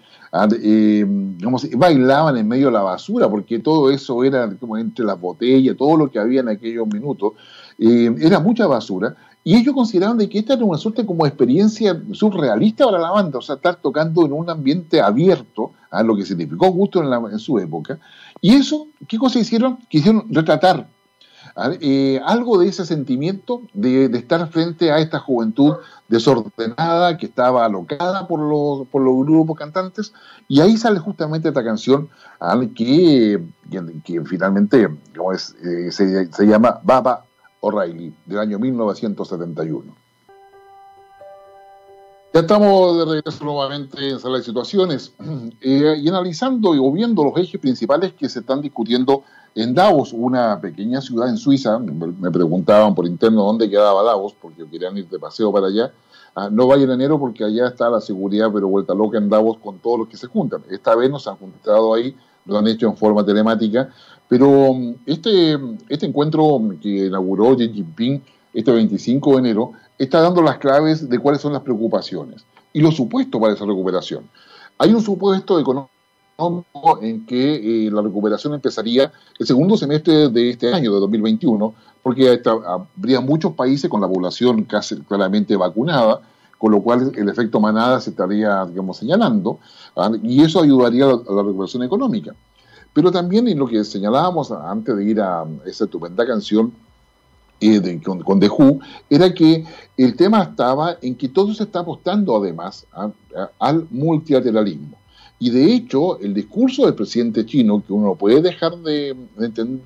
¿ah? 0.43 0.47
em, 0.61 1.37
bailaban 1.75 2.37
en 2.37 2.47
medio 2.47 2.67
de 2.67 2.73
la 2.73 2.81
basura, 2.81 3.29
porque 3.29 3.59
todo 3.59 3.89
eso 3.89 4.23
era 4.23 4.49
como 4.57 4.77
entre 4.77 5.05
las 5.05 5.19
botellas, 5.19 5.75
todo 5.77 5.97
lo 5.97 6.11
que 6.11 6.19
había 6.19 6.41
en 6.41 6.49
aquellos 6.49 6.87
minutos, 6.87 7.33
em, 7.77 8.15
era 8.21 8.39
mucha 8.39 8.67
basura, 8.67 9.15
y 9.43 9.55
ellos 9.55 9.73
consideraban 9.73 10.17
de 10.17 10.27
que 10.27 10.39
esta 10.39 10.55
era 10.55 10.65
una 10.65 10.77
suerte 10.77 11.05
como 11.05 11.25
experiencia 11.25 12.01
surrealista 12.11 12.85
para 12.85 12.99
la 12.99 13.11
banda, 13.11 13.39
o 13.39 13.41
sea, 13.41 13.55
estar 13.55 13.77
tocando 13.77 14.25
en 14.25 14.33
un 14.33 14.49
ambiente 14.49 14.99
abierto, 14.99 15.71
a 15.89 16.03
lo 16.03 16.15
que 16.15 16.25
significó 16.25 16.69
gusto 16.71 17.01
en, 17.01 17.39
su 17.39 17.57
época. 17.59 17.99
Y 18.41 18.55
eso, 18.55 18.87
¿qué 19.07 19.17
cosa 19.17 19.39
hicieron? 19.39 19.77
Quisieron 19.89 20.25
retratar 20.29 20.87
eh, 21.81 22.21
algo 22.23 22.59
de 22.59 22.67
ese 22.67 22.85
sentimiento 22.85 23.63
de, 23.73 24.05
estar 24.05 24.47
frente 24.49 24.91
a 24.91 24.99
esta 24.99 25.19
juventud 25.19 25.73
desordenada 26.07 27.17
que 27.17 27.25
estaba 27.25 27.65
alocada 27.65 28.27
por 28.27 28.39
los, 28.39 28.87
grupos 29.25 29.57
cantantes. 29.57 30.13
Y 30.47 30.61
ahí 30.61 30.77
sale 30.77 30.99
justamente 30.99 31.47
esta 31.47 31.63
canción 31.63 32.09
que, 32.75 33.41
que, 34.03 34.21
finalmente 34.25 34.83
eh, 34.83 35.91
se, 35.91 36.45
llama 36.45 36.79
Baba 36.83 37.25
O'Reilly, 37.61 38.13
del 38.27 38.39
año 38.39 38.59
1971. 38.59 39.95
Ya 42.33 42.41
estamos 42.41 42.97
de 42.99 43.05
regreso 43.05 43.43
nuevamente 43.45 44.09
en 44.09 44.19
sala 44.19 44.37
de 44.37 44.43
situaciones 44.43 45.15
eh, 45.61 45.95
y 45.99 46.07
analizando 46.07 46.69
o 46.69 46.91
viendo 46.91 47.23
los 47.23 47.35
ejes 47.37 47.59
principales 47.59 48.13
que 48.13 48.29
se 48.29 48.41
están 48.41 48.61
discutiendo 48.61 49.23
en 49.55 49.73
Davos, 49.73 50.13
una 50.13 50.59
pequeña 50.59 51.01
ciudad 51.01 51.29
en 51.29 51.37
Suiza. 51.37 51.79
Me 51.79 52.31
preguntaban 52.31 52.93
por 52.93 53.05
interno 53.05 53.43
dónde 53.43 53.69
quedaba 53.69 54.03
Davos 54.03 54.35
porque 54.39 54.65
querían 54.67 54.97
ir 54.97 55.07
de 55.07 55.19
paseo 55.19 55.51
para 55.51 55.67
allá. 55.67 55.91
Ah, 56.35 56.49
no 56.51 56.67
vayan 56.67 56.89
en 56.89 57.01
enero 57.01 57.19
porque 57.19 57.43
allá 57.43 57.67
está 57.67 57.89
la 57.89 57.99
seguridad, 57.99 58.49
pero 58.53 58.67
vuelta 58.67 58.93
loca 58.93 59.17
en 59.17 59.29
Davos 59.29 59.57
con 59.57 59.79
todos 59.79 59.99
los 59.99 60.07
que 60.07 60.17
se 60.17 60.27
juntan. 60.27 60.61
Esta 60.69 60.95
vez 60.95 61.09
nos 61.09 61.27
han 61.27 61.37
juntado 61.37 61.93
ahí, 61.95 62.15
lo 62.45 62.57
han 62.57 62.67
hecho 62.67 62.87
en 62.87 62.95
forma 62.95 63.25
telemática 63.25 63.89
pero 64.27 64.73
mm, 64.73 64.95
este, 65.05 65.57
este 65.89 66.05
encuentro 66.05 66.61
que 66.81 67.07
inauguró 67.07 67.55
Xi 67.55 67.71
Jinping 67.73 68.21
este 68.53 68.71
25 68.71 69.33
de 69.33 69.37
enero 69.39 69.71
está 69.97 70.21
dando 70.21 70.41
las 70.41 70.57
claves 70.57 71.09
de 71.09 71.19
cuáles 71.19 71.41
son 71.41 71.53
las 71.53 71.61
preocupaciones 71.61 72.45
y 72.73 72.81
los 72.81 72.95
supuestos 72.95 73.39
para 73.39 73.53
esa 73.53 73.65
recuperación. 73.65 74.29
Hay 74.77 74.93
un 74.93 75.01
supuesto 75.01 75.59
económico 75.59 75.91
en 77.01 77.25
que 77.25 77.87
eh, 77.87 77.91
la 77.91 78.01
recuperación 78.01 78.53
empezaría 78.53 79.11
el 79.39 79.47
segundo 79.47 79.75
semestre 79.75 80.29
de 80.29 80.51
este 80.51 80.71
año, 80.71 80.93
de 80.93 80.99
2021, 80.99 81.73
porque 82.03 82.39
habría 82.45 83.21
muchos 83.21 83.53
países 83.53 83.89
con 83.89 84.01
la 84.01 84.07
población 84.07 84.63
casi 84.63 84.95
claramente 85.01 85.55
vacunada, 85.55 86.21
con 86.57 86.71
lo 86.71 86.81
cual 86.81 87.11
el 87.15 87.29
efecto 87.29 87.59
manada 87.59 87.99
se 87.99 88.11
estaría, 88.11 88.65
digamos, 88.65 88.97
señalando, 88.97 89.59
¿ah? 89.95 90.11
y 90.21 90.41
eso 90.41 90.61
ayudaría 90.61 91.05
a 91.05 91.07
la 91.09 91.43
recuperación 91.43 91.83
económica. 91.83 92.35
Pero 92.93 93.11
también 93.11 93.47
en 93.47 93.59
lo 93.59 93.67
que 93.67 93.83
señalábamos 93.83 94.51
antes 94.51 94.95
de 94.95 95.03
ir 95.03 95.21
a 95.21 95.45
esa 95.65 95.85
estupenda 95.85 96.25
canción 96.25 96.71
eh, 97.59 98.01
con, 98.03 98.39
The 98.39 98.49
Who, 98.49 98.79
era 99.09 99.33
que 99.33 99.65
el 99.97 100.15
tema 100.15 100.43
estaba 100.43 100.97
en 101.01 101.15
que 101.15 101.29
todo 101.29 101.53
se 101.53 101.63
está 101.63 101.79
apostando 101.79 102.37
además 102.37 102.85
al 103.59 103.87
multilateralismo. 103.89 104.97
Y 105.39 105.51
de 105.51 105.73
hecho, 105.73 106.19
el 106.19 106.33
discurso 106.33 106.85
del 106.85 106.95
presidente 106.95 107.45
chino, 107.45 107.83
que 107.85 107.93
uno 107.93 108.15
puede 108.15 108.41
dejar 108.41 108.75
de, 108.77 109.15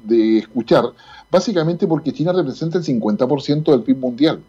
de, 0.03 0.37
escuchar, 0.37 0.85
básicamente 1.29 1.87
porque 1.87 2.13
China 2.13 2.31
representa 2.31 2.77
el 2.77 2.85
50% 2.85 3.63
del 3.63 3.83
PIB 3.83 3.97
mundial. 3.97 4.41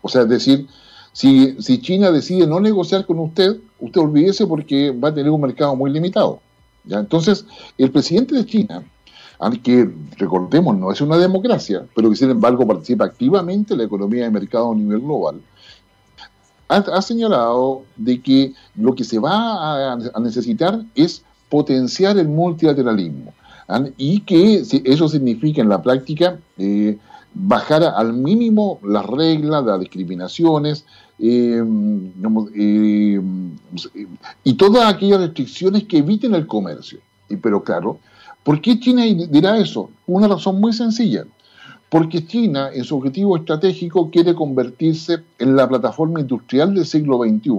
O 0.00 0.08
sea, 0.08 0.22
es 0.22 0.28
decir, 0.28 0.66
si, 1.12 1.56
China 1.80 2.10
decide 2.12 2.46
no 2.46 2.60
negociar 2.60 3.06
con 3.06 3.18
usted, 3.18 3.56
usted 3.80 4.00
olvídese 4.00 4.46
porque 4.46 4.90
va 4.90 5.08
a 5.08 5.14
tener 5.14 5.30
un 5.30 5.40
mercado 5.40 5.74
muy 5.74 5.90
limitado. 5.90 6.40
Entonces, 6.88 7.46
el 7.78 7.90
presidente 7.90 8.34
de 8.34 8.44
China, 8.44 8.84
que 9.62 9.90
recordemos 10.18 10.76
no 10.76 10.92
es 10.92 11.00
una 11.00 11.16
democracia, 11.16 11.84
pero 11.94 12.10
que 12.10 12.16
sin 12.16 12.30
embargo 12.30 12.66
participa 12.66 13.04
activamente 13.04 13.74
en 13.74 13.78
la 13.78 13.84
economía 13.84 14.24
de 14.24 14.30
mercado 14.30 14.72
a 14.72 14.74
nivel 14.74 15.00
global, 15.00 15.40
ha, 16.76 17.02
señalado 17.02 17.82
de 17.96 18.20
que 18.20 18.52
lo 18.76 18.94
que 18.94 19.04
se 19.04 19.18
va 19.18 19.92
a, 19.92 20.20
necesitar 20.20 20.82
es 20.94 21.22
potenciar 21.48 22.18
el 22.18 22.28
multilateralismo 22.28 23.32
y 23.96 24.20
que 24.20 24.62
eso 24.84 25.08
significa 25.08 25.62
en 25.62 25.68
la 25.68 25.82
práctica 25.82 26.38
eh, 26.58 26.98
bajar 27.32 27.82
al 27.82 28.12
mínimo 28.12 28.78
las 28.82 29.06
reglas, 29.06 29.64
las 29.64 29.80
discriminaciones, 29.80 30.84
eh, 31.18 31.62
eh, 32.56 33.20
y 34.42 34.54
todas 34.54 34.92
aquellas 34.92 35.20
restricciones 35.20 35.84
que 35.84 35.98
eviten 35.98 36.34
el 36.34 36.46
comercio. 36.46 36.98
Pero 37.42 37.62
claro, 37.62 37.98
¿por 38.42 38.60
qué 38.60 38.78
China 38.78 39.04
dirá 39.04 39.58
eso? 39.58 39.90
Una 40.06 40.28
razón 40.28 40.60
muy 40.60 40.72
sencilla. 40.72 41.24
Porque 41.94 42.26
China, 42.26 42.70
en 42.74 42.82
su 42.82 42.96
objetivo 42.96 43.36
estratégico, 43.36 44.10
quiere 44.10 44.34
convertirse 44.34 45.22
en 45.38 45.54
la 45.54 45.68
plataforma 45.68 46.18
industrial 46.18 46.74
del 46.74 46.84
siglo 46.84 47.18
XXI, 47.18 47.50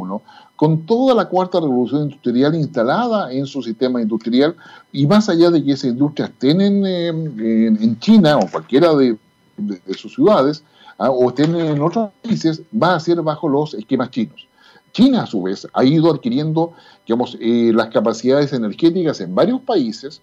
con 0.57 0.85
toda 0.85 1.15
la 1.15 1.29
cuarta 1.29 1.61
revolución 1.61 2.09
industrial 2.09 2.53
instalada 2.53 3.31
en 3.31 3.45
su 3.45 3.63
sistema 3.63 4.01
industrial, 4.01 4.53
y 4.91 5.07
más 5.07 5.29
allá 5.29 5.51
de 5.51 5.63
que 5.63 5.71
esas 5.71 5.91
industrias 5.91 6.31
estén 6.31 6.59
en, 6.59 6.85
en 6.85 7.99
China 7.99 8.37
o 8.37 8.51
cualquiera 8.51 8.93
de, 8.93 9.17
de, 9.55 9.93
sus 9.93 10.13
ciudades 10.15 10.65
¿ah? 10.97 11.11
o 11.11 11.29
estén 11.29 11.55
en 11.55 11.81
otros 11.81 12.09
países, 12.21 12.61
va 12.73 12.95
a 12.95 12.99
ser 12.99 13.21
bajo 13.21 13.47
los 13.47 13.73
esquemas 13.73 14.11
chinos. 14.11 14.49
China, 14.91 15.23
a 15.23 15.27
su 15.27 15.43
vez, 15.43 15.65
ha 15.71 15.85
ido 15.85 16.13
adquiriendo 16.13 16.73
digamos, 17.07 17.37
eh, 17.39 17.71
las 17.73 17.87
capacidades 17.87 18.51
energéticas 18.51 19.21
en 19.21 19.33
varios 19.33 19.61
países. 19.61 20.21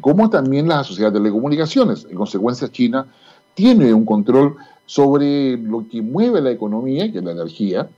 Como 0.00 0.30
también 0.30 0.68
las 0.68 0.86
sociedades 0.86 1.14
de 1.14 1.20
telecomunicaciones. 1.20 2.06
En 2.08 2.16
consecuencia, 2.16 2.70
China 2.70 3.06
tiene 3.54 3.92
un 3.92 4.04
control 4.04 4.56
sobre 4.86 5.56
lo 5.58 5.86
que 5.88 6.02
mueve 6.02 6.40
la 6.40 6.50
economía, 6.50 7.10
que 7.12 7.18
es 7.18 7.24
la 7.24 7.32
energía, 7.32 7.88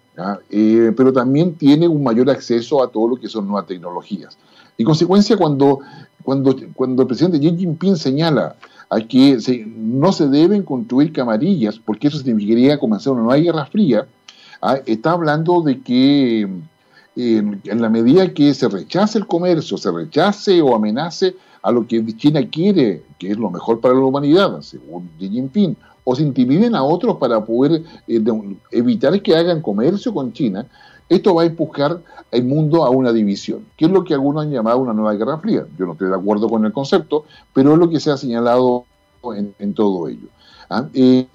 eh, 0.50 0.92
pero 0.96 1.12
también 1.12 1.54
tiene 1.54 1.88
un 1.88 2.02
mayor 2.02 2.28
acceso 2.30 2.82
a 2.82 2.88
todo 2.88 3.08
lo 3.08 3.16
que 3.16 3.28
son 3.28 3.46
nuevas 3.46 3.66
tecnologías. 3.66 4.36
En 4.76 4.84
consecuencia, 4.84 5.36
cuando, 5.36 5.80
cuando, 6.22 6.54
cuando 6.74 7.02
el 7.02 7.08
presidente 7.08 7.38
Xi 7.38 7.56
Jinping 7.56 7.96
señala 7.96 8.56
a 8.90 9.00
que 9.00 9.38
no 9.74 10.12
se 10.12 10.28
deben 10.28 10.64
construir 10.64 11.12
camarillas, 11.12 11.78
porque 11.78 12.08
eso 12.08 12.18
significaría 12.18 12.78
comenzar 12.78 13.14
una 13.14 13.22
nueva 13.22 13.40
guerra 13.40 13.66
fría, 13.66 14.06
¿ah? 14.60 14.78
está 14.84 15.12
hablando 15.12 15.62
de 15.62 15.80
que 15.80 16.48
en 17.14 17.80
la 17.80 17.88
medida 17.88 18.32
que 18.32 18.52
se 18.54 18.68
rechace 18.68 19.18
el 19.18 19.26
comercio, 19.26 19.76
se 19.76 19.90
rechace 19.90 20.60
o 20.60 20.74
amenace 20.74 21.36
a 21.62 21.70
lo 21.70 21.86
que 21.86 22.04
China 22.16 22.40
quiere, 22.50 23.02
que 23.18 23.30
es 23.30 23.38
lo 23.38 23.50
mejor 23.50 23.80
para 23.80 23.94
la 23.94 24.00
humanidad, 24.00 24.60
según 24.60 25.08
Xi 25.18 25.28
Jinping, 25.28 25.76
o 26.04 26.16
se 26.16 26.22
intimiden 26.22 26.74
a 26.74 26.82
otros 26.82 27.16
para 27.16 27.44
poder 27.44 27.82
eh, 28.08 28.24
evitar 28.72 29.22
que 29.22 29.36
hagan 29.36 29.62
comercio 29.62 30.12
con 30.12 30.32
China, 30.32 30.66
esto 31.08 31.34
va 31.34 31.42
a 31.42 31.46
empujar 31.46 32.00
el 32.30 32.44
mundo 32.44 32.84
a 32.84 32.90
una 32.90 33.12
división, 33.12 33.66
que 33.76 33.84
es 33.84 33.90
lo 33.90 34.02
que 34.02 34.14
algunos 34.14 34.42
han 34.42 34.50
llamado 34.50 34.78
una 34.78 34.94
nueva 34.94 35.14
guerra 35.14 35.38
fría. 35.38 35.66
Yo 35.78 35.86
no 35.86 35.92
estoy 35.92 36.08
de 36.08 36.16
acuerdo 36.16 36.48
con 36.48 36.64
el 36.64 36.72
concepto, 36.72 37.24
pero 37.52 37.74
es 37.74 37.78
lo 37.78 37.88
que 37.88 38.00
se 38.00 38.10
ha 38.10 38.16
señalado 38.16 38.86
en, 39.58 39.74
todo 39.74 40.08
ello. 40.08 40.28
¿ah? 40.70 40.88
Eh, 40.94 41.26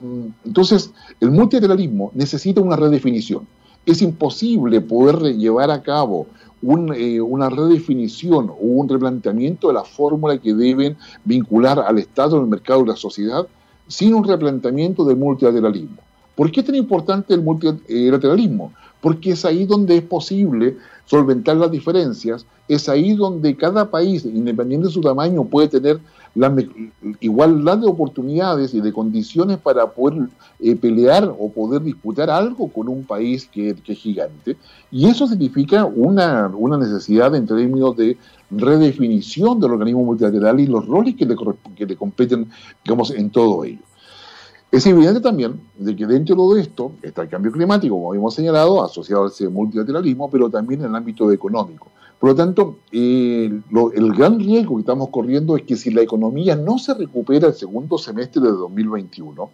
entonces, 0.44 0.92
el 1.20 1.32
multilateralismo 1.32 2.12
necesita 2.14 2.60
una 2.60 2.76
redefinición. 2.76 3.48
Es 3.86 4.02
imposible 4.02 4.82
poder 4.82 5.22
llevar 5.38 5.72
a 5.72 5.82
cabo 5.82 6.28
eh, 6.96 7.22
una 7.22 7.50
redefinición 7.50 8.50
o 8.50 8.58
un 8.60 8.90
replanteamiento 8.90 9.68
de 9.68 9.76
la 9.76 9.84
fórmula 9.84 10.38
que 10.38 10.54
deben 10.54 10.98
vincular 11.24 11.80
al 11.80 12.00
Estado, 12.00 12.40
el 12.40 12.48
mercado 12.48 12.84
y 12.84 12.88
la 12.88 12.96
sociedad 12.96 13.48
sin 13.88 14.14
un 14.14 14.24
replanteamiento 14.24 15.06
del 15.06 15.18
multilateralismo. 15.18 15.98
¿Por 16.36 16.52
qué 16.52 16.60
es 16.60 16.66
tan 16.66 16.76
importante 16.76 17.34
el 17.34 17.42
multilateralismo? 17.42 18.74
Porque 19.02 19.32
es 19.32 19.46
ahí 19.46 19.66
donde 19.66 19.98
es 19.98 20.04
posible 20.04 20.78
solventar 21.06 21.58
las 21.58 21.72
diferencias, 21.72 22.46
es 22.68 22.90
ahí 22.90 23.16
donde 23.16 23.56
cada 23.56 23.90
país, 23.90 24.26
independiente 24.26 24.88
de 24.88 24.94
su 24.94 25.02
tamaño, 25.02 25.46
puede 25.46 25.70
tener 25.70 26.00
la 26.36 26.56
igualdad 27.20 27.78
de 27.78 27.88
oportunidades 27.88 28.74
y 28.74 28.82
de 28.82 28.94
condiciones 28.94 29.58
para 29.58 29.88
poder 29.88 30.30
eh, 30.60 30.76
pelear 30.76 31.34
o 31.38 31.52
poder 31.52 31.82
disputar 31.82 32.30
algo 32.30 32.68
con 32.68 32.88
un 32.88 33.04
país 33.04 33.48
que, 33.52 33.70
es 33.70 33.98
gigante. 33.98 34.58
Y 34.92 35.08
eso 35.08 35.28
significa 35.28 35.86
una, 35.86 36.48
una, 36.48 36.78
necesidad 36.78 37.36
en 37.36 37.48
términos 37.48 37.96
de 37.98 38.18
redefinición 38.52 39.60
del 39.60 39.72
organismo 39.72 40.04
multilateral 40.04 40.60
y 40.60 40.68
los 40.68 40.86
roles 40.86 41.16
que 41.16 41.26
le, 41.26 41.36
que 41.76 41.86
le 41.86 41.96
competen, 41.96 42.50
digamos, 42.84 43.12
en 43.12 43.30
todo 43.30 43.64
ello. 43.64 43.82
Es 44.70 44.86
evidente 44.86 45.22
también 45.22 45.62
de 45.78 45.96
que 45.96 46.06
dentro 46.06 46.54
de 46.54 46.62
esto 46.62 46.92
está 47.02 47.22
el 47.22 47.30
cambio 47.30 47.54
climático, 47.54 47.96
como 47.96 48.10
habíamos 48.10 48.36
señalado, 48.36 48.84
asociado 48.84 49.24
a 49.24 49.28
ese 49.28 49.48
multilateralismo, 49.48 50.30
pero 50.30 50.50
también 50.50 50.82
en 50.82 50.90
el 50.90 50.96
ámbito 50.96 51.32
económico. 51.32 51.88
Por 52.20 52.32
lo 52.32 52.36
tanto, 52.36 52.80
el 52.92 53.64
gran 54.18 54.40
riesgo 54.40 54.76
que 54.76 54.82
estamos 54.82 55.10
corriendo 55.10 55.56
es 55.56 55.64
que 55.64 55.76
si 55.76 55.92
la 55.92 56.02
economía 56.02 56.56
no 56.56 56.80
se 56.80 56.94
recupera 56.94 57.48
el 57.48 57.54
segundo 57.54 57.98
semestre 57.98 58.42
de 58.42 58.50
2021, 58.50 59.50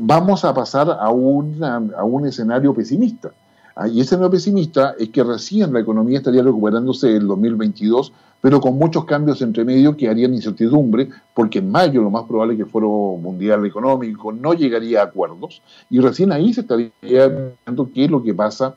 vamos 0.00 0.44
a 0.44 0.54
pasar 0.54 0.90
a, 0.90 1.06
a 1.06 1.10
un 1.10 2.26
escenario 2.26 2.72
pesimista. 2.72 3.32
Ah, 3.74 3.88
y 3.88 4.00
ese 4.00 4.14
escenario 4.14 4.30
pesimista 4.30 4.94
es 4.98 5.08
que 5.10 5.24
recién 5.24 5.72
la 5.72 5.80
economía 5.80 6.18
estaría 6.18 6.42
recuperándose 6.42 7.16
el 7.16 7.26
2022 7.26 8.12
pero 8.40 8.60
con 8.60 8.78
muchos 8.78 9.04
cambios 9.04 9.42
entre 9.42 9.64
medio 9.64 9.96
que 9.96 10.08
harían 10.08 10.34
incertidumbre, 10.34 11.08
porque 11.34 11.58
en 11.58 11.70
mayo 11.70 12.02
lo 12.02 12.10
más 12.10 12.24
probable 12.24 12.54
es 12.54 12.60
que 12.60 12.66
fuera 12.66 12.86
mundial 12.86 13.66
económico 13.66 14.32
no 14.32 14.54
llegaría 14.54 15.00
a 15.00 15.04
acuerdos, 15.04 15.62
y 15.90 16.00
recién 16.00 16.32
ahí 16.32 16.52
se 16.52 16.60
estaría 16.62 16.90
viendo 17.02 17.90
qué 17.92 18.04
es 18.04 18.10
lo 18.10 18.22
que 18.22 18.34
pasa 18.34 18.76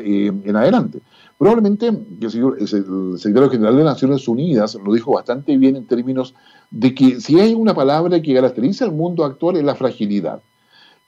en 0.00 0.56
adelante. 0.56 1.00
Probablemente 1.40 1.86
el, 1.86 3.18
secretario 3.18 3.48
general 3.48 3.76
de 3.78 3.84
Naciones 3.84 4.28
Unidas 4.28 4.74
lo 4.74 4.92
dijo 4.92 5.12
bastante 5.12 5.56
bien 5.56 5.74
en 5.74 5.86
términos 5.86 6.34
de 6.70 6.94
que 6.94 7.18
si 7.18 7.40
hay 7.40 7.54
una 7.54 7.72
palabra 7.72 8.20
que 8.20 8.34
caracteriza 8.34 8.84
al 8.84 8.92
mundo 8.92 9.24
actual 9.24 9.56
es 9.56 9.64
la 9.64 9.74
fragilidad. 9.74 10.42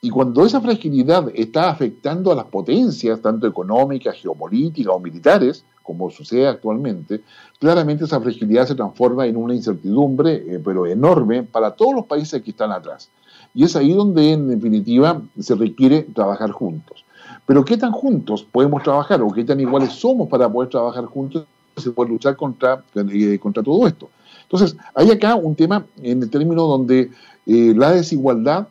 Y 0.00 0.08
cuando 0.08 0.46
esa 0.46 0.60
fragilidad 0.60 1.30
está 1.34 1.68
afectando 1.68 2.32
a 2.32 2.34
las 2.34 2.46
potencias, 2.46 3.20
tanto 3.20 3.46
económicas, 3.46 4.16
geopolíticas 4.16 4.94
o 4.94 4.98
militares, 4.98 5.66
como 5.82 6.10
sucede 6.10 6.48
actualmente, 6.48 7.20
claramente 7.60 8.04
esa 8.04 8.20
fragilidad 8.20 8.66
se 8.66 8.74
transforma 8.74 9.26
en 9.26 9.36
una 9.36 9.54
incertidumbre, 9.54 10.36
eh, 10.48 10.60
pero 10.64 10.86
enorme, 10.86 11.42
para 11.42 11.72
todos 11.72 11.94
los 11.94 12.06
países 12.06 12.42
que 12.42 12.52
están 12.52 12.72
atrás. 12.72 13.10
Y 13.54 13.64
es 13.64 13.76
ahí 13.76 13.92
donde, 13.92 14.32
en 14.32 14.48
definitiva, 14.48 15.20
se 15.38 15.54
requiere 15.54 16.02
trabajar 16.14 16.52
juntos. 16.52 17.04
Pero 17.46 17.64
¿qué 17.64 17.76
tan 17.76 17.92
juntos 17.92 18.46
podemos 18.50 18.82
trabajar 18.82 19.20
o 19.20 19.28
qué 19.30 19.44
tan 19.44 19.58
iguales 19.60 19.92
somos 19.92 20.28
para 20.28 20.48
poder 20.48 20.70
trabajar 20.70 21.04
juntos 21.06 21.44
y 21.76 21.88
poder 21.90 22.12
luchar 22.12 22.36
contra, 22.36 22.82
eh, 22.94 23.38
contra 23.38 23.62
todo 23.62 23.86
esto? 23.86 24.08
Entonces, 24.42 24.76
hay 24.94 25.10
acá 25.10 25.34
un 25.34 25.54
tema 25.54 25.84
en 26.02 26.22
el 26.22 26.30
término 26.30 26.62
donde 26.66 27.10
eh, 27.46 27.74
la 27.76 27.92
desigualdad 27.92 28.68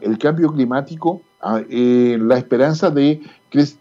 el 0.00 0.18
cambio 0.18 0.52
climático, 0.52 1.22
eh, 1.70 2.18
la 2.20 2.36
esperanza 2.36 2.90
de 2.90 3.20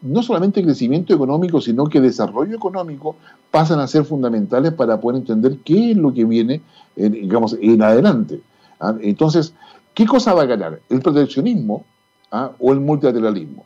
no 0.04 0.22
solamente 0.22 0.62
crecimiento 0.62 1.14
económico, 1.14 1.60
sino 1.60 1.86
que 1.88 2.00
desarrollo 2.00 2.56
económico 2.56 3.16
pasan 3.50 3.80
a 3.80 3.88
ser 3.88 4.04
fundamentales 4.04 4.74
para 4.74 5.02
poder 5.02 5.22
entender 5.22 5.58
qué 5.66 5.92
es 5.92 5.98
lo 5.98 6.14
que 6.14 6.24
viene, 6.24 6.62
digamos, 6.96 7.58
en 7.60 7.82
adelante. 7.82 8.42
¿ah? 8.80 8.94
Entonces, 9.02 9.56
¿qué 9.96 10.06
cosa 10.06 10.36
va 10.36 10.44
a 10.44 10.46
ganar? 10.46 10.80
¿El 10.88 11.02
proteccionismo 11.02 11.84
¿ah? 12.32 12.52
o 12.60 12.74
el 12.74 12.80
multilateralismo? 12.80 13.66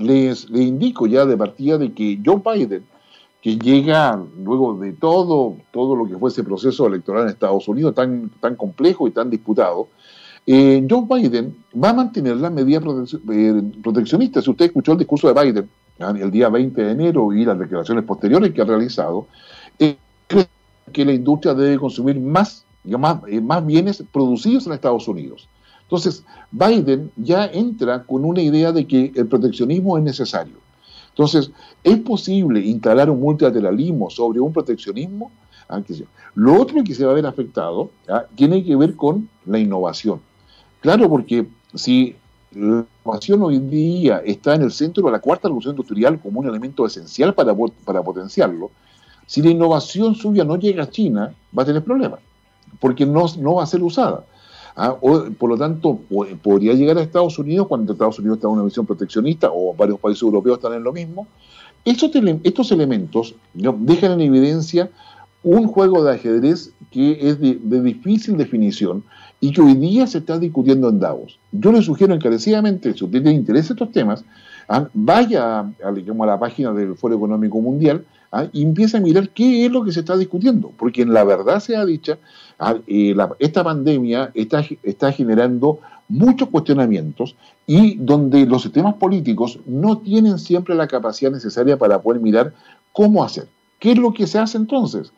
Les, 0.00 0.48
les 0.50 0.62
indico 0.62 1.06
ya 1.06 1.24
de 1.26 1.36
partida 1.36 1.78
de 1.78 1.92
que 1.92 2.18
Joe 2.24 2.42
Biden, 2.44 2.84
que 3.40 3.56
llega 3.58 4.20
luego 4.42 4.74
de 4.74 4.92
todo, 4.92 5.56
todo 5.72 5.94
lo 5.94 6.06
que 6.06 6.18
fue 6.18 6.30
ese 6.30 6.42
proceso 6.42 6.86
electoral 6.86 7.24
en 7.24 7.28
Estados 7.28 7.68
Unidos 7.68 7.94
tan, 7.94 8.30
tan 8.40 8.56
complejo 8.56 9.06
y 9.06 9.12
tan 9.12 9.30
disputado, 9.30 9.88
eh, 10.46 10.86
Joe 10.88 11.06
Biden 11.08 11.54
va 11.72 11.90
a 11.90 11.94
mantener 11.94 12.36
la 12.36 12.50
medida 12.50 12.80
eh, 13.32 13.62
proteccionista. 13.82 14.42
Si 14.42 14.50
usted 14.50 14.66
escuchó 14.66 14.92
el 14.92 14.98
discurso 14.98 15.32
de 15.32 15.40
Biden 15.40 15.68
el 16.00 16.30
día 16.30 16.48
20 16.48 16.82
de 16.82 16.92
enero 16.92 17.32
y 17.32 17.44
las 17.44 17.58
declaraciones 17.58 18.04
posteriores 18.04 18.52
que 18.52 18.62
ha 18.62 18.64
realizado, 18.64 19.26
eh, 19.78 19.96
que 20.92 21.04
la 21.04 21.12
industria 21.12 21.54
debe 21.54 21.78
consumir 21.78 22.18
más, 22.18 22.64
más, 22.84 23.20
eh, 23.28 23.40
más 23.40 23.64
bienes 23.64 24.02
producidos 24.10 24.66
en 24.66 24.72
Estados 24.72 25.06
Unidos. 25.08 25.48
Entonces, 25.90 26.24
Biden 26.52 27.10
ya 27.16 27.46
entra 27.46 28.04
con 28.04 28.24
una 28.24 28.40
idea 28.40 28.70
de 28.70 28.86
que 28.86 29.10
el 29.12 29.26
proteccionismo 29.26 29.98
es 29.98 30.04
necesario. 30.04 30.54
Entonces, 31.08 31.50
¿es 31.82 31.98
posible 31.98 32.60
instalar 32.60 33.10
un 33.10 33.18
multilateralismo 33.18 34.08
sobre 34.08 34.38
un 34.38 34.52
proteccionismo? 34.52 35.32
Ah, 35.68 35.82
Lo 36.36 36.62
otro 36.62 36.84
que 36.84 36.94
se 36.94 37.04
va 37.04 37.10
a 37.10 37.16
ver 37.16 37.26
afectado 37.26 37.90
tiene 38.36 38.62
que 38.64 38.76
ver 38.76 38.94
con 38.94 39.28
la 39.46 39.58
innovación. 39.58 40.20
Claro, 40.80 41.08
porque 41.08 41.48
si 41.74 42.14
la 42.52 42.86
innovación 43.04 43.42
hoy 43.42 43.58
día 43.58 44.22
está 44.24 44.54
en 44.54 44.62
el 44.62 44.70
centro 44.70 45.04
de 45.06 45.10
la 45.10 45.18
cuarta 45.18 45.48
revolución 45.48 45.72
industrial 45.72 46.20
como 46.20 46.38
un 46.38 46.46
elemento 46.46 46.86
esencial 46.86 47.34
para, 47.34 47.52
para 47.84 48.00
potenciarlo, 48.00 48.70
si 49.26 49.42
la 49.42 49.50
innovación 49.50 50.14
suya 50.14 50.44
no 50.44 50.54
llega 50.54 50.84
a 50.84 50.90
China, 50.90 51.34
va 51.56 51.64
a 51.64 51.66
tener 51.66 51.82
problemas, 51.82 52.20
porque 52.78 53.04
no, 53.04 53.26
no 53.38 53.56
va 53.56 53.64
a 53.64 53.66
ser 53.66 53.82
usada. 53.82 54.24
¿Ah? 54.76 54.96
por 55.00 55.48
lo 55.48 55.56
tanto, 55.56 56.00
podría 56.42 56.74
llegar 56.74 56.98
a 56.98 57.02
Estados 57.02 57.38
Unidos 57.38 57.66
cuando 57.68 57.92
Estados 57.92 58.18
Unidos 58.18 58.38
está 58.38 58.48
en 58.48 58.54
una 58.54 58.64
visión 58.64 58.86
proteccionista 58.86 59.50
o 59.52 59.74
varios 59.74 59.98
países 59.98 60.22
europeos 60.22 60.58
están 60.58 60.74
en 60.74 60.82
lo 60.82 60.92
mismo. 60.92 61.26
Estos, 61.84 62.10
estos 62.42 62.72
elementos 62.72 63.34
dejan 63.54 64.12
en 64.12 64.20
evidencia 64.20 64.90
un 65.42 65.66
juego 65.66 66.04
de 66.04 66.12
ajedrez 66.12 66.72
que 66.90 67.28
es 67.28 67.40
de, 67.40 67.82
difícil 67.82 68.36
definición 68.36 69.02
y 69.40 69.52
que 69.52 69.62
hoy 69.62 69.74
día 69.74 70.06
se 70.06 70.18
está 70.18 70.38
discutiendo 70.38 70.90
en 70.90 71.00
Davos. 71.00 71.38
Yo 71.52 71.72
le 71.72 71.80
sugiero 71.80 72.14
encarecidamente, 72.14 72.92
si 72.92 73.04
usted 73.04 73.22
tiene 73.22 73.38
interés 73.38 73.70
en 73.70 73.74
estos 73.74 73.92
temas, 73.92 74.24
¿ah? 74.68 74.88
vaya 74.92 75.60
a, 75.60 75.72
a, 75.82 76.26
la 76.26 76.38
página 76.38 76.72
del 76.72 76.94
Foro 76.96 77.16
Económico 77.16 77.60
Mundial 77.60 78.04
¿ah? 78.32 78.46
y 78.52 78.62
empiece 78.62 78.96
a 78.96 79.00
mirar 79.00 79.30
qué 79.30 79.66
es 79.66 79.72
lo 79.72 79.84
que 79.84 79.92
se 79.92 80.00
está 80.00 80.16
discutiendo, 80.16 80.72
porque 80.76 81.02
en 81.02 81.12
la 81.12 81.24
verdad 81.24 81.60
sea 81.60 81.84
dicha, 81.84 82.18
¿ah? 82.58 82.76
eh, 82.86 83.16
esta 83.38 83.64
pandemia 83.64 84.30
está, 84.34 84.64
está 84.82 85.12
generando 85.12 85.80
muchos 86.08 86.48
cuestionamientos 86.48 87.36
y 87.66 87.96
donde 87.96 88.44
los 88.46 88.62
sistemas 88.62 88.94
políticos 88.94 89.60
no 89.66 89.98
tienen 89.98 90.38
siempre 90.38 90.74
la 90.74 90.88
capacidad 90.88 91.30
necesaria 91.30 91.78
para 91.78 92.02
poder 92.02 92.20
mirar 92.20 92.52
cómo 92.92 93.22
hacer. 93.22 93.46
¿Qué 93.78 93.92
es 93.92 93.98
lo 93.98 94.12
que 94.12 94.26
se 94.26 94.38
hace 94.38 94.58
entonces? 94.58 95.12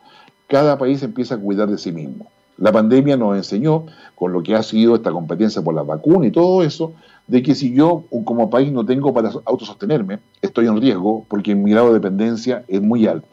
Cada 0.47 0.77
país 0.77 1.01
empieza 1.01 1.35
a 1.35 1.39
cuidar 1.39 1.69
de 1.69 1.77
sí 1.77 1.91
mismo. 1.91 2.27
La 2.57 2.71
pandemia 2.71 3.17
nos 3.17 3.35
enseñó, 3.35 3.87
con 4.15 4.31
lo 4.31 4.43
que 4.43 4.55
ha 4.55 4.61
sido 4.61 4.95
esta 4.95 5.11
competencia 5.11 5.61
por 5.63 5.73
las 5.73 5.87
vacunas 5.87 6.27
y 6.27 6.31
todo 6.31 6.63
eso, 6.63 6.93
de 7.27 7.41
que 7.41 7.55
si 7.55 7.73
yo 7.73 8.03
como 8.25 8.49
país 8.49 8.71
no 8.71 8.85
tengo 8.85 9.13
para 9.13 9.31
autosostenerme, 9.45 10.19
estoy 10.41 10.67
en 10.67 10.79
riesgo 10.79 11.25
porque 11.29 11.55
mi 11.55 11.71
grado 11.71 11.87
de 11.87 11.93
dependencia 11.95 12.63
es 12.67 12.81
muy 12.81 13.07
alto. 13.07 13.27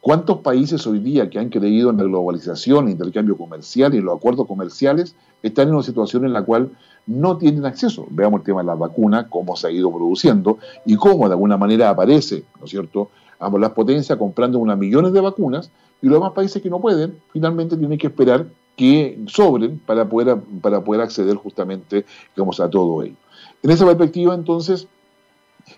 ¿Cuántos 0.00 0.38
países 0.38 0.86
hoy 0.86 0.98
día 0.98 1.28
que 1.28 1.38
han 1.38 1.50
creído 1.50 1.90
en 1.90 1.98
la 1.98 2.04
globalización, 2.04 2.86
el 2.86 2.92
intercambio 2.92 3.36
comercial 3.36 3.94
y 3.94 4.00
los 4.00 4.16
acuerdos 4.16 4.46
comerciales 4.46 5.14
están 5.42 5.68
en 5.68 5.74
una 5.74 5.82
situación 5.82 6.24
en 6.24 6.32
la 6.32 6.42
cual 6.42 6.70
no 7.06 7.36
tienen 7.36 7.66
acceso? 7.66 8.06
Veamos 8.08 8.40
el 8.40 8.46
tema 8.46 8.62
de 8.62 8.68
las 8.68 8.78
vacunas, 8.78 9.26
cómo 9.28 9.56
se 9.56 9.66
ha 9.66 9.70
ido 9.70 9.92
produciendo 9.92 10.58
y 10.86 10.96
cómo 10.96 11.28
de 11.28 11.34
alguna 11.34 11.58
manera 11.58 11.90
aparece, 11.90 12.44
¿no 12.58 12.64
es 12.64 12.70
cierto?, 12.70 13.10
ambas 13.38 13.60
las 13.60 13.70
potencias 13.72 14.18
comprando 14.18 14.58
unas 14.58 14.78
millones 14.78 15.12
de 15.12 15.20
vacunas 15.20 15.70
y 16.00 16.06
los 16.06 16.16
demás 16.16 16.32
países 16.32 16.62
que 16.62 16.70
no 16.70 16.80
pueden, 16.80 17.18
finalmente 17.32 17.76
tienen 17.76 17.98
que 17.98 18.06
esperar 18.06 18.46
que 18.80 19.22
sobren 19.26 19.78
para 19.84 20.08
poder, 20.08 20.40
para 20.62 20.82
poder 20.82 21.02
acceder 21.02 21.36
justamente 21.36 22.06
digamos, 22.34 22.60
a 22.60 22.70
todo 22.70 23.02
ello. 23.02 23.14
En 23.62 23.68
esa 23.68 23.84
perspectiva, 23.84 24.34
entonces, 24.34 24.88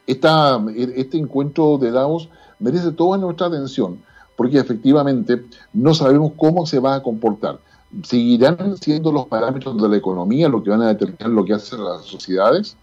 esta, 0.07 0.65
este 0.77 1.19
encuentro 1.19 1.79
de 1.79 1.91
Davos 1.91 2.29
merece 2.61 2.93
toda 2.93 3.19
nuestra 3.19 3.49
atención, 3.49 3.99
porque 4.37 4.57
efectivamente 4.57 5.45
no 5.73 5.95
sabemos 5.95 6.31
cómo 6.37 6.65
se 6.65 6.79
va 6.79 6.95
a 6.95 7.03
comportar. 7.03 7.59
¿Seguirán 8.05 8.77
siendo 8.77 9.11
los 9.11 9.27
parámetros 9.27 9.83
de 9.83 9.89
la 9.89 9.97
economía 9.97 10.49
lo 10.49 10.63
que 10.63 10.71
van 10.71 10.83
a 10.83 10.95
determinar 10.95 11.29
lo 11.29 11.45
que 11.45 11.55
hacen 11.55 11.83
las 11.83 12.05
sociedades? 12.05 12.77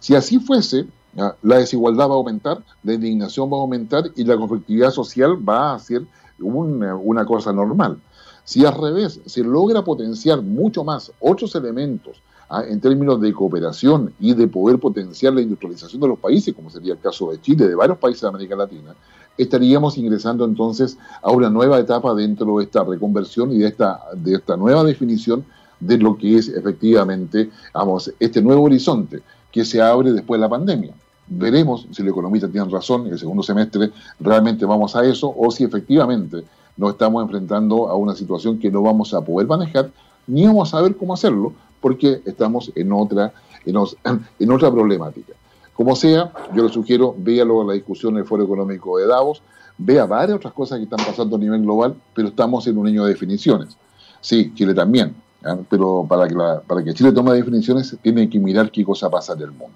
Si 0.00 0.14
así 0.14 0.38
fuese, 0.38 0.84
la 1.14 1.56
desigualdad 1.56 2.10
va 2.10 2.12
a 2.12 2.16
aumentar, 2.16 2.62
la 2.82 2.92
indignación 2.92 3.50
va 3.50 3.56
a 3.56 3.60
aumentar 3.60 4.04
y 4.16 4.24
la 4.24 4.36
conflictividad 4.36 4.90
social 4.90 5.38
va 5.48 5.72
a 5.72 5.78
ser 5.78 6.02
una, 6.38 6.94
una 6.94 7.24
cosa 7.24 7.54
normal. 7.54 7.96
Si 8.44 8.64
al 8.64 8.74
revés 8.74 9.20
se 9.24 9.42
logra 9.42 9.84
potenciar 9.84 10.42
mucho 10.42 10.84
más 10.84 11.12
otros 11.20 11.54
elementos 11.54 12.20
¿ah? 12.48 12.64
en 12.68 12.80
términos 12.80 13.20
de 13.20 13.32
cooperación 13.32 14.12
y 14.18 14.34
de 14.34 14.48
poder 14.48 14.78
potenciar 14.78 15.32
la 15.32 15.42
industrialización 15.42 16.00
de 16.00 16.08
los 16.08 16.18
países, 16.18 16.54
como 16.54 16.70
sería 16.70 16.94
el 16.94 17.00
caso 17.00 17.30
de 17.30 17.40
Chile, 17.40 17.68
de 17.68 17.74
varios 17.74 17.98
países 17.98 18.22
de 18.22 18.28
América 18.28 18.56
Latina, 18.56 18.94
estaríamos 19.38 19.96
ingresando 19.96 20.44
entonces 20.44 20.98
a 21.22 21.30
una 21.30 21.48
nueva 21.48 21.78
etapa 21.78 22.14
dentro 22.14 22.58
de 22.58 22.64
esta 22.64 22.84
reconversión 22.84 23.52
y 23.52 23.58
de 23.58 23.68
esta, 23.68 24.00
de 24.14 24.34
esta 24.34 24.56
nueva 24.56 24.84
definición 24.84 25.44
de 25.80 25.98
lo 25.98 26.16
que 26.16 26.36
es 26.36 26.48
efectivamente 26.48 27.50
vamos, 27.74 28.12
este 28.20 28.40
nuevo 28.40 28.64
horizonte 28.64 29.22
que 29.50 29.64
se 29.64 29.80
abre 29.80 30.12
después 30.12 30.38
de 30.38 30.42
la 30.42 30.48
pandemia. 30.48 30.94
Veremos 31.26 31.86
si 31.90 32.02
los 32.02 32.12
economistas 32.12 32.50
tienen 32.50 32.70
razón, 32.70 33.06
en 33.06 33.12
el 33.12 33.18
segundo 33.18 33.42
semestre 33.42 33.90
realmente 34.20 34.64
vamos 34.64 34.94
a 34.96 35.04
eso 35.04 35.32
o 35.36 35.50
si 35.50 35.64
efectivamente 35.64 36.44
nos 36.76 36.92
estamos 36.92 37.22
enfrentando 37.22 37.88
a 37.88 37.96
una 37.96 38.14
situación 38.14 38.58
que 38.58 38.70
no 38.70 38.82
vamos 38.82 39.14
a 39.14 39.20
poder 39.20 39.46
manejar 39.46 39.90
ni 40.26 40.46
vamos 40.46 40.68
a 40.68 40.78
saber 40.78 40.96
cómo 40.96 41.14
hacerlo 41.14 41.52
porque 41.80 42.22
estamos 42.24 42.72
en 42.74 42.92
otra, 42.92 43.32
en, 43.66 43.76
otra 44.50 44.70
problemática. 44.70 45.32
Como 45.74 45.96
sea, 45.96 46.32
yo 46.54 46.62
le 46.62 46.68
sugiero, 46.68 47.14
véalo 47.18 47.64
la 47.64 47.74
discusión 47.74 48.14
en 48.14 48.20
el 48.20 48.24
Foro 48.24 48.44
Económico 48.44 48.98
de 48.98 49.06
Davos, 49.06 49.42
vea 49.78 50.06
varias 50.06 50.36
otras 50.36 50.52
cosas 50.52 50.78
que 50.78 50.84
están 50.84 51.04
pasando 51.04 51.36
a 51.36 51.38
nivel 51.38 51.62
global, 51.62 51.94
pero 52.14 52.28
estamos 52.28 52.66
en 52.66 52.78
un 52.78 52.86
año 52.86 53.04
de 53.04 53.10
definiciones. 53.10 53.76
Sí, 54.20 54.52
Chile 54.54 54.74
también, 54.74 55.14
¿eh? 55.44 55.56
pero 55.68 56.06
para 56.08 56.28
que, 56.28 56.34
para 56.66 56.84
que 56.84 56.94
Chile 56.94 57.10
tome 57.10 57.32
definiciones 57.32 57.96
tiene 58.00 58.30
que 58.30 58.38
mirar 58.38 58.70
qué 58.70 58.84
cosa 58.84 59.10
pasa 59.10 59.32
en 59.32 59.40
el 59.40 59.50
mundo. 59.50 59.74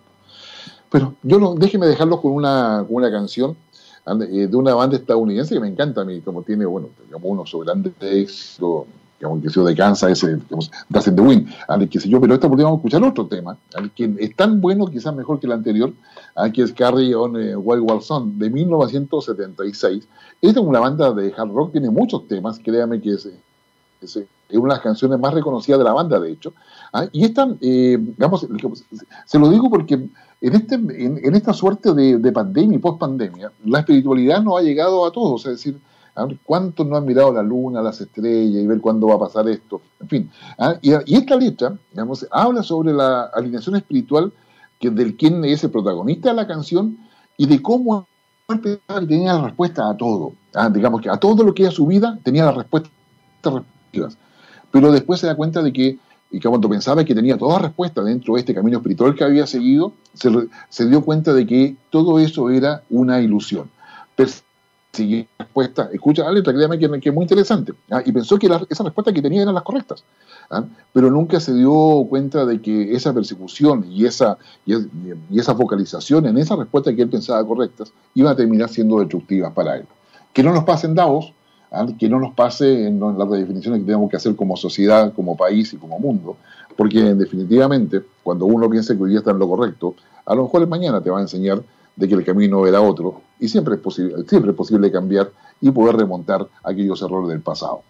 Pero 0.91 1.15
yo 1.23 1.41
no, 1.41 1.55
déjeme 1.55 1.87
dejarlo 1.87 2.21
con 2.21 2.33
una, 2.33 2.85
con 2.87 2.97
una 2.97 3.11
canción 3.11 3.57
de 4.15 4.57
una 4.57 4.75
banda 4.75 4.97
estadounidense 4.97 5.55
que 5.55 5.61
me 5.61 5.69
encanta 5.69 6.03
a 6.03 6.05
mí, 6.05 6.21
como 6.21 6.43
tiene, 6.43 6.65
bueno, 6.65 6.91
digamos, 7.07 7.29
uno 7.29 7.45
sobre 7.45 7.73
éxito, 8.01 8.87
digamos, 9.19 9.43
que 9.43 9.51
se 9.51 9.61
de 9.61 9.75
Kansas, 9.75 10.13
ese, 10.13 10.37
digamos, 10.37 10.71
in 11.07 11.17
the 11.17 11.23
Wind, 11.23 11.49
al 11.67 11.89
que 11.89 11.99
sé 11.99 12.09
yo, 12.09 12.21
pero 12.21 12.35
esta 12.35 12.49
podríamos 12.49 12.79
escuchar 12.79 13.03
otro 13.03 13.27
tema, 13.27 13.57
al 13.75 13.91
que 13.91 14.15
es 14.19 14.37
tan 14.37 14.61
bueno, 14.61 14.87
quizás 14.87 15.15
mejor 15.15 15.41
que 15.41 15.47
el 15.47 15.53
anterior, 15.53 15.93
al 16.37 16.53
que 16.53 16.63
es 16.63 16.73
Carry 16.73 17.15
on 17.15 17.37
eh, 17.37 17.57
Wild 17.57 17.83
Wild 17.83 18.03
Son, 18.03 18.39
de 18.39 18.49
1976. 18.49 20.07
Esta 20.41 20.61
es 20.61 20.67
una 20.67 20.79
banda 20.79 21.13
de 21.13 21.33
hard 21.37 21.51
rock, 21.51 21.73
tiene 21.73 21.91
muchos 21.91 22.29
temas, 22.29 22.61
créame 22.61 23.01
que 23.01 23.15
es, 23.15 23.29
es, 24.03 24.17
una 24.51 24.75
de 24.75 24.77
las 24.77 24.81
canciones 24.81 25.19
más 25.19 25.35
reconocidas 25.35 25.79
de 25.79 25.85
la 25.85 25.93
banda, 25.93 26.21
de 26.21 26.31
hecho. 26.31 26.53
¿Ah? 26.93 27.07
Y 27.13 27.25
esta, 27.25 27.49
eh, 27.61 27.99
digamos, 28.01 28.47
se 29.25 29.39
lo 29.39 29.49
digo 29.51 29.71
porque 29.71 29.95
en, 29.95 30.55
este, 30.55 30.75
en, 30.75 31.35
esta 31.35 31.53
suerte 31.53 31.93
de, 31.95 32.33
pandemia 32.33 32.77
y 32.77 32.81
post-pandemia, 32.81 33.53
la 33.65 33.81
espiritualidad 33.81 34.43
no 34.43 34.57
ha 34.57 34.63
llegado 34.63 35.07
a 35.07 35.13
todos, 35.13 35.47
es 35.47 35.53
decir, 35.53 35.81
¿cuántos 36.45 36.87
no 36.87 36.97
han 36.97 37.05
mirado 37.05 37.33
la 37.33 37.43
luna, 37.43 37.83
las 37.83 38.01
estrellas 38.01 38.63
y 38.63 38.67
ver 38.67 38.81
cuándo 38.81 39.09
va 39.09 39.15
a 39.15 39.19
pasar 39.19 39.49
esto? 39.49 39.81
En 40.01 40.09
fin, 40.09 40.31
¿ah? 40.59 40.77
y, 40.83 40.93
esta 41.15 41.37
letra, 41.37 41.77
digamos, 41.91 42.27
habla 42.31 42.63
sobre 42.63 42.93
la 42.93 43.25
alineación 43.35 43.77
espiritual 43.77 44.33
del 44.81 45.17
quién 45.17 45.45
es 45.45 45.65
el 45.65 45.71
protagonista 45.71 46.31
de 46.31 46.37
la 46.37 46.47
canción 46.47 46.99
y 47.37 47.47
de 47.47 47.63
cómo 47.63 48.07
tenía 49.09 49.35
la 49.35 49.45
respuesta 49.47 49.91
a 49.91 49.97
todo. 49.97 50.33
¿ah? 50.55 50.71
Digamos 50.71 51.01
que 51.01 51.11
a 51.11 51.17
todo 51.17 51.43
lo 51.43 51.55
que 51.55 51.65
era 51.65 51.73
su 51.73 51.87
vida 51.87 52.19
tenía 52.23 52.45
la 52.45 52.53
respuesta 52.53 52.91
Pero 54.71 54.93
después 54.93 55.21
se 55.21 55.27
da 55.27 55.35
cuenta 55.35 55.63
de 55.63 55.73
que 55.73 55.99
y 56.31 56.41
que 56.41 56.49
cuando 56.49 56.69
pensaba 56.69 57.05
que 57.05 57.15
tenía 57.15 57.39
toda 57.39 57.59
respuesta 57.59 58.03
dentro 58.03 58.35
de 58.35 58.41
este 58.41 58.55
camino 58.55 58.79
espiritual 58.79 59.15
que 59.15 59.25
había 59.25 59.47
seguido, 59.47 59.93
se, 60.15 60.89
dio 60.89 61.05
cuenta 61.05 61.33
de 61.33 61.47
que 61.47 61.77
todo 61.91 62.19
eso 62.19 62.51
era 62.51 62.83
una 62.91 63.21
ilusión. 63.21 63.71
Persiguió 64.17 65.27
respuesta, 65.39 65.89
escucha 65.93 66.25
la 66.25 66.33
letra, 66.33 66.53
créame 66.53 66.79
que, 66.79 66.89
que 67.01 67.09
es 67.11 67.15
muy 67.15 67.25
interesante, 67.25 67.73
¿ah? 67.91 68.03
y 68.05 68.13
pensó 68.13 68.39
que 68.39 68.47
esas 68.47 68.85
respuestas 68.85 69.15
que 69.15 69.23
tenía 69.23 69.43
eran 69.43 69.55
las 69.55 69.63
correctas, 69.63 70.05
¿ah? 70.51 70.65
pero 70.93 71.11
nunca 71.11 71.39
se 71.39 71.55
dio 71.55 72.07
cuenta 72.09 72.47
de 72.47 72.61
que 72.61 72.95
esa 72.95 73.13
persecución 73.13 73.85
y 73.91 74.07
esa, 74.07 74.39
y, 74.65 74.75
esa 75.39 75.55
focalización 75.55 76.27
en 76.27 76.39
esas 76.39 76.59
respuestas 76.59 76.95
que 76.95 77.03
él 77.03 77.11
pensaba 77.11 77.47
correctas 77.47 77.93
iban 78.15 78.33
a 78.33 78.37
terminar 78.37 78.69
siendo 78.69 78.99
destructivas 78.99 79.53
para 79.53 79.77
él. 79.77 79.87
Que 80.33 80.43
no 80.43 80.53
nos 80.53 80.65
pasen 80.65 80.95
Davos, 80.95 81.33
que 81.99 82.09
no 82.09 82.21
nos 82.21 82.35
pase 82.35 82.87
en 82.87 83.01
las 83.01 83.29
redefiniciones 83.29 83.81
que 83.81 83.87
tenemos 83.87 84.11
que 84.11 84.17
hacer 84.17 84.37
como 84.37 84.57
sociedad, 84.57 85.13
como 85.15 85.37
país 85.37 85.73
y 85.73 85.77
como 85.77 85.99
mundo, 85.99 86.37
porque 86.77 87.03
definitivamente 87.15 88.03
cuando 88.23 88.47
uno 88.47 88.69
piensa 88.69 88.97
que 88.97 89.03
hoy 89.03 89.11
día 89.11 89.19
está 89.19 89.31
en 89.31 89.39
lo 89.39 89.49
correcto, 89.49 89.95
a 90.25 90.35
lo 90.35 90.45
mejor 90.45 90.67
mañana 90.67 91.01
te 91.01 91.11
va 91.11 91.19
a 91.19 91.23
enseñar 91.23 91.63
de 91.97 92.09
que 92.09 92.15
el 92.15 92.25
camino 92.25 92.67
era 92.67 92.81
otro 92.81 93.23
y 93.41 93.49
siempre 93.49 93.75
es 93.77 93.81
posible, 93.81 94.25
siempre 94.29 94.51
es 94.51 94.57
posible 94.57 94.91
cambiar 94.91 95.31
y 95.61 95.71
poder 95.71 95.97
remontar 95.97 96.47
aquellos 96.63 97.01
errores 97.03 97.31
del 97.31 97.41
pasado. 97.41 97.83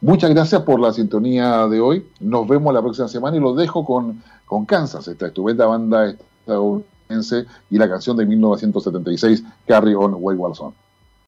Muchas 0.00 0.30
gracias 0.30 0.62
por 0.62 0.80
la 0.80 0.92
sintonía 0.92 1.66
de 1.66 1.80
hoy. 1.80 2.06
Nos 2.20 2.46
vemos 2.46 2.72
la 2.74 2.82
próxima 2.82 3.08
semana 3.08 3.36
y 3.36 3.40
los 3.40 3.56
dejo 3.56 3.84
con, 3.84 4.22
Kansas, 4.66 5.08
esta 5.08 5.26
estupenda 5.26 5.66
banda 5.66 6.14
estadounidense 6.40 7.46
y 7.70 7.78
la 7.78 7.88
canción 7.88 8.16
de 8.16 8.24
1976, 8.26 9.42
Carry 9.66 9.94
On 9.94 10.14
Way 10.18 10.36
Wilson. 10.36 10.74